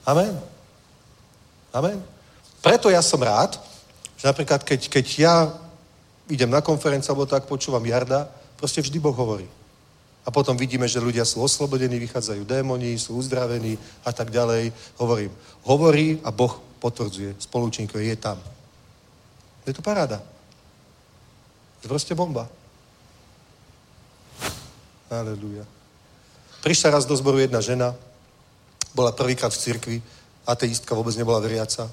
[0.07, 0.56] Amen.
[1.77, 2.01] Amen.
[2.65, 3.61] Preto ja som rád,
[4.17, 5.35] že napríklad keď, keď ja
[6.25, 9.45] idem na konferenciu alebo tak počúvam Jarda, proste vždy Boh hovorí.
[10.27, 14.73] A potom vidíme, že ľudia sú oslobodení, vychádzajú démoni, sú uzdravení a tak ďalej.
[14.99, 15.31] Hovorím,
[15.63, 18.41] hovorí a Boh potvrdzuje, spolúčinkuje, je tam.
[19.69, 20.19] Je to paráda.
[21.85, 22.49] Je proste bomba.
[25.13, 25.63] Aleluja.
[26.65, 27.95] Prišla raz do zboru jedna žena,
[28.91, 29.97] bola prvýkrát v cirkvi,
[30.47, 31.91] ateistka, vôbec nebola veriaca.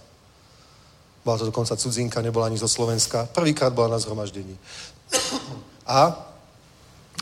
[1.25, 3.25] Bola to dokonca cudzinka, nebola ani zo Slovenska.
[3.33, 4.53] Prvýkrát bola na zhromaždení.
[5.87, 6.13] A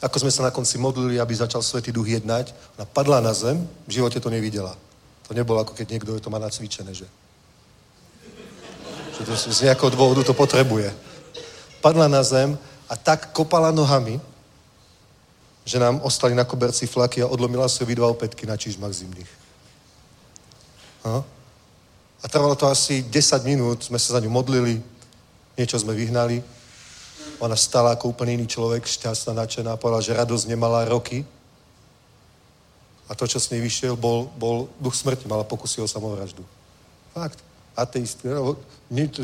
[0.02, 3.62] ako sme sa na konci modlili, aby začal Svetý Duch jednať, ona padla na zem,
[3.86, 4.74] v živote to nevidela.
[5.30, 7.06] To nebolo ako keď niekto to má nacvičené, že?
[9.16, 10.90] Že to z nejakého dôvodu to potrebuje.
[11.86, 12.58] Padla na zem
[12.90, 14.18] a tak kopala nohami,
[15.62, 19.41] že nám ostali na koberci flaky a odlomila si dva opätky na čižmach zimných.
[22.22, 24.78] A trvalo to asi 10 minút, sme sa za ňu modlili,
[25.58, 26.44] niečo sme vyhnali.
[27.42, 31.26] Ona stala ako úplne iný človek, šťastná, nadšená, povedala, že radosť nemala roky.
[33.10, 36.46] A to, čo s nej vyšiel, bol, bol duch smrti, mala pokusy o samovraždu.
[37.12, 37.42] Fakt.
[37.76, 38.22] Ateist.
[38.24, 38.56] No,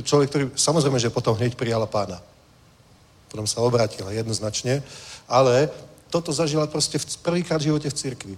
[0.02, 2.20] človek, ktorý, samozrejme, že potom hneď prijala pána.
[3.30, 4.82] Potom sa obratila jednoznačne.
[5.28, 5.70] Ale
[6.10, 8.36] toto zažila proste v prvýkrát v živote v cirkvi.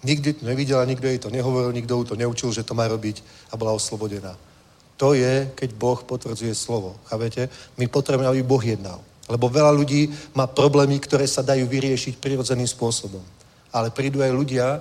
[0.00, 3.20] Nikdy to nevidela, nikto jej to nehovoril, nikto ju to neučil, že to má robiť
[3.52, 4.32] a bola oslobodená.
[4.96, 6.96] To je, keď Boh potvrdzuje slovo.
[7.04, 7.48] Chápete?
[7.76, 9.00] My potrebujeme, aby Boh jednal.
[9.28, 13.22] Lebo veľa ľudí má problémy, ktoré sa dajú vyriešiť prirodzeným spôsobom.
[13.72, 14.80] Ale prídu aj ľudia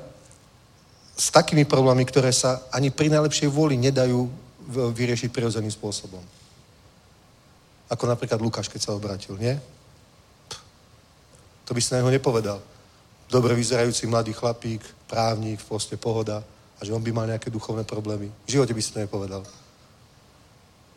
[1.19, 4.27] s takými problémami, ktoré sa ani pri najlepšej vôli nedajú
[4.71, 6.23] vyriešiť prirodzeným spôsobom.
[7.91, 9.55] Ako napríklad Lukáš, keď sa obrátil, nie?
[11.67, 12.59] To by si na neho nepovedal
[13.29, 16.45] dobre vyzerajúci mladý chlapík, právnik, proste pohoda
[16.79, 18.31] a že on by mal nejaké duchovné problémy.
[18.45, 19.43] V živote by si to nepovedal.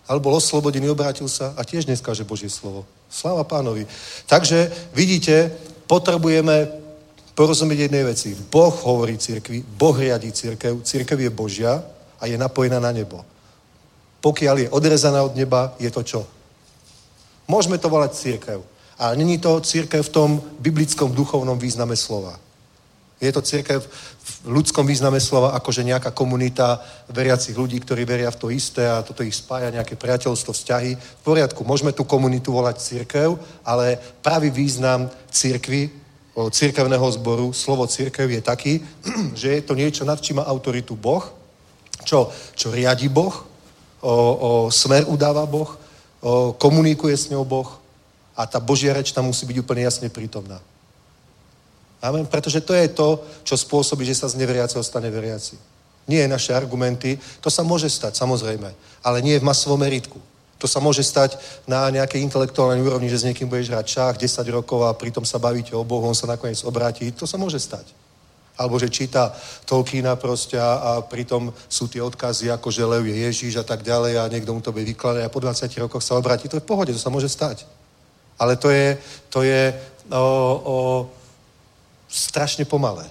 [0.06, 2.84] Ale bol oslobodený, obrátil sa a tiež dneska, že Božie slovo.
[3.08, 3.86] Sláva pánovi.
[4.26, 5.50] Takže vidíte,
[5.86, 6.68] potrebujeme
[7.32, 8.36] porozumieť jednej veci.
[8.50, 11.82] Boh hovorí cirkvi, Boh riadí církev, církev je Božia
[12.20, 13.24] a je napojená na nebo.
[14.22, 16.20] Pokiaľ je odrezaná od neba, je to čo?
[17.50, 18.62] Môžeme to volať církev.
[18.98, 20.30] A není to církev v tom
[20.62, 22.38] biblickom duchovnom význame slova.
[23.22, 28.40] Je to církev v ľudskom význame slova, akože nejaká komunita veriacich ľudí, ktorí veria v
[28.42, 30.98] to isté a toto ich spája, nejaké priateľstvo, vzťahy.
[30.98, 33.94] V poriadku, môžeme tú komunitu volať církev, ale
[34.26, 35.94] pravý význam církvy,
[36.34, 38.72] církevného zboru, slovo církev je taký,
[39.38, 41.22] že je to niečo, nad čím má autoritu Boh,
[42.02, 43.46] čo, čo riadi Boh,
[44.02, 45.70] o, o smer udáva Boh,
[46.18, 47.70] o, komunikuje s ňou Boh,
[48.32, 50.58] a tá Božia reč tam musí byť úplne jasne prítomná.
[52.02, 52.26] Amen.
[52.26, 55.54] Pretože to je to, čo spôsobí, že sa z neveriaceho stane veriaci.
[56.10, 58.74] Nie naše argumenty, to sa môže stať, samozrejme,
[59.06, 60.18] ale nie v masovom meritku.
[60.58, 64.46] To sa môže stať na nejakej intelektuálnej úrovni, že s niekým budeš hrať šach 10
[64.50, 67.10] rokov a pritom sa bavíte o Bohu, on sa nakoniec obráti.
[67.18, 67.90] To sa môže stať.
[68.54, 69.34] Alebo že číta
[69.66, 73.82] Tolkiena proste a, a pritom sú tie odkazy, ako že Lev je Ježíš a tak
[73.82, 76.46] ďalej a niekto mu to bude vykladať a po 20 rokoch sa obráti.
[76.46, 77.66] To je v pohode, to sa môže stať.
[78.38, 78.98] Ale to je,
[79.34, 79.74] to je
[80.14, 80.76] o, o,
[82.12, 83.08] strašne pomalé.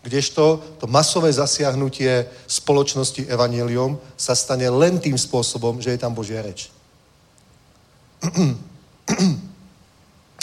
[0.00, 6.40] Kdežto to masové zasiahnutie spoločnosti evanelium sa stane len tým spôsobom, že je tam Božia
[6.40, 6.70] reč.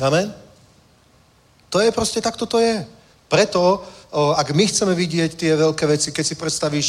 [0.07, 0.35] Amen?
[1.71, 2.85] To je proste, takto to je.
[3.31, 3.81] Preto,
[4.13, 6.87] ak my chceme vidieť tie veľké veci, keď si predstavíš,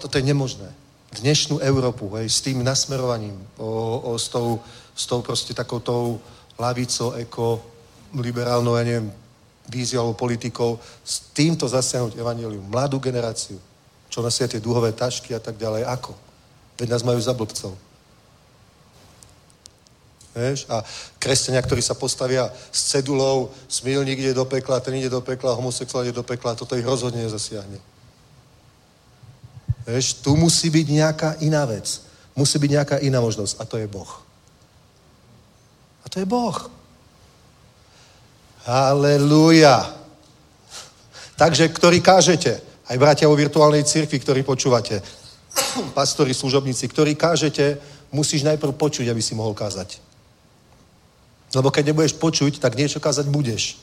[0.00, 0.70] toto je nemožné.
[1.12, 4.64] Dnešnú Európu, hej, s tým nasmerovaním, o, o, s, tou,
[4.96, 6.16] s tou proste takoutou
[6.56, 7.60] lavicou, eko,
[8.16, 9.12] liberálnou, ja neviem,
[9.68, 13.60] víziou alebo politikou, s týmto zasiahnuť evanelium, mladú generáciu,
[14.10, 16.12] čo nosia tie duhové tašky a tak ďalej, ako?
[16.78, 17.72] Veď nás majú za blbcov.
[20.32, 20.64] Vieš?
[20.72, 20.80] A
[21.20, 26.08] kresťania, ktorí sa postavia s cedulou, smilník ide do pekla, ten ide do pekla, homosexuál
[26.08, 27.76] ide do pekla, toto ich rozhodne nezasiahne.
[29.84, 30.24] Vieš?
[30.24, 32.00] Tu musí byť nejaká iná vec.
[32.32, 33.60] Musí byť nejaká iná možnosť.
[33.60, 34.08] A to je Boh.
[36.00, 36.56] A to je Boh.
[38.62, 39.90] Halelúja.
[41.34, 45.02] Takže, ktorí kážete, aj bratia vo virtuálnej cirkvi, ktorí počúvate,
[45.98, 47.82] pastori, služobníci, ktorí kážete,
[48.14, 49.98] musíš najprv počuť, aby si mohol kázať.
[51.52, 53.82] Lebo keď nebudeš počuť, tak niečo kázať budeš.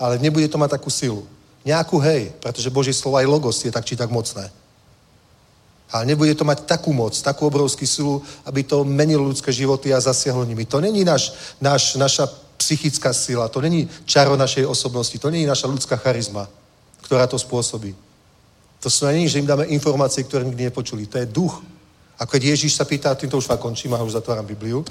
[0.00, 1.28] Ale nebude to mať takú silu.
[1.60, 4.48] Nejakú hej, pretože Boží slovo aj logos je tak či tak mocné.
[5.92, 10.00] Ale nebude to mať takú moc, takú obrovskú silu, aby to menilo ľudské životy a
[10.00, 10.64] zasiahlo nimi.
[10.64, 12.30] To není naš, naš, naša
[12.60, 16.44] psychická sila, to není čaro našej osobnosti, to není naša ľudská charizma,
[17.00, 17.96] ktorá to spôsobí.
[18.84, 21.08] To sú není, že im dáme informácie, ktoré nikdy nepočuli.
[21.08, 21.64] To je duch.
[22.20, 24.84] A keď Ježíš sa pýta, týmto už fakt končím a už zatváram Bibliu,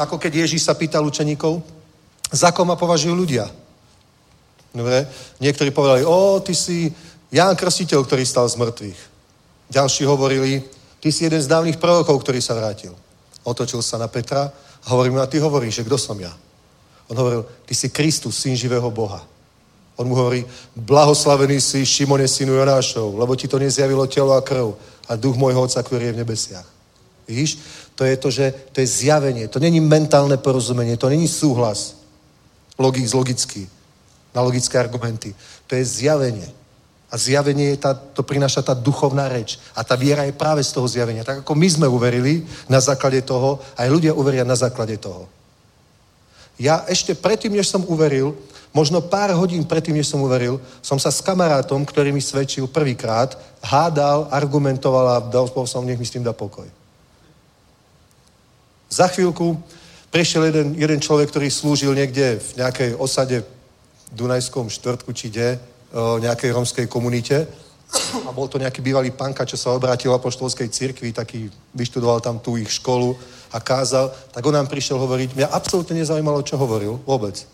[0.00, 1.60] ako keď Ježíš sa pýtal učeníkov,
[2.32, 3.44] za koho ma považujú ľudia.
[4.72, 5.08] Dobre?
[5.40, 6.88] Niektorí povedali, o, ty si
[7.32, 9.00] Ján Krstiteľ, ktorý stal z mŕtvych.
[9.72, 10.64] Ďalší hovorili,
[11.00, 12.92] ty si jeden z dávnych prorokov, ktorý sa vrátil.
[13.44, 14.52] Otočil sa na Petra
[14.86, 16.30] a hovorí mu, a ty hovoríš, že kto som ja?
[17.10, 19.26] On hovoril, ty si Kristus, syn živého Boha.
[19.98, 20.46] On mu hovorí,
[20.76, 25.62] blahoslavený si Šimone synu Jonášov, lebo ti to nezjavilo telo a krv a duch môjho
[25.62, 26.66] Otca, ktorý je v nebesiach.
[27.26, 27.58] Víš?
[27.98, 29.48] To je to, že to je zjavenie.
[29.48, 31.96] To není mentálne porozumenie, to není súhlas.
[32.78, 33.62] Logik z logický.
[34.34, 35.34] Na logické argumenty.
[35.66, 36.46] To je zjavenie.
[37.16, 39.56] A zjavenie je tá, to prináša tá duchovná reč.
[39.72, 41.24] A tá viera je práve z toho zjavenia.
[41.24, 45.24] Tak ako my sme uverili na základe toho, aj ľudia uveria na základe toho.
[46.60, 48.36] Ja ešte predtým, než som uveril,
[48.68, 53.32] možno pár hodín predtým, než som uveril, som sa s kamarátom, ktorý mi svedčil prvýkrát,
[53.64, 56.68] hádal, argumentoval a dal som, nech mi s tým dá pokoj.
[58.92, 59.56] Za chvíľku
[60.12, 63.48] prišiel jeden, jeden človek, ktorý slúžil niekde v nejakej osade v
[64.12, 67.48] Dunajskom štvrtku či de, o nejakej romskej komunite.
[68.26, 72.42] A bol to nejaký bývalý panka, čo sa obrátil po štolskej cirkvi, taký vyštudoval tam
[72.42, 73.14] tú ich školu
[73.54, 74.10] a kázal.
[74.34, 77.46] Tak on nám prišiel hovoriť, mňa absolútne nezaujímalo, čo hovoril, vôbec.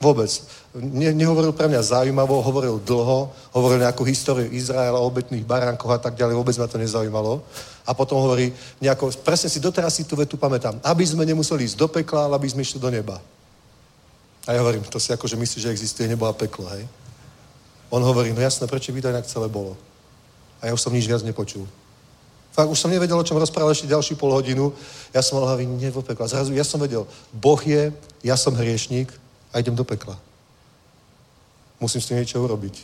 [0.00, 0.32] Vôbec.
[0.72, 6.16] Ne, nehovoril pre mňa zaujímavo, hovoril dlho, hovoril nejakú históriu Izraela, obetných baránkoch a tak
[6.16, 7.44] ďalej, vôbec ma to nezaujímalo.
[7.84, 11.76] A potom hovorí nejako, presne si doteraz si tú vetu pamätám, aby sme nemuseli ísť
[11.76, 13.20] do pekla, ale aby sme išli do neba.
[14.48, 16.88] A ja hovorím, to si akože myslíš, že existuje nebo a peklo, hej?
[17.90, 19.74] On hovorí, no jasné, prečo by to inak celé bolo?
[20.62, 21.66] A ja už som nič viac nepočul.
[22.50, 24.74] Fakt, už som nevedel, o čom rozprával ešte ďalšiu pol hodinu.
[25.14, 26.26] Ja som mal hlavy, nie vo pekla.
[26.26, 27.94] Zrazu ja som vedel, Boh je,
[28.26, 29.10] ja som hriešník
[29.54, 30.18] a idem do pekla.
[31.78, 32.74] Musím s tým niečo urobiť.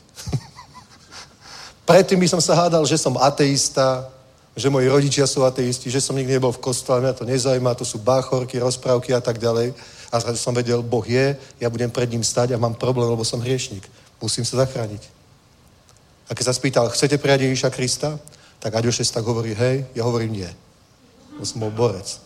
[1.90, 4.10] Predtým by som sa hádal, že som ateista,
[4.56, 7.84] že moji rodičia sú ateisti, že som nikdy nebol v kostole, mňa to nezaujíma, to
[7.84, 9.76] sú báchorky, rozprávky a tak ďalej.
[10.08, 13.26] A zrazu som vedel, Boh je, ja budem pred ním stať a mám problém, lebo
[13.26, 13.84] som hriešnik.
[14.20, 15.02] Musím sa zachrániť.
[16.26, 18.18] A keď sa spýtal, chcete prijať Ježíša Krista?
[18.58, 20.50] Tak Aďo tak hovorí, hej, ja hovorím nie.
[21.38, 22.18] Bo som bol borec.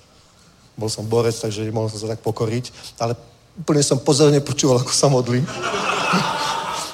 [0.78, 3.18] Bol som borec, takže nemohol som sa tak pokoriť, ale
[3.58, 5.42] úplne som pozorne počúval, ako sa modlí.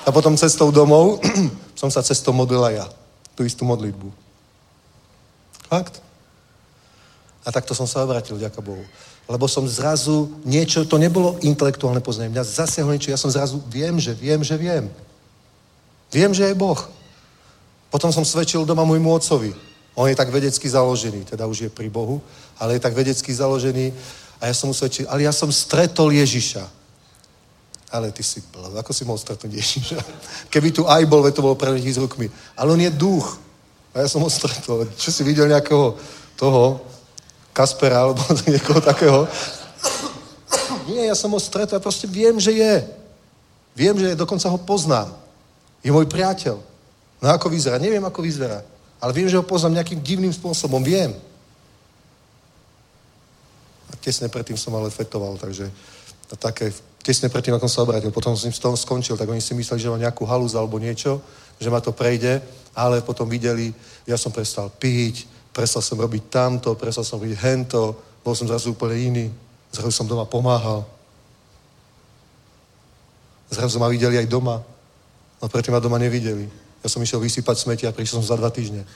[0.06, 1.20] A potom cestou domov
[1.81, 2.86] som sa cestou modlila ja.
[3.36, 4.09] Tú istú modlitbu.
[5.68, 6.01] Fakt.
[7.47, 8.82] A takto som sa obrátil, ďaká Bohu.
[9.27, 12.31] Lebo som zrazu niečo, to nebolo intelektuálne poznanie.
[12.31, 14.86] Mňa zasiahlo niečo, ja som zrazu, viem, že viem, že viem.
[16.15, 16.78] Viem, že je Boh.
[17.90, 19.51] Potom som svedčil doma môjmu otcovi.
[19.97, 22.23] On je tak vedecky založený, teda už je pri Bohu,
[22.61, 23.90] ale je tak vedecky založený
[24.39, 26.69] a ja som mu svedčil, ale ja som stretol Ježiša.
[27.90, 29.98] Ale ty si blb, ako si mohol stretnúť Ježiša?
[30.53, 32.28] Keby tu aj bol, to bolo preletí s rukmi.
[32.59, 33.39] Ale on je duch.
[33.94, 34.85] A ja som ho stretol.
[34.98, 35.97] Čo si videl nejakého
[36.36, 36.82] toho
[37.56, 38.20] Kaspera alebo
[38.52, 39.24] niekoho takého?
[40.92, 42.84] Nie, ja som ho stretol, ja proste viem, že je.
[43.72, 45.08] Viem, že je, dokonca ho poznám.
[45.80, 46.60] Je môj priateľ.
[47.16, 47.80] No ako vyzerá?
[47.80, 48.60] Neviem, ako vyzerá.
[49.00, 50.84] Ale viem, že ho poznám nejakým divným spôsobom.
[50.84, 51.16] Viem.
[53.88, 55.72] A tesne predtým som ale fetoval, takže
[56.38, 58.12] také, tesne predtým, ako som sa obrátil.
[58.12, 61.22] Potom som s tom skončil, tak oni si mysleli, že mám nejakú halúz alebo niečo,
[61.56, 62.42] že ma to prejde,
[62.76, 63.72] ale potom videli,
[64.04, 68.76] ja som prestal piť, prestal som robiť tamto, prestal som robiť hento, bol som zrazu
[68.76, 69.32] úplne iný,
[69.72, 70.84] zrazu som doma pomáhal.
[73.48, 74.60] Zrazu ma videli aj doma,
[75.40, 76.44] no predtým ma doma nevideli.
[76.84, 78.84] Ja som išiel vysypať smeti a prišiel som za dva týždne.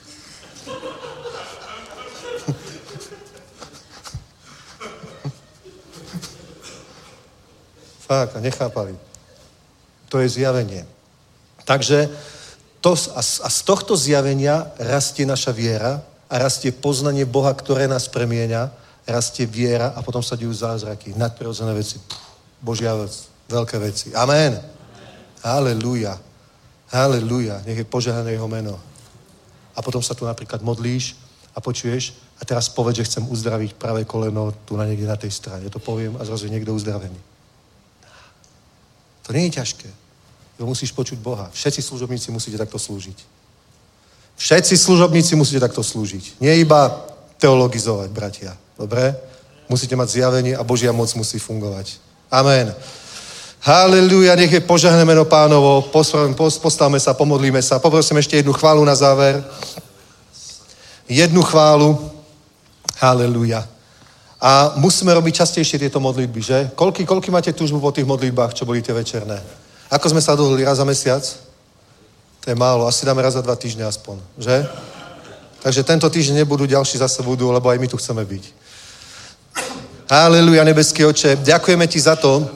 [8.05, 9.01] Fakt, a nechápali.
[10.13, 10.85] To je zjavenie.
[11.65, 12.13] Takže
[12.85, 17.91] to, a, z, a z tohto zjavenia rastie naša viera a rastie poznanie Boha, ktoré
[17.91, 18.71] nás premieňa,
[19.11, 21.99] rastie viera a potom sa dejú zázraky, nadprirodzené veci.
[21.99, 23.11] Pff, Božia vec,
[23.51, 24.15] veľké veci.
[24.15, 24.55] Amen.
[24.55, 24.79] Amen.
[25.43, 26.15] Halelúja.
[27.65, 28.77] Nech je požehnané jeho meno.
[29.75, 31.17] A potom sa tu napríklad modlíš
[31.57, 35.31] a počuješ a teraz povedz, že chcem uzdraviť pravé koleno tu na niekde na tej
[35.31, 35.71] strane.
[35.71, 37.17] To poviem a zrazu je niekto uzdravený.
[39.27, 39.89] To nie je ťažké.
[40.61, 41.49] To musíš počuť Boha.
[41.49, 43.40] Všetci služobníci musíte takto slúžiť.
[44.41, 46.41] Všetci služobníci musíte takto slúžiť.
[46.41, 46.89] Nie iba
[47.37, 48.57] teologizovať, bratia.
[48.73, 49.13] Dobre?
[49.69, 52.01] Musíte mať zjavenie a Božia moc musí fungovať.
[52.33, 52.73] Amen.
[53.61, 55.85] Haleluja, nech je požehné meno pánovo.
[55.93, 57.77] Postavme sa, pomodlíme sa.
[57.85, 59.45] Poprosím ešte jednu chválu na záver.
[61.05, 62.01] Jednu chválu.
[62.97, 63.69] Haleluja.
[64.41, 66.59] A musíme robiť častejšie tieto modlitby, že?
[66.73, 69.37] Koľky, koľky máte túžbu po tých modlitbách, čo boli tie večerné?
[69.93, 71.21] Ako sme sa dohodli, raz za mesiac?
[72.41, 74.65] To je málo, asi dáme raz za dva týždne aspoň, že?
[75.61, 78.45] Takže tento týždeň nebudú, ďalší zase budú, lebo aj my tu chceme byť.
[80.09, 82.49] Haleluja, nebeský oče, ďakujeme ti za to,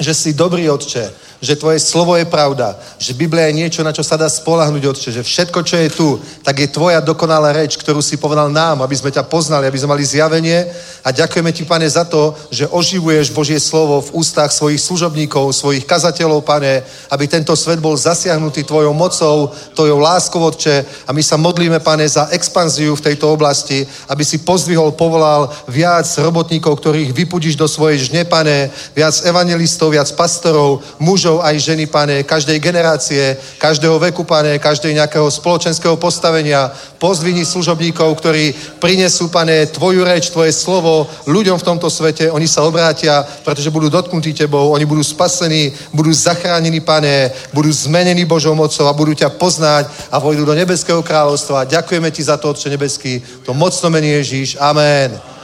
[0.00, 4.02] že si dobrý otče, že tvoje slovo je pravda, že Biblia je niečo, na čo
[4.02, 6.08] sa dá spolahnuť, Otče, že všetko, čo je tu,
[6.42, 9.94] tak je tvoja dokonalá reč, ktorú si povedal nám, aby sme ťa poznali, aby sme
[9.94, 10.66] mali zjavenie.
[11.06, 15.86] A ďakujeme ti, pane, za to, že oživuješ Božie slovo v ústach svojich služobníkov, svojich
[15.86, 16.82] kazateľov, pane,
[17.14, 22.02] aby tento svet bol zasiahnutý tvojou mocou, tvojou láskou, Otče, a my sa modlíme, pane,
[22.08, 28.10] za expanziu v tejto oblasti, aby si pozdvihol, povolal viac robotníkov, ktorých vypudíš do svojej
[28.10, 34.24] žne, pane, viac evangelistov, viac pastorov, mužov, mužov aj ženy, pane, každej generácie, každého veku,
[34.24, 36.72] pane, každej nejakého spoločenského postavenia.
[36.96, 42.32] Pozdvini služobníkov, ktorí prinesú, pane, tvoju reč, tvoje slovo ľuďom v tomto svete.
[42.32, 48.24] Oni sa obrátia, pretože budú dotknutí tebou, oni budú spasení, budú zachránení, pane, budú zmenení
[48.24, 51.68] Božou mocou a budú ťa poznať a vojdu do nebeského kráľovstva.
[51.68, 54.56] Ďakujeme ti za to, Otče nebeský, to mocno mení Ježíš.
[54.56, 55.37] Amen.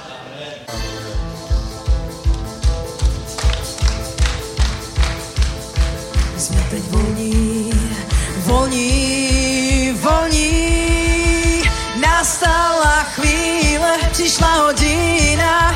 [13.85, 15.75] chvíle přišla hodina,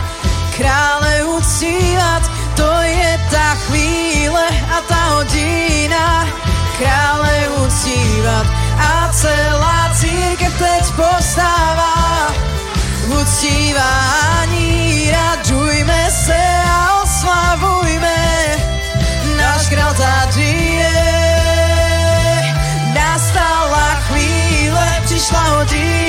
[0.56, 2.22] krále uctívat,
[2.56, 6.26] to je ta chvíle a ta hodina,
[6.78, 8.46] krále uctívat
[8.78, 12.32] a celá církev teď postává.
[13.06, 18.16] V uctívání radujme se a oslavujme,
[19.36, 21.18] náš král tady je.
[22.94, 26.07] Nastala chvíle, přišla hodina,